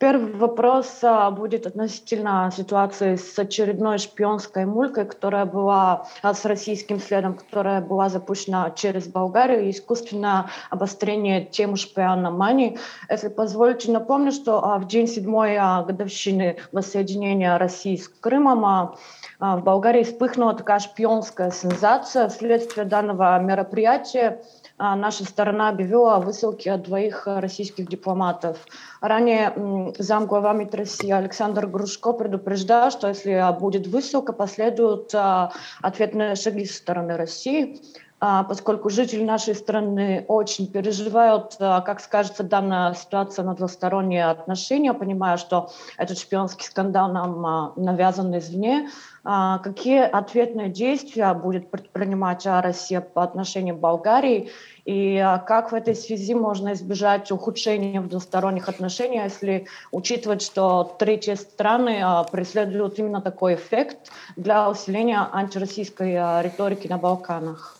[0.00, 6.98] Первый вопрос а, будет относительно ситуации с очередной шпионской мулькой, которая была а, с российским
[6.98, 12.78] следом, которая была запущена через Болгарию, искусственное обострение темы шпиономании.
[13.10, 18.96] Если позволите, напомню, что а, в день седьмой годовщины воссоединения России с Крымом
[19.38, 22.30] в Болгарии вспыхнула такая шпионская сенсация.
[22.30, 24.40] Вследствие данного мероприятия
[24.80, 28.58] наша сторона объявила о высылке двоих российских дипломатов.
[29.00, 35.52] Ранее замглава МИД России Александр Грушко предупреждал, что если будет высылка, последуют а,
[35.82, 37.80] ответные шаги со стороны России.
[38.22, 44.92] А, поскольку жители нашей страны очень переживают, а, как скажется данная ситуация на двусторонние отношения,
[44.92, 48.90] понимая, что этот шпионский скандал нам а, навязан извне.
[49.22, 54.48] Какие ответные действия будет предпринимать Россия по отношению к Болгарии
[54.86, 61.34] и как в этой связи можно избежать ухудшения в двусторонних отношениях, если учитывать, что третьи
[61.34, 62.02] страны
[62.32, 67.79] преследуют именно такой эффект для усиления антироссийской риторики на Балканах?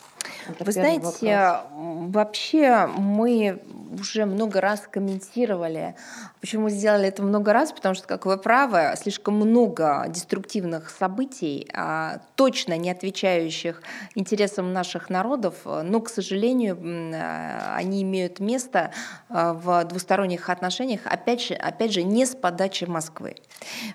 [0.58, 1.66] Вы знаете, вопрос.
[2.14, 3.62] вообще мы
[3.98, 5.94] уже много раз комментировали.
[6.40, 7.72] Почему сделали это много раз?
[7.72, 13.82] Потому что, как вы правы, слишком много деструктивных событий, а, точно не отвечающих
[14.14, 16.78] интересам наших народов, но, к сожалению,
[17.14, 18.92] а, они имеют место
[19.28, 23.36] а, в двусторонних отношениях, опять же, опять же не с подачи Москвы.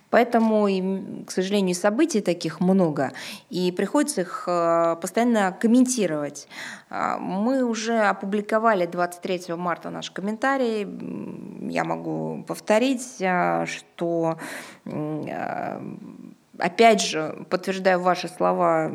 [0.09, 0.65] Поэтому,
[1.25, 3.11] к сожалению, событий таких много,
[3.49, 4.43] и приходится их
[5.01, 6.47] постоянно комментировать.
[6.89, 10.87] Мы уже опубликовали 23 марта наш комментарий.
[11.69, 14.37] Я могу повторить, а, что
[14.85, 15.81] а,
[16.57, 18.91] опять же, подтверждаю ваши слова,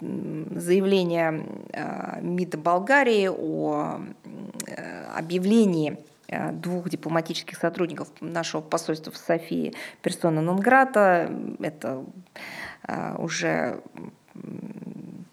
[0.00, 4.00] заявление а, МИДа Болгарии о
[5.14, 5.98] объявлении
[6.52, 11.30] двух дипломатических сотрудников нашего посольства в Софии персона Нонграта.
[11.60, 12.04] Это
[13.18, 13.80] уже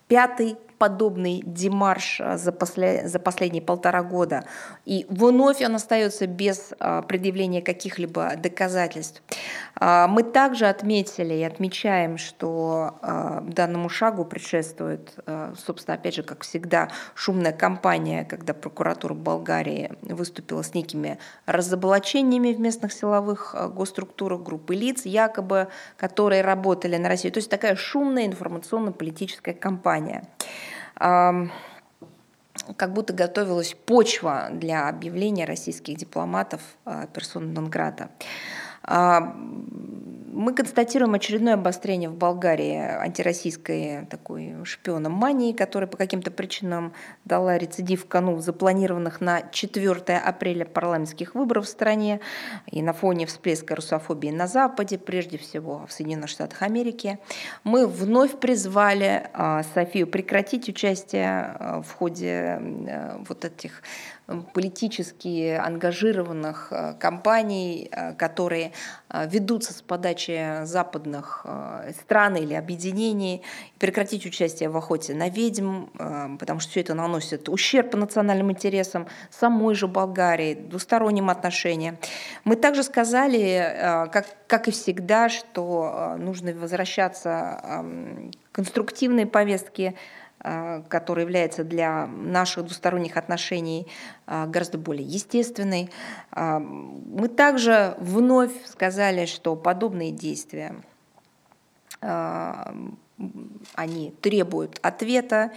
[0.07, 4.45] пятый подобный демарш а, за, после, за последние полтора года.
[4.85, 9.21] И вновь он остается без а, предъявления каких-либо доказательств.
[9.75, 12.95] А, мы также отметили и отмечаем, что
[13.43, 15.13] данному шагу предшествует,
[15.57, 22.59] собственно, опять же, как всегда, шумная кампания, когда прокуратура Болгарии выступила с некими разоблачениями в
[22.59, 27.33] местных силовых госструктурах группы лиц, якобы, которые работали на Россию.
[27.33, 30.23] То есть такая шумная информационно-политическая кампания
[32.75, 38.09] как будто готовилась почва для объявления российских дипломатов а, персон Нонграда.
[40.39, 46.93] Мы констатируем очередное обострение в Болгарии антироссийской такой шпионом мании, которая по каким-то причинам
[47.25, 52.21] дала рецидив кану запланированных на 4 апреля парламентских выборов в стране
[52.71, 57.19] и на фоне всплеска русофобии на Западе, прежде всего в Соединенных Штатах Америки.
[57.65, 62.61] Мы вновь призвали а, Софию прекратить участие а, в ходе
[63.27, 63.83] вот этих
[64.53, 68.73] политически ангажированных э, компаний, э, которые
[69.09, 71.45] э, ведутся с подачи западных
[72.01, 73.41] стран или объединений,
[73.79, 75.85] прекратить участие в охоте на ведьм,
[76.37, 81.97] потому что все это наносит ущерб национальным интересам самой же Болгарии, двусторонним отношениям.
[82.43, 87.83] Мы также сказали, как, как и всегда, что нужно возвращаться
[88.51, 89.95] к конструктивной повестке
[90.41, 93.87] который является для наших двусторонних отношений
[94.25, 95.89] э, гораздо более естественной.
[96.31, 100.75] Э, мы также вновь сказали, что подобные действия
[103.75, 105.51] они требуют ответа,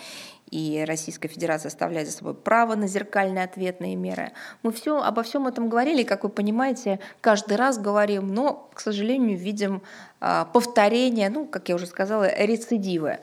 [0.50, 4.32] и Российская Федерация оставляет за собой право на зеркальные ответные меры.
[4.62, 9.38] Мы все, обо всем этом говорили, как вы понимаете, каждый раз говорим, но, к сожалению,
[9.38, 9.80] видим
[10.20, 13.20] повторение, ну, как я уже сказала, рецидивы.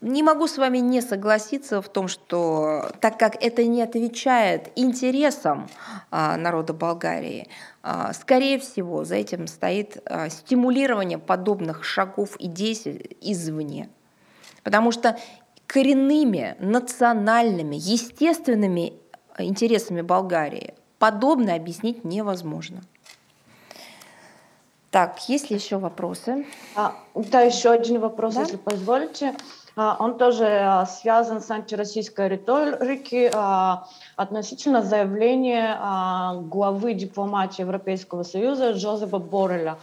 [0.00, 5.68] Не могу с вами не согласиться в том, что так как это не отвечает интересам
[6.12, 7.48] а, народа Болгарии,
[7.82, 13.88] а, скорее всего, за этим стоит а, стимулирование подобных шагов и действий извне.
[14.62, 15.18] Потому что
[15.66, 18.92] коренными, национальными, естественными
[19.36, 22.82] интересами Болгарии подобное объяснить невозможно.
[24.90, 26.46] Так, есть ли еще вопросы?
[26.74, 28.42] А, да, еще один вопрос, да?
[28.42, 29.34] если позволите.
[29.80, 33.86] А, он тоже а, связан с антироссийской риторикой а,
[34.16, 35.78] относительно заявления
[36.48, 39.78] главы дипломатии Европейского Союза Джозефа Борреля.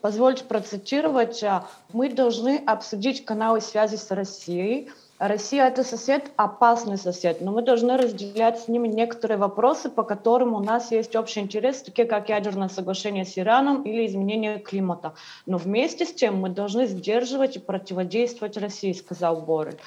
[0.00, 1.44] Позвольте процитировать.
[1.92, 7.96] «Мы должны обсудить каналы связи с Россией, Россия это сосед, опасный сосед, но мы должны
[7.96, 12.68] разделять с ними некоторые вопросы, по которым у нас есть общий интерес, такие как ядерное
[12.68, 15.14] соглашение с Ираном или изменение климата.
[15.44, 19.78] Но вместе с тем мы должны сдерживать и противодействовать России, сказал Борель.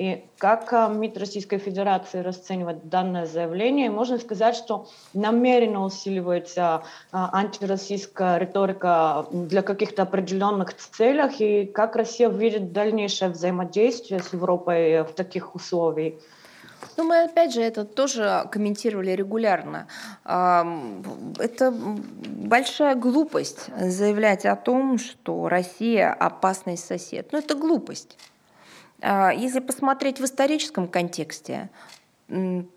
[0.00, 3.90] И как а, МИД Российской Федерации расценивает данное заявление?
[3.90, 12.30] Можно сказать, что намеренно усиливается а, антироссийская риторика для каких-то определенных целях, и как Россия
[12.30, 16.14] видит дальнейшее взаимодействие с Европой в таких условиях?
[16.96, 19.86] Ну, мы опять же это тоже комментировали регулярно.
[20.24, 27.28] Это большая глупость заявлять о том, что Россия опасный сосед.
[27.32, 28.16] Ну, это глупость.
[29.02, 31.70] А, если посмотреть в историческом контексте,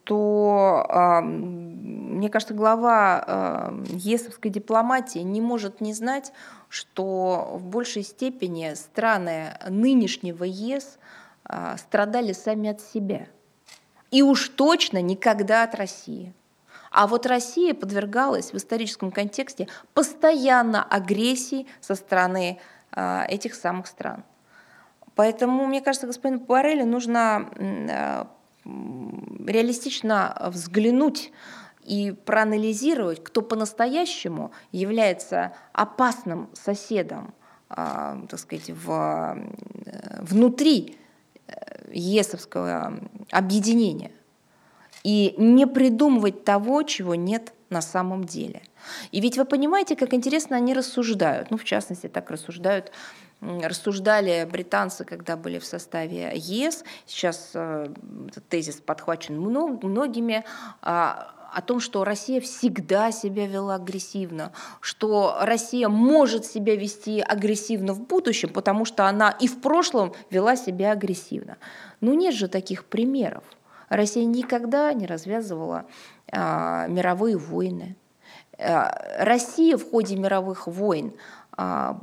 [0.05, 6.33] то, а, мне кажется, глава а, ЕСовской дипломатии не может не знать,
[6.69, 10.97] что в большей степени страны нынешнего ЕС
[11.77, 13.27] страдали сами от себя.
[14.09, 16.33] И уж точно никогда от России.
[16.89, 22.59] А вот Россия подвергалась в историческом контексте постоянно агрессии со стороны
[22.95, 24.23] этих самых стран.
[25.15, 28.25] Поэтому, мне кажется, господину Барелю нужно э,
[28.65, 31.31] реалистично взглянуть
[31.83, 37.33] и проанализировать, кто по-настоящему является опасным соседом,
[37.69, 37.75] э,
[38.29, 39.37] так сказать, в,
[39.85, 40.97] э, внутри
[41.91, 42.99] ЕСовского
[43.31, 44.11] объединения.
[45.03, 48.61] И не придумывать того, чего нет на самом деле.
[49.11, 51.51] И ведь вы понимаете, как интересно они рассуждают.
[51.51, 52.91] Ну, в частности, так рассуждают
[53.61, 57.87] рассуждали британцы, когда были в составе ЕС, сейчас э,
[58.29, 60.43] этот тезис подхвачен многими,
[60.81, 64.51] а, о том, что Россия всегда себя вела агрессивно,
[64.81, 70.55] что Россия может себя вести агрессивно в будущем, потому что она и в прошлом вела
[70.55, 71.57] себя агрессивно.
[72.01, 73.43] Но нет же таких примеров.
[73.89, 75.85] Россия никогда не развязывала
[76.31, 77.95] а, мировые войны.
[78.57, 81.13] А, Россия в ходе мировых войн
[81.55, 81.99] а,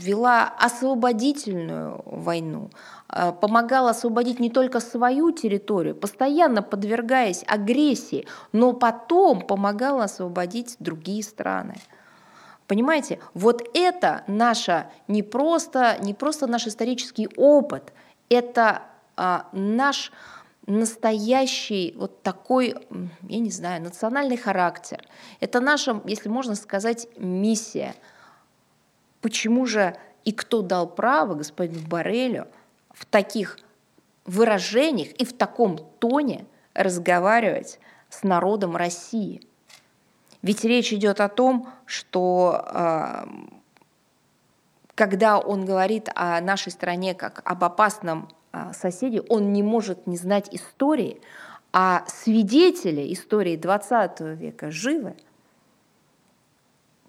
[0.00, 2.70] вела освободительную войну,
[3.08, 11.22] а, помогала освободить не только свою территорию, постоянно подвергаясь агрессии, но потом помогала освободить другие
[11.22, 11.74] страны.
[12.66, 17.92] Понимаете, вот это наша не просто, не просто наш исторический опыт,
[18.28, 18.82] это
[19.16, 20.12] а, наш
[20.66, 22.76] настоящий вот такой,
[23.28, 25.04] я не знаю, национальный характер.
[25.40, 27.94] Это наша, если можно сказать, миссия–
[29.20, 32.46] Почему же и кто дал право господину Барелю
[32.90, 33.58] в таких
[34.24, 37.78] выражениях и в таком тоне разговаривать
[38.08, 39.42] с народом России?
[40.42, 43.26] Ведь речь идет о том, что э,
[44.94, 50.16] когда он говорит о нашей стране как об опасном э, соседе, он не может не
[50.16, 51.20] знать истории,
[51.72, 55.14] а свидетели истории 20 века живы.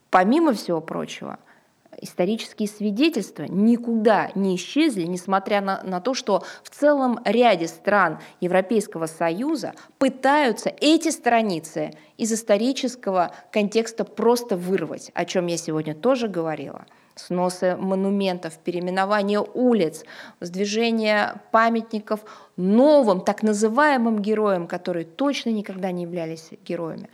[0.09, 1.39] Помимо всего прочего–
[1.99, 9.05] исторические свидетельства никуда не исчезли, несмотря на, на то, что в целом ряде стран Европейского
[9.05, 16.85] Союза пытаются эти страницы из исторического контекста просто вырвать, о чем я сегодня тоже говорила
[17.15, 20.03] сносы монументов, переименование улиц,
[20.39, 22.21] сдвижение памятников
[22.57, 27.09] новым, так называемым героям, которые точно никогда не являлись героями.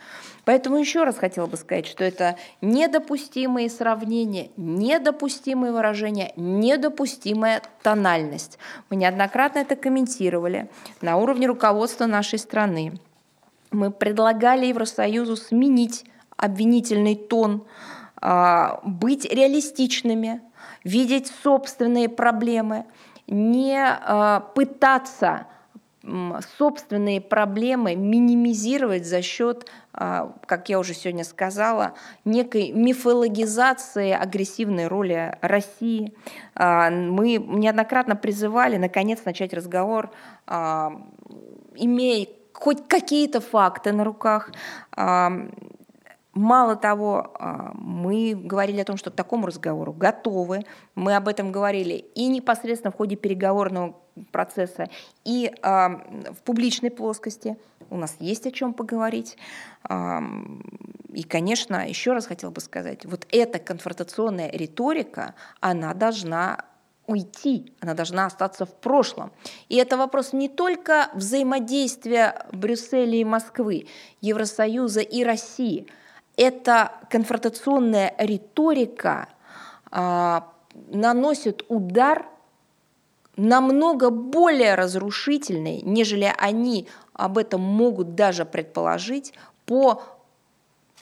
[0.45, 8.57] Поэтому еще раз хотела бы сказать, что это недопустимые сравнения, недопустимые выражения, недопустимая тональность.
[8.89, 10.69] Мы неоднократно это комментировали
[11.01, 12.99] на уровне руководства нашей страны.
[13.71, 16.05] Мы предлагали Евросоюзу сменить
[16.37, 17.65] обвинительный тон,
[18.21, 20.41] быть реалистичными,
[20.83, 22.85] видеть собственные проблемы,
[23.27, 25.47] не а, пытаться
[26.57, 35.37] собственные проблемы минимизировать за счет, а, как я уже сегодня сказала, некой мифологизации агрессивной роли
[35.41, 36.13] России.
[36.55, 40.11] Мы неоднократно призывали, наконец, начать разговор,
[40.47, 44.51] имея хоть какие-то факты на руках,
[46.37, 50.65] Мало того, а, мы говорили о том, что к такому разговору готовы.
[50.93, 53.95] Мы об этом говорили и непосредственно в ходе переговорного
[54.31, 54.87] процесса,
[55.25, 55.89] и а,
[56.29, 57.57] в публичной плоскости.
[57.89, 59.37] У нас есть о чем поговорить.
[61.13, 66.65] И, конечно, еще раз хотел бы сказать, вот эта конфронтационная риторика, она должна
[67.07, 69.31] уйти, она должна остаться в прошлом.
[69.69, 73.87] И это вопрос не только взаимодействия Брюсселя и Москвы,
[74.21, 75.87] Евросоюза и России–
[76.37, 79.27] эта конфронтационная риторика
[79.91, 80.47] а,
[80.91, 82.27] наносит удар
[83.35, 89.33] намного более разрушительный, нежели они об этом могут даже предположить
[89.65, 90.03] по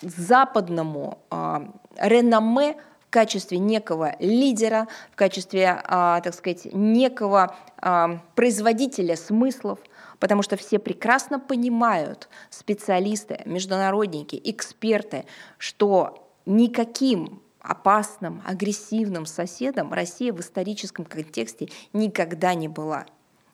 [0.01, 1.67] западному а,
[1.97, 9.79] реноме в качестве некого лидера, в качестве, а, так сказать, некого а, производителя смыслов–
[10.19, 15.25] потому что все прекрасно понимают, специалисты, международники, эксперты,
[15.57, 23.05] что никаким опасным, агрессивным соседом Россия в историческом контексте никогда не была.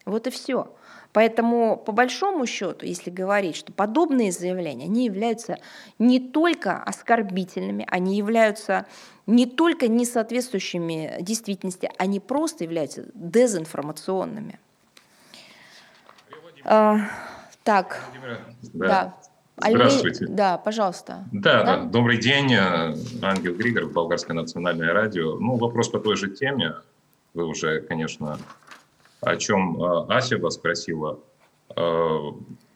[0.06, 0.74] Вот и все.
[1.14, 5.58] Поэтому, по большому счету, если говорить, что подобные заявления, они являются
[6.00, 8.86] не только оскорбительными, они являются
[9.28, 14.60] не только несоответствующими действительности, они просто являются дезинформационными.
[16.64, 17.00] А,
[17.64, 18.02] так,
[18.74, 18.88] да.
[18.88, 19.18] да.
[19.70, 20.26] Здравствуйте.
[20.28, 21.26] Да, пожалуйста.
[21.32, 22.54] Да, да, да, добрый день.
[23.22, 25.38] Ангел Григор, Болгарское национальное радио.
[25.38, 26.76] Ну, вопрос по той же теме.
[27.34, 28.40] Вы уже, конечно,
[29.22, 31.20] о чем э, Ася вас спросила.
[31.76, 32.18] Э,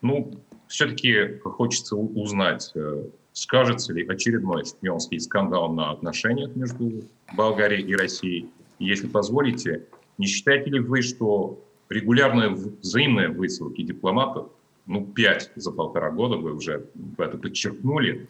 [0.02, 0.32] ну,
[0.68, 7.04] все-таки хочется узнать, э, скажется ли очередной шпионский скандал на отношениях между
[7.34, 8.50] Болгарией и Россией.
[8.80, 9.88] Если позволите,
[10.18, 14.50] не считаете ли вы, что регулярные взаимные высылки дипломатов,
[14.86, 16.88] ну, пять за полтора года, вы уже
[17.18, 18.28] это подчеркнули,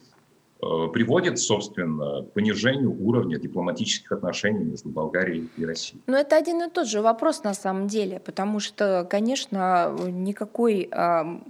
[0.62, 6.00] Э, приводит, собственно, к понижению уровня дипломатических отношений между Болгарией и Россией.
[6.06, 10.88] Но это один и тот же вопрос на самом деле, потому что, конечно, никакой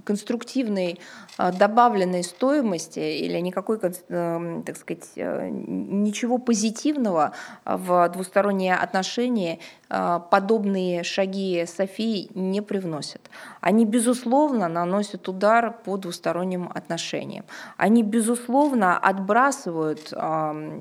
[0.04, 0.98] конструктивной
[1.38, 7.32] добавленной стоимости или никакой, э, так сказать, э, ничего позитивного
[7.64, 9.58] в двусторонние отношения
[9.90, 13.20] э, подобные шаги Софии не привносят.
[13.60, 17.44] Они, безусловно, наносят удар по двусторонним отношениям.
[17.76, 20.80] Они, безусловно, отбрасывают э,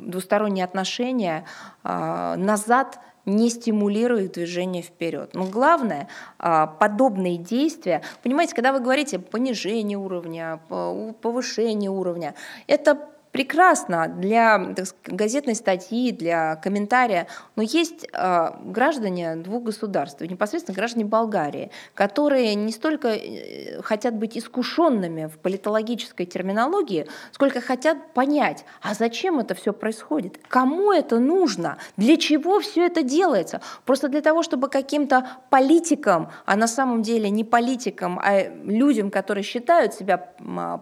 [0.00, 1.44] двусторонние отношения
[1.84, 2.98] э, назад,
[3.28, 5.30] не стимулируя их движение вперед.
[5.34, 12.34] Но главное, э, подобные действия, понимаете, когда вы говорите понижение уровня, повышение уровня,
[12.66, 17.26] это прекрасно для так газетной статьи, для комментария,
[17.56, 24.36] но есть э, граждане двух государств, непосредственно граждане Болгарии, которые не столько э, хотят быть
[24.36, 31.78] искушенными в политологической терминологии, сколько хотят понять, а зачем это все происходит, кому это нужно,
[31.96, 33.60] для чего все это делается.
[33.84, 39.44] Просто для того, чтобы каким-то политикам, а на самом деле не политикам, а людям, которые
[39.44, 40.18] считают себя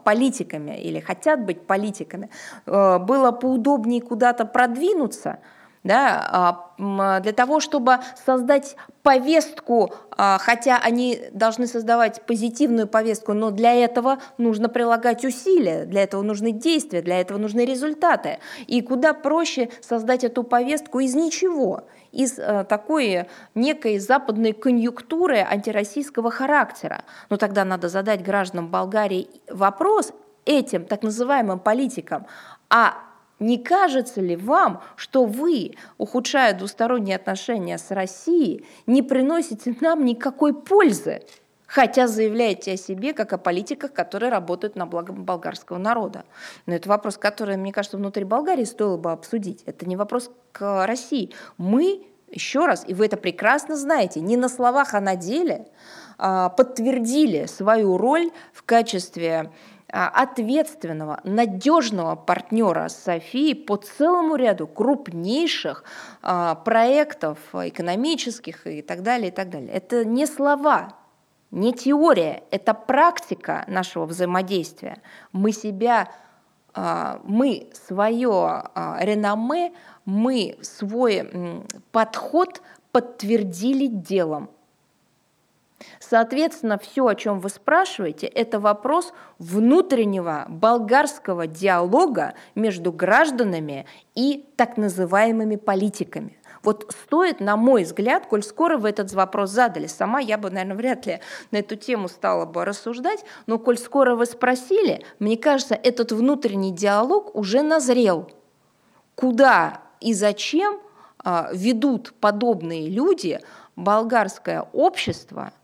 [0.04, 2.30] политиками или хотят быть политиками,
[2.66, 5.38] было поудобнее куда-то продвинуться,
[5.86, 13.52] да, а, для того, чтобы создать повестку, а, хотя они должны создавать позитивную повестку, но
[13.52, 18.38] для этого нужно прилагать усилия, для этого нужны действия, для этого нужны результаты.
[18.66, 26.32] И куда проще создать эту повестку из ничего, из э, такой некой западной конъюнктуры антироссийского
[26.32, 27.04] характера.
[27.30, 30.12] Но тогда надо задать гражданам Болгарии вопрос,
[30.46, 32.26] этим так называемым политикам,
[32.70, 32.94] а
[33.38, 40.54] не кажется ли вам, что вы, ухудшая двусторонние отношения с Россией, не приносите нам никакой
[40.54, 41.22] пользы,
[41.66, 46.24] хотя заявляете о себе как о политиках, которые работают на благо болгарского народа?
[46.64, 49.62] Но это вопрос, который, мне кажется, внутри Болгарии стоило бы обсудить.
[49.66, 51.34] Это не вопрос к России.
[51.58, 55.68] Мы, еще раз, и вы это прекрасно знаете, не на словах, а на деле
[56.16, 59.52] а, подтвердили свою роль в качестве
[59.88, 65.84] ответственного, надежного партнера Софии по целому ряду крупнейших
[66.22, 69.70] а, проектов экономических и так далее, и так далее.
[69.70, 70.94] Это не слова,
[71.52, 75.00] не теория, это практика нашего взаимодействия.
[75.30, 76.08] Мы себя,
[76.74, 78.64] а, мы свое
[78.98, 79.72] реноме,
[80.04, 82.60] мы свой подход
[82.90, 84.50] подтвердили делом.
[86.00, 94.76] Соответственно, все, о чем вы спрашиваете, это вопрос внутреннего болгарского диалога между гражданами и так
[94.76, 96.38] называемыми политиками.
[96.62, 100.76] Вот стоит, на мой взгляд, коль скоро вы этот вопрос задали, сама я бы, наверное,
[100.76, 101.20] вряд ли
[101.50, 106.72] на эту тему стала бы рассуждать, но коль скоро вы спросили, мне кажется, этот внутренний
[106.72, 108.30] диалог уже назрел.
[109.14, 110.80] Куда и зачем
[111.18, 113.40] а, ведут подобные люди
[113.76, 115.52] болгарское общество–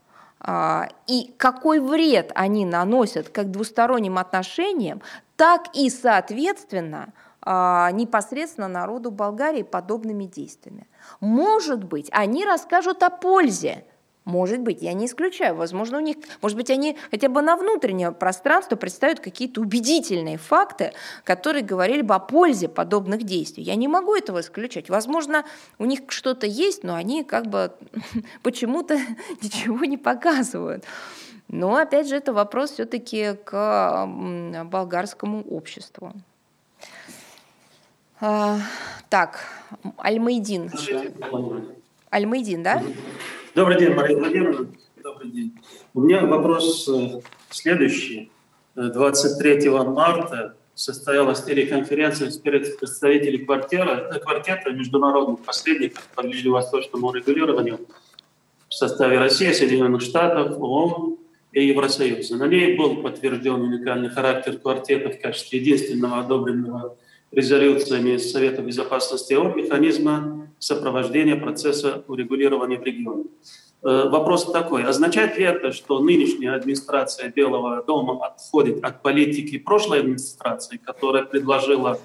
[1.07, 5.01] и какой вред они наносят как двусторонним отношениям,
[5.37, 10.87] так и, соответственно, а, непосредственно народу Болгарии подобными действиями.
[11.19, 13.85] Может быть, они расскажут о пользе
[14.25, 15.55] может быть, я не исключаю.
[15.55, 20.93] Возможно, у них, может быть, они хотя бы на внутреннее пространство представят какие-то убедительные факты,
[21.25, 23.63] которые говорили бы о пользе подобных действий.
[23.63, 24.89] Я не могу этого исключать.
[24.89, 25.43] Возможно,
[25.77, 27.73] у них что-то есть, но они как бы
[28.43, 28.97] почему-то
[29.41, 30.85] ничего не показывают.
[31.49, 34.07] Но, опять же, это вопрос все-таки к
[34.63, 36.13] болгарскому обществу.
[38.21, 38.57] А,
[39.09, 39.45] так,
[39.97, 40.71] Альмейдин.
[42.09, 42.81] Альмейдин, да?
[43.55, 44.67] Добрый день, Мария Владимировна.
[45.03, 45.53] Добрый день.
[45.93, 47.21] У меня вопрос э,
[47.51, 48.31] следующий.
[48.73, 57.81] 23 марта состоялась телеконференция представителей квартира, э, квартета международных посредников по ближневосточному регулированию
[58.69, 61.19] в составе России, Соединенных Штатов, ООН
[61.51, 62.37] и Евросоюза.
[62.37, 66.97] На ней был подтвержден уникальный характер квартета в качестве единственного одобренного
[67.31, 73.25] резолюциями Совета Безопасности ООН механизма сопровождения процесса урегулирования в регионе.
[73.83, 79.99] Э, вопрос такой, означает ли это, что нынешняя администрация Белого дома отходит от политики прошлой
[79.99, 81.99] администрации, которая предложила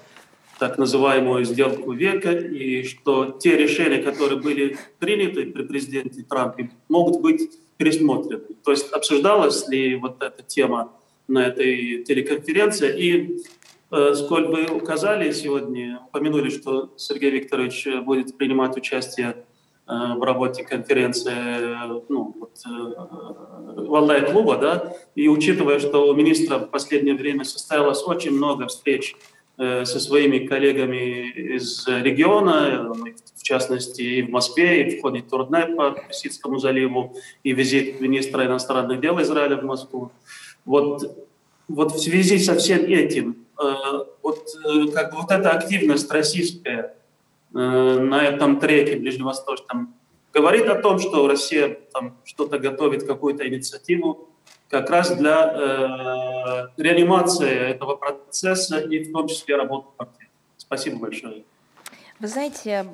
[0.59, 7.21] так называемую сделку века, и что те решения, которые были приняты при президенте Трампе, могут
[7.21, 8.43] быть пересмотрены.
[8.65, 10.91] То есть обсуждалась ли вот эта тема
[11.29, 13.41] на этой телеконференции, и
[14.15, 19.29] сколь вы указали сегодня, упомянули, что Сергей Викторович будет принимать участие
[19.87, 26.69] э, в работе конференции ну, вот, э, Валдай-клуба, да, и учитывая, что у министра в
[26.69, 29.15] последнее время состоялось очень много встреч
[29.61, 32.93] Э, со своими коллегами из региона,
[33.35, 37.13] в частности и в Москве, и в ходе турне по Персидскому заливу,
[37.43, 40.11] и визит министра иностранных дел Израиля в Москву.
[40.63, 41.27] Вот,
[41.67, 43.48] вот в связи со всем этим, э,
[44.23, 46.95] вот, э, как бы вот эта активность российская
[47.51, 49.95] на этом треке ближневосточном
[50.33, 54.29] говорит о том, что Россия там что-то готовит, какую-то инициативу
[54.69, 60.29] как раз для э, реанимации этого процесса и в том числе работы партии.
[60.57, 61.43] Спасибо большое.
[62.19, 62.85] Вы знаете,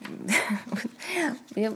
[1.54, 1.72] мне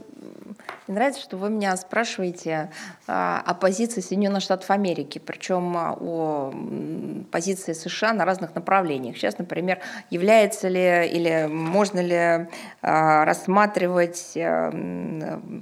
[0.87, 2.71] нравится, что вы меня спрашиваете
[3.07, 6.53] а, о позиции Соединенных Штатов Америки, причем а, о
[7.31, 9.17] позиции США на разных направлениях.
[9.17, 9.79] Сейчас, например,
[10.09, 12.47] является ли или можно ли
[12.81, 14.37] а, рассматривать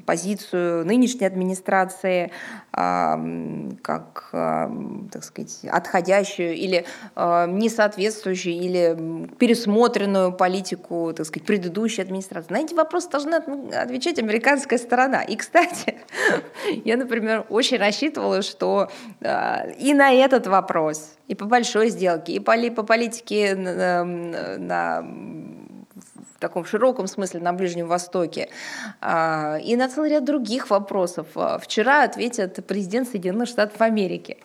[0.06, 2.32] позицию нынешней администрации
[2.72, 6.86] как, так сказать, отходящую или
[7.16, 12.53] не соответствующую или пересмотренную политику, так сказать, предыдущей администрации.
[12.54, 15.24] На эти вопросы должна отвечать американская сторона.
[15.24, 15.98] И, кстати,
[16.86, 22.40] я, например, очень рассчитывала, что э, и на этот вопрос, и по большой сделке, и
[22.40, 28.50] по, по политике на, на в таком широком смысле на Ближнем Востоке,
[29.02, 31.26] а, и на целый ряд других вопросов.
[31.60, 34.38] Вчера ответит президент Соединенных Штатов Америки.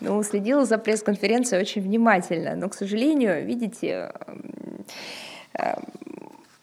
[0.00, 4.12] Ну, следила за пресс-конференцией очень внимательно, но, к сожалению, видите,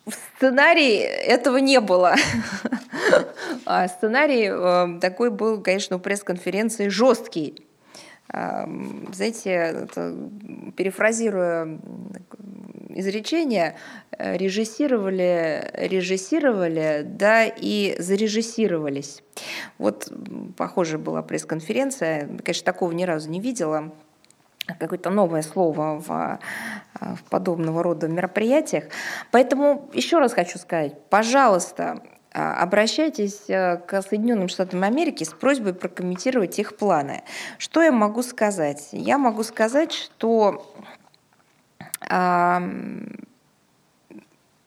[0.05, 2.15] в сценарии этого не было.
[3.65, 7.65] А сценарий э, такой был, конечно, у пресс-конференции жесткий.
[8.33, 8.65] Э,
[9.13, 9.87] знаете,
[10.75, 11.79] перефразируя
[12.89, 13.75] изречение,
[14.17, 19.23] режиссировали, режиссировали, да, и зарежиссировались.
[19.77, 20.11] Вот
[20.57, 22.27] похожая была пресс-конференция.
[22.43, 23.93] Конечно, такого ни разу не видела
[24.79, 26.39] какое-то новое слово в,
[27.01, 28.85] э, в подобного рода мероприятиях.
[29.31, 35.73] Поэтому еще раз хочу сказать, пожалуйста, э, обращайтесь э, к Соединенным Штатам Америки с просьбой
[35.73, 37.23] прокомментировать их планы.
[37.57, 38.89] Что я могу сказать?
[38.91, 40.65] Я могу сказать, что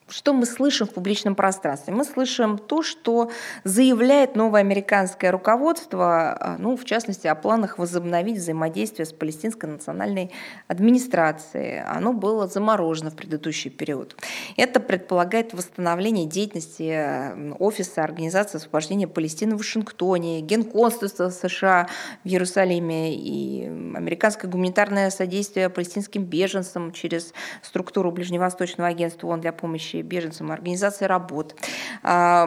[0.08, 1.92] что мы слышим в публичном пространстве?
[1.92, 3.30] Мы слышим то, что
[3.64, 10.30] заявляет новое американское руководство, а, ну, в частности, о планах возобновить взаимодействие с палестинской национальной
[10.68, 11.82] администрацией.
[11.82, 14.16] Оно было заморожено в предыдущий период.
[14.56, 21.88] Это предполагает восстановление деятельности Офиса Организации освобождения Палестины в Вашингтоне, Генконсульства США
[22.22, 29.95] в Иерусалиме и американское гуманитарное содействие палестинским беженцам через структуру Ближневосточного агентства ООН для помощи
[29.96, 31.54] помощи беженцам, организации работ.
[32.02, 32.46] А,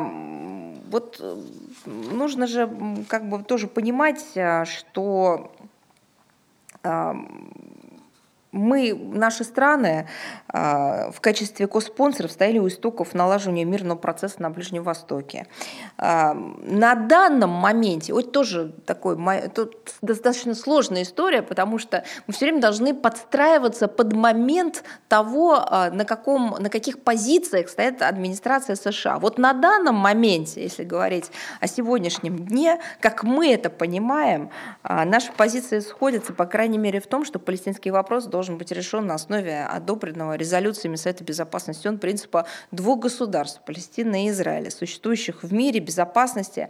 [0.92, 1.36] вот э,
[1.86, 2.70] нужно же
[3.08, 5.52] как бы тоже понимать, э, что
[8.52, 10.08] мы, наши страны
[10.48, 15.46] а, в качестве коспонсоров стояли у истоков налаживания мирного процесса на Ближнем Востоке.
[15.98, 19.18] А, на данном моменте, вот тоже такой,
[19.50, 25.92] тут достаточно сложная история, потому что мы все время должны подстраиваться под момент того, а,
[25.92, 29.20] на, каком, на каких позициях стоит администрация США.
[29.20, 34.50] Вот на данном моменте, если говорить о сегодняшнем дне, как мы это понимаем,
[34.84, 39.06] наши позиции сходятся, по крайней мере, в том, что палестинский вопрос должен должен быть решен
[39.06, 45.52] на основе одобренного резолюциями Совета Безопасности ООН принципа двух государств, Палестины и Израиля, существующих в
[45.52, 46.70] мире безопасности.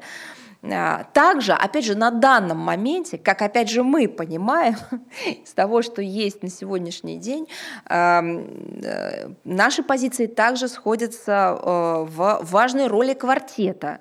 [0.64, 4.78] А, также, опять же, на данном моменте, как опять же мы понимаем
[5.28, 7.48] из того, что есть на сегодняшний день,
[7.88, 14.00] э, наши позиции также сходятся э, в важной роли квартета.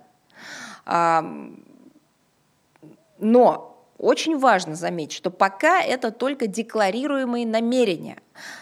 [3.20, 8.18] Но очень важно заметить, что пока это только декларируемые намерения.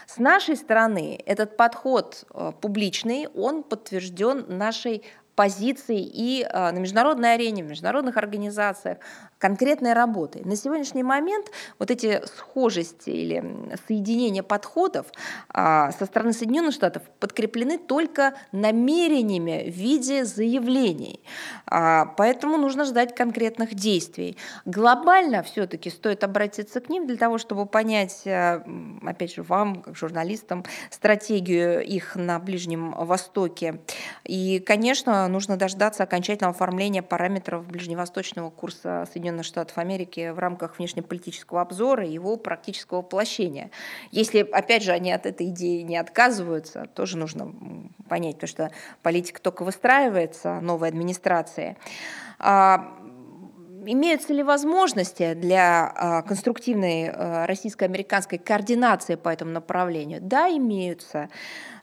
[0.07, 5.03] С нашей стороны этот подход э, публичный, он подтвержден нашей
[5.35, 8.97] позиций и на международной арене, в международных организациях,
[9.39, 10.43] конкретной работой.
[10.45, 15.07] На сегодняшний момент вот эти схожести или соединения подходов
[15.53, 21.21] со стороны Соединенных Штатов подкреплены только намерениями в виде заявлений.
[21.67, 24.37] Поэтому нужно ждать конкретных действий.
[24.65, 28.63] Глобально все-таки стоит обратиться к ним для того, чтобы понять, э,
[29.03, 33.81] опять же, вам, как журналистам, стратегию их на Ближнем Востоке.
[34.25, 41.61] И, конечно, нужно дождаться окончательного оформления параметров ближневосточного курса Соединенных Штатов Америки в рамках внешнеполитического
[41.61, 43.71] обзора и его практического воплощения.
[44.11, 47.53] Если, опять же, они от этой идеи не отказываются, тоже нужно
[48.09, 48.71] понять, потому что
[49.03, 51.77] политика только выстраивается новой администрации.
[52.39, 52.97] А,
[53.87, 60.21] имеются ли возможности для а, конструктивной а, российско-американской координации по этому направлению?
[60.21, 61.29] Да, имеются.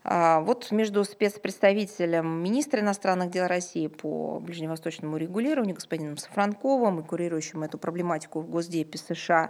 [0.04, 7.64] А, вот между спецпредставителем министра иностранных дел России по ближневосточному регулированию господином Сафранковым и курирующим
[7.64, 9.50] эту проблематику в Госдепе США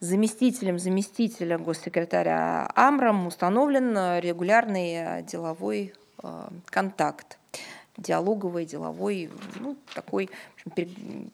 [0.00, 5.94] заместителем заместителя госсекретаря Амром установлен регулярный деловой
[6.66, 7.38] контакт
[7.96, 10.28] диалоговый, деловой, ну, такой,
[10.66, 11.30] общем,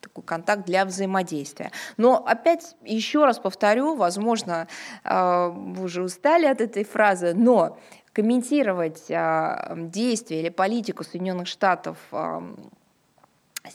[0.00, 1.70] такой контакт для взаимодействия.
[1.96, 4.68] Но опять, еще раз повторю, возможно,
[5.04, 7.78] вы уже устали от этой фразы, но
[8.12, 11.98] комментировать а, действия или политику Соединенных Штатов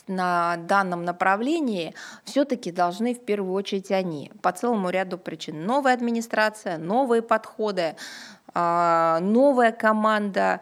[0.06, 1.94] на данном направлении
[2.24, 5.64] все-таки должны в первую очередь они по целому ряду причин.
[5.64, 7.96] Новая администрация, новые подходы,
[8.54, 10.60] а, новая команда.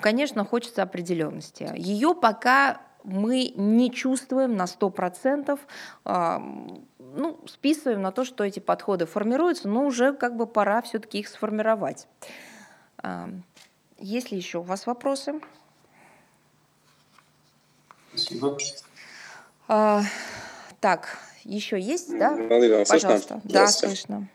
[0.00, 1.72] Конечно, хочется определенности.
[1.76, 5.58] Ее пока мы не чувствуем на 100%,
[6.04, 11.28] ну, списываем на то, что эти подходы формируются, но уже как бы пора все-таки их
[11.28, 12.06] сформировать.
[13.98, 15.40] Есть ли еще у вас вопросы?
[18.14, 18.56] Спасибо.
[19.66, 20.02] А,
[20.80, 22.34] так, еще есть, да?
[22.34, 23.40] Владимир, Пожалуйста.
[23.40, 23.40] Слышно?
[23.44, 24.28] Да, слышно.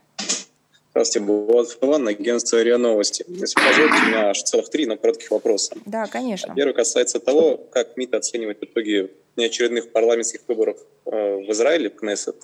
[0.91, 3.25] Здравствуйте, Булат Фалан, агентство РИА Новости.
[3.27, 5.75] Если позволите, у меня аж целых три, но коротких вопроса.
[5.87, 6.53] Да, конечно.
[6.53, 12.35] Первый касается того, как МИД оценивает итоги неочередных парламентских выборов э, в Израиле, в Кнессет.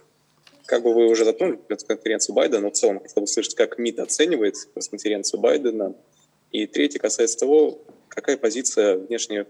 [0.65, 3.99] Как бы вы уже затронули конференцию Байдена, но в целом хотел бы слышать, как МИД
[3.99, 4.55] оценивает
[4.89, 5.93] конференцию Байдена.
[6.51, 9.45] И третий касается того, какая позиция внешнего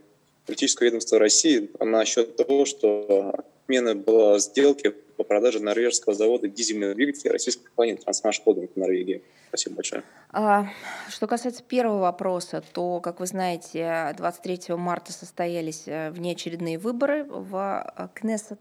[0.45, 7.31] политического ведомства России насчет того, что отмена была сделки по продаже норвежского завода дизельных двигателей
[7.31, 9.21] российской компании Transmash Holding в Норвегии.
[9.49, 10.03] Спасибо большое.
[10.31, 10.67] А,
[11.09, 17.83] что касается первого вопроса, то, как вы знаете, 23 марта состоялись э, внеочередные выборы в
[17.97, 18.59] э, Кнессет.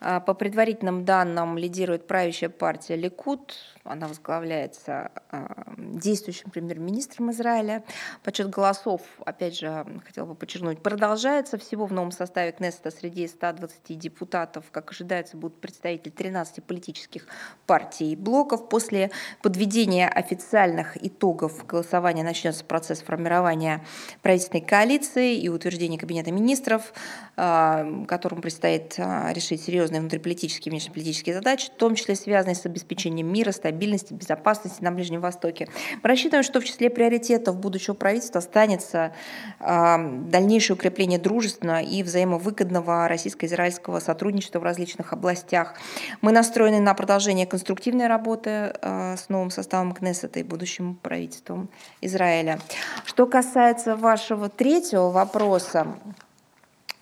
[0.00, 3.54] А, по предварительным данным лидирует правящая партия Ликут,
[3.84, 7.84] она возглавляется а, действующим премьер-министром Израиля.
[8.22, 11.58] Подсчет голосов, опять же, хотела бы подчеркнуть, продолжается.
[11.58, 17.26] Всего в новом составе Кнессета среди 120 депутатов, как ожидается, будут представители 13 политических
[17.66, 18.70] партий и блоков.
[18.70, 19.10] После
[19.42, 23.84] подведения официальных итогов голосования начнется процесс формирования
[24.22, 26.94] правительственной коалиции и утверждения Кабинета министров,
[27.36, 33.30] а, которому предстоит решить серьезные внутриполитические и внешнеполитические задачи, в том числе связанные с обеспечением
[33.30, 35.68] мира, стабильности стабильности, безопасности на Ближнем Востоке.
[36.02, 39.12] Мы рассчитываем, что в числе приоритетов будущего правительства останется
[39.60, 45.74] дальнейшее укрепление дружественного и взаимовыгодного российско-израильского сотрудничества в различных областях.
[46.20, 51.68] Мы настроены на продолжение конструктивной работы э, с новым составом Кнессета и будущим правительством
[52.00, 52.60] Израиля.
[53.04, 55.96] Что касается вашего третьего вопроса,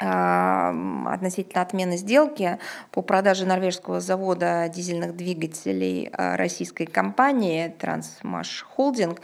[0.02, 2.58] относительно отмены сделки
[2.90, 9.18] по продаже норвежского завода дизельных двигателей а, российской компании Transmash Holding,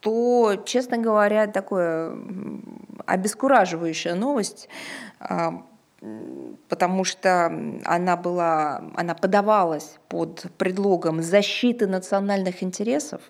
[0.00, 2.16] то, честно говоря, такое
[3.06, 4.68] обескураживающая новость,
[5.18, 5.64] а,
[6.68, 7.46] потому что
[7.84, 13.22] она была, она подавалась под предлогом защиты национальных интересов.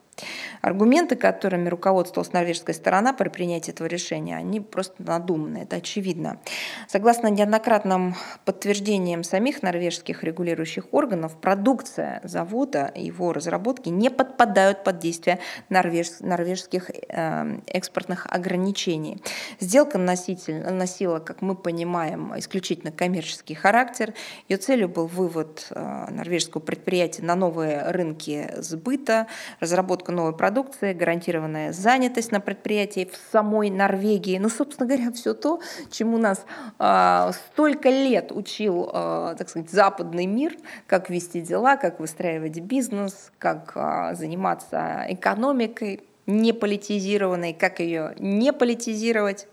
[0.61, 6.41] Аргументы, которыми руководствовалась норвежская сторона при принятии этого решения, они просто надуманы, это очевидно.
[6.89, 8.15] Согласно неоднократным
[8.45, 15.39] подтверждениям самих норвежских регулирующих органов, продукция завода и его разработки не подпадают под действие
[15.69, 19.23] норвеж, норвежских э, экспортных ограничений.
[19.61, 24.15] Сделка носитель, носила, как мы понимаем, исключительно коммерческий характер.
[24.49, 29.27] Ее целью был вывод э, норвежского предприятия на новые рынки сбыта,
[29.61, 34.39] разработка новой продукции, гарантированная занятость на предприятии в самой Норвегии.
[34.39, 35.61] Ну, собственно говоря, все то,
[35.91, 36.45] чему нас
[36.79, 40.57] э, столько лет учил, э, так сказать, западный мир,
[40.87, 48.53] как вести дела, как выстраивать бизнес, как э, заниматься экономикой не политизированной, как ее не
[48.53, 49.47] политизировать.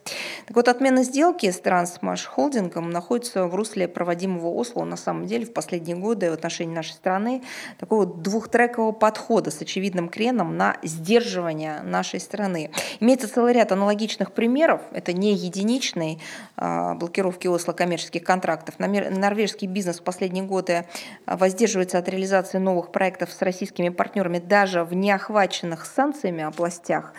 [0.47, 5.45] Так вот, отмена сделки с Трансмаш холдингом находится в русле проводимого Осло, на самом деле,
[5.45, 7.43] в последние годы в отношении нашей страны,
[7.79, 12.71] такого двухтрекового подхода с очевидным креном на сдерживание нашей страны.
[12.99, 16.19] Имеется целый ряд аналогичных примеров, это не единичные
[16.55, 18.75] а, блокировки Осло коммерческих контрактов.
[18.79, 20.85] Норвежский бизнес в последние годы
[21.25, 27.13] воздерживается от реализации новых проектов с российскими партнерами даже в неохваченных санкциями областях,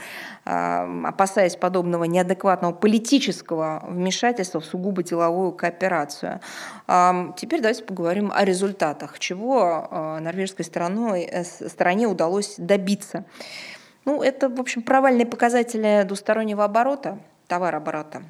[0.44, 6.40] опасаясь подобного неадекватного политического вмешательства в сугубо деловую кооперацию.
[7.36, 13.24] Теперь давайте поговорим о результатах, чего а, норвежской стороной, э, стороне удалось добиться.
[14.04, 18.22] Ну, это, в общем, провальные показатели двустороннего оборота, товарооборота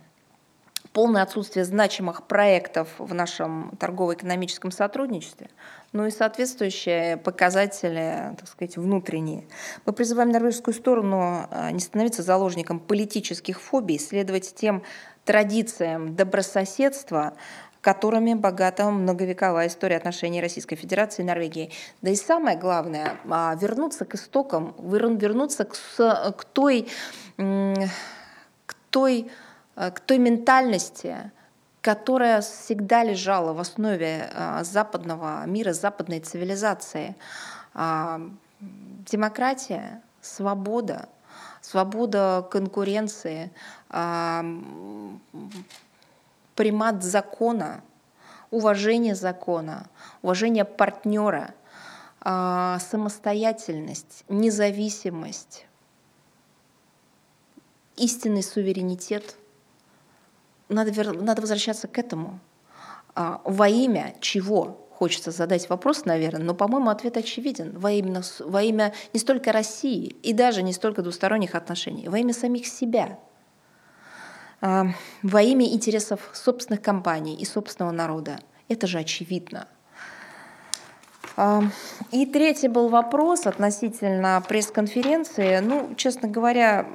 [0.93, 5.48] полное отсутствие значимых проектов в нашем торгово-экономическом сотрудничестве,
[5.93, 9.47] ну и соответствующие показатели, так сказать, внутренние.
[9.86, 14.82] Мы призываем норвежскую сторону а, не становиться заложником политических фобий, следовать тем
[15.24, 17.35] традициям добрососедства,
[17.81, 21.73] которыми богата многовековая история отношений Российской Федерации и Норвегии.
[22.01, 25.74] Да и самое главное, а, вернуться к истокам, вернуться к,
[26.36, 26.89] к той,
[27.36, 29.31] к той
[29.74, 31.30] к той ментальности,
[31.82, 37.16] которая всегда лежала в основе э, западного мира, западной цивилизации.
[37.74, 38.20] А,
[38.60, 41.08] демократия, свобода,
[41.60, 43.50] свобода конкуренции,
[43.90, 44.44] а,
[46.54, 47.82] примат закона,
[48.50, 49.88] уважение закона,
[50.22, 51.54] уважение партнера,
[52.20, 55.66] а, самостоятельность, независимость,
[57.96, 59.36] истинный суверенитет–
[60.74, 62.40] надо, надо возвращаться к этому.
[63.14, 64.78] А, во имя чего?
[64.92, 67.76] Хочется задать вопрос, наверное, но, по-моему, ответ очевиден.
[67.76, 72.32] Во имя, во имя не столько России и даже не столько двусторонних отношений, во имя
[72.32, 73.18] самих себя,
[74.60, 74.86] а,
[75.22, 78.38] во имя интересов собственных компаний и собственного народа.
[78.68, 79.66] Это же очевидно.
[81.36, 81.62] А,
[82.12, 85.58] и третий был вопрос относительно пресс-конференции.
[85.58, 86.86] Ну, честно говоря,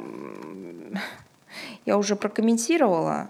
[1.85, 3.29] я уже прокомментировала.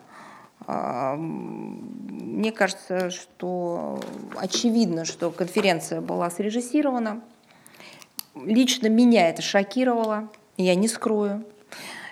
[0.68, 4.02] Мне кажется, что
[4.36, 7.22] очевидно, что конференция была срежиссирована.
[8.36, 11.46] Лично меня это шокировало, я не скрою.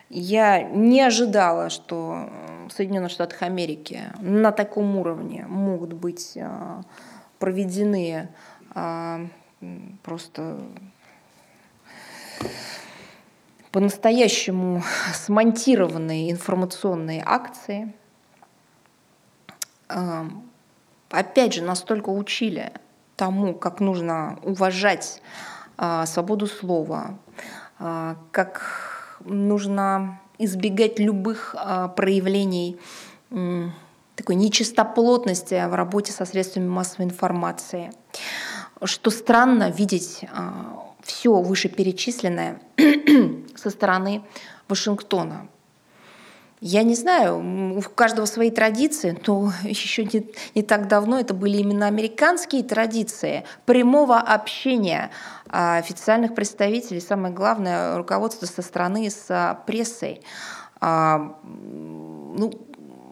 [0.10, 2.30] Я не ожидала, что
[2.70, 6.82] в Соединенных Штатах Америки на таком уровне могут быть а,
[7.40, 8.30] проведены
[8.74, 9.28] а,
[10.04, 10.58] просто
[13.72, 14.82] по-настоящему
[15.14, 17.92] смонтированные информационные акции–
[19.88, 22.72] опять же, настолько учили
[23.16, 25.22] тому, как нужно уважать
[25.78, 27.18] а, свободу слова,
[27.80, 32.80] а, как нужно избегать любых а, проявлений
[34.16, 37.92] такой нечистоплотности в работе со средствами массовой информации.
[38.84, 40.24] Что странно видеть
[41.02, 42.62] все вышеперечисленное
[43.56, 44.24] со стороны
[44.70, 45.50] Вашингтона.
[46.68, 51.58] Я не знаю, у каждого свои традиции, но еще не, не так давно это были
[51.58, 55.12] именно американские традиции прямого общения
[55.48, 60.22] а, официальных представителей, самое главное, руководство со стороны с а, прессой.
[60.82, 62.52] А, ну,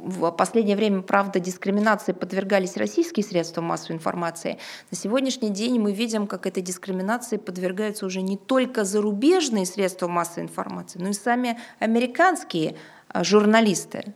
[0.04, 4.58] в последнее время, правда, дискриминации подвергались российские средства массовой информации.
[4.90, 10.46] На сегодняшний день мы видим, как этой дискриминации подвергаются уже не только зарубежные средства массовой
[10.46, 12.76] информации, но и сами американские
[13.14, 14.14] журналисты.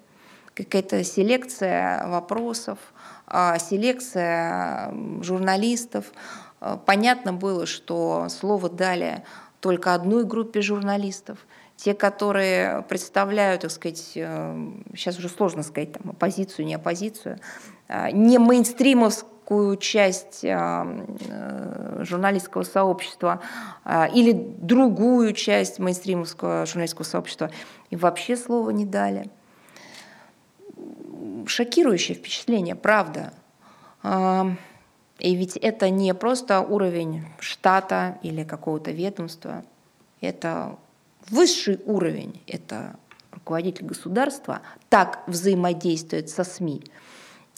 [0.53, 2.80] Какая-то селекция вопросов,
[3.28, 4.91] а, селекция
[5.22, 6.06] журналистов.
[6.60, 9.24] А, понятно было, что слово дали
[9.60, 11.38] только одной группе журналистов.
[11.76, 17.40] Те, которые представляют, так сказать, сейчас э, уже сложно сказать, там, оппозицию, не оппозицию,
[18.11, 19.36] не мейнстримовскую
[19.80, 23.41] часть э, журналистского сообщества
[24.14, 27.49] или другую часть мейнстримовского журналистского сообщества–
[27.90, 29.30] и вообще слова не дали.
[31.45, 33.34] Шокирующее впечатление, правда.
[35.19, 39.64] И ведь это не просто уровень штата или какого-то ведомства,
[40.22, 40.78] это
[41.30, 42.95] высший уровень, это
[43.32, 46.84] руководитель государства так взаимодействует со СМИ.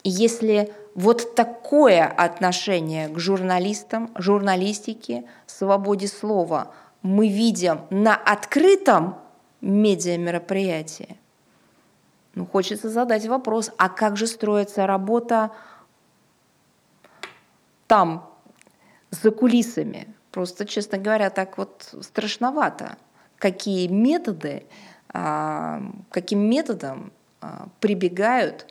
[0.03, 6.71] Если вот такое отношение к журналистам, журналистике, свободе слова
[7.01, 9.15] мы видим на открытом
[9.61, 11.17] медиа-мероприятие.
[12.35, 15.51] Ну, хочется задать вопрос, а как же строится работа
[17.87, 18.29] там,
[19.11, 20.13] за кулисами?
[20.31, 22.97] Просто, честно говоря, так вот страшновато.
[23.37, 24.65] какие методы,
[25.13, 25.81] а,
[26.11, 27.11] каким методом
[27.41, 28.67] а, прибегают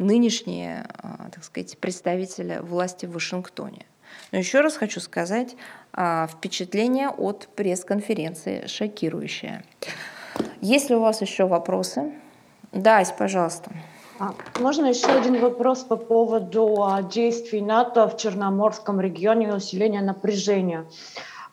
[0.00, 0.86] нынешние,
[1.32, 3.86] так сказать, представители власти в Вашингтоне.
[4.32, 5.54] Но еще раз хочу сказать,
[5.92, 9.62] впечатление от пресс-конференции шокирующее.
[10.60, 12.12] Есть ли у вас еще вопросы?
[12.72, 13.70] Да, пожалуйста.
[14.20, 20.02] А, можно еще один вопрос по поводу а, действий НАТО в Черноморском регионе и усиления
[20.02, 20.84] напряжения.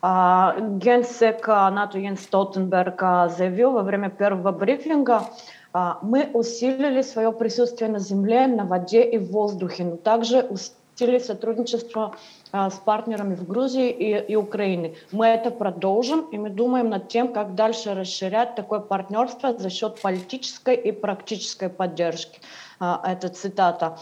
[0.02, 3.00] А, генсек НАТО Йенс Столтенберг
[3.38, 5.24] заявил во время первого брифинга,
[5.74, 12.16] мы усилили свое присутствие на земле, на воде и в воздухе, но также усилили сотрудничество
[12.52, 14.96] с партнерами в Грузии и, и Украине.
[15.12, 20.02] Мы это продолжим, и мы думаем над тем, как дальше расширять такое партнерство за счет
[20.02, 22.40] политической и практической поддержки.
[22.80, 23.98] Это цитата.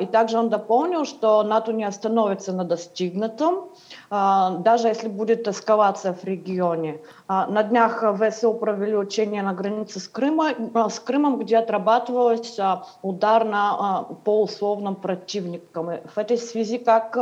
[0.00, 3.70] И также он дополнил, что НАТО не остановится на достигнутом,
[4.10, 7.00] даже если будет эскалация в регионе.
[7.48, 12.58] На днях ВСУ провели учения на границе с, Крымом, с Крымом, где отрабатывалось
[13.02, 15.86] удар на, по условным противникам.
[16.14, 17.16] В этой связи как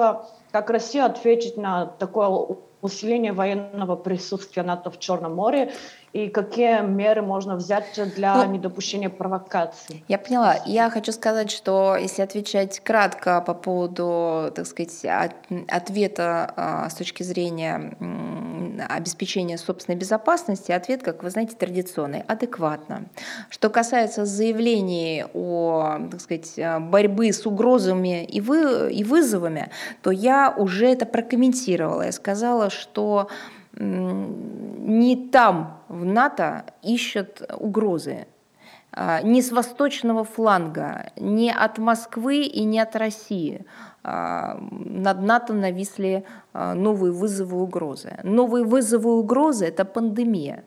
[0.52, 5.72] как Россия ответить на такое усиление военного присутствия НАТО в Черном море
[6.12, 10.02] и какие меры можно взять для ну, недопущения провокаций.
[10.08, 10.56] Я поняла.
[10.66, 15.34] Я хочу сказать, что если отвечать кратко по поводу, так сказать, от,
[15.68, 17.96] ответа а, с точки зрения
[18.88, 23.04] обеспечения собственной безопасности, ответ, как вы знаете, традиционный, адекватно.
[23.50, 29.70] Что касается заявлений о, так сказать, борьбы с угрозами и, вы, и вызовами,
[30.02, 32.02] то я уже это прокомментировала.
[32.02, 33.28] Я сказала, что
[33.72, 38.26] не там, в НАТО, ищут угрозы.
[38.92, 43.64] А, не с восточного фланга, не от Москвы и не от России.
[44.02, 48.18] А, над НАТО нависли а, новые вызовы и угрозы.
[48.22, 50.64] Новые вызовы и угрозы– это пандемия,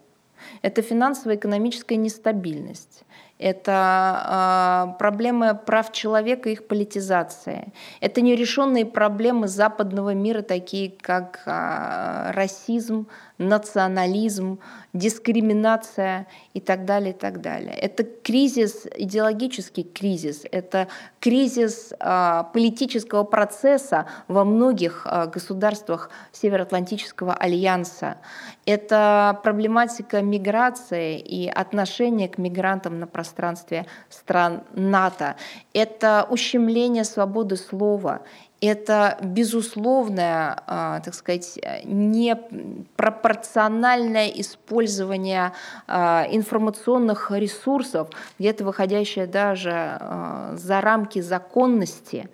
[0.61, 3.03] это финансово-экономическая нестабильность,
[3.39, 7.73] это э, проблемы прав человека, их политизация.
[7.99, 13.07] Это нерешенные проблемы западного мира, такие как расизм,
[13.37, 14.59] национализм,
[14.93, 17.73] дискриминация и так далее, и так далее.
[17.73, 20.87] Это кризис, идеологический кризис, это
[21.19, 28.17] кризис э, политического процесса во многих э, государствах Североатлантического альянса.
[28.65, 35.35] Это проблематика миграции и отношения к мигрантам на пространстве стран НАТО.
[35.73, 38.21] Это ущемление свободы слова,
[38.65, 45.51] это безусловное, а, так сказать, непропорциональное использование
[45.87, 48.09] а, информационных ресурсов,
[48.39, 52.29] где-то выходящее даже а, за рамки законности,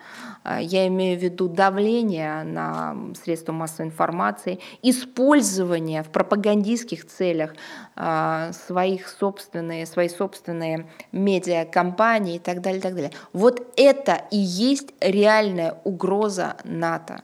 [0.59, 7.53] я имею в виду давление на средства массовой информации, использование в пропагандистских целях
[7.95, 13.11] своих собственные, свои собственные медиакомпании и так далее, и так далее.
[13.33, 17.21] Вот это и есть реальная угроза НАТО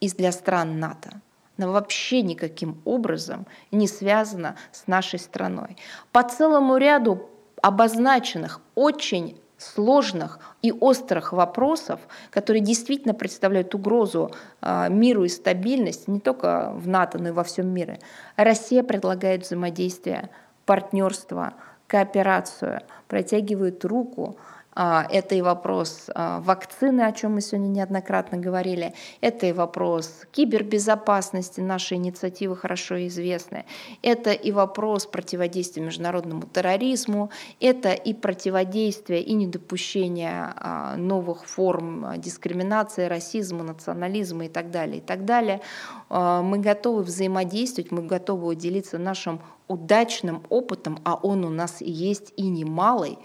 [0.00, 1.20] и для стран НАТО.
[1.56, 5.76] Она вообще никаким образом не связана с нашей страной.
[6.10, 7.30] По целому ряду
[7.62, 12.00] обозначенных очень сложных и острых вопросов,
[12.30, 14.30] которые действительно представляют угрозу
[14.60, 17.98] а, миру и стабильности не только в НАТО, но и во всем мире,
[18.36, 20.30] Россия предлагает взаимодействие,
[20.66, 21.54] партнерство,
[21.86, 24.36] кооперацию, протягивает руку
[24.74, 28.94] это и вопрос а, вакцины, о чем мы сегодня неоднократно говорили.
[29.20, 33.64] Это и вопрос кибербезопасности, наши инициативы хорошо известны.
[34.02, 37.30] Это и вопрос противодействия международному терроризму.
[37.60, 44.98] Это и противодействие и недопущение а, новых форм дискриминации, расизма, национализма и так далее.
[44.98, 45.60] И так далее.
[46.10, 52.48] Мы готовы взаимодействовать, мы готовы делиться нашим удачным опытом, а он у нас есть и
[52.48, 53.18] немалый.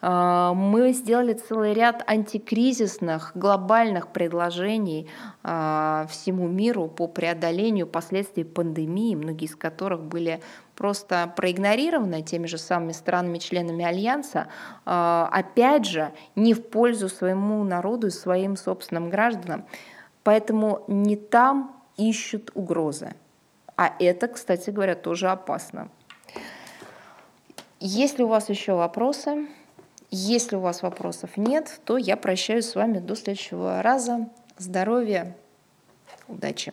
[0.00, 5.08] А, мы сделали целый ряд антикризисных, глобальных предложений
[5.42, 10.40] а, всему миру по преодолению последствий пандемии, многие из которых были
[10.76, 14.48] просто проигнорированы теми же самыми странами-членами Альянса,
[14.84, 19.64] а, опять же, не в пользу своему народу и своим собственным гражданам.
[20.22, 23.14] Поэтому не там ищут угрозы.
[23.78, 25.88] А это, кстати говоря, тоже опасно.
[27.78, 29.46] Есть ли у вас еще вопросы?
[30.10, 34.28] Если у вас вопросов нет, то я прощаюсь с вами до следующего раза.
[34.56, 35.36] Здоровья,
[36.26, 36.72] удачи!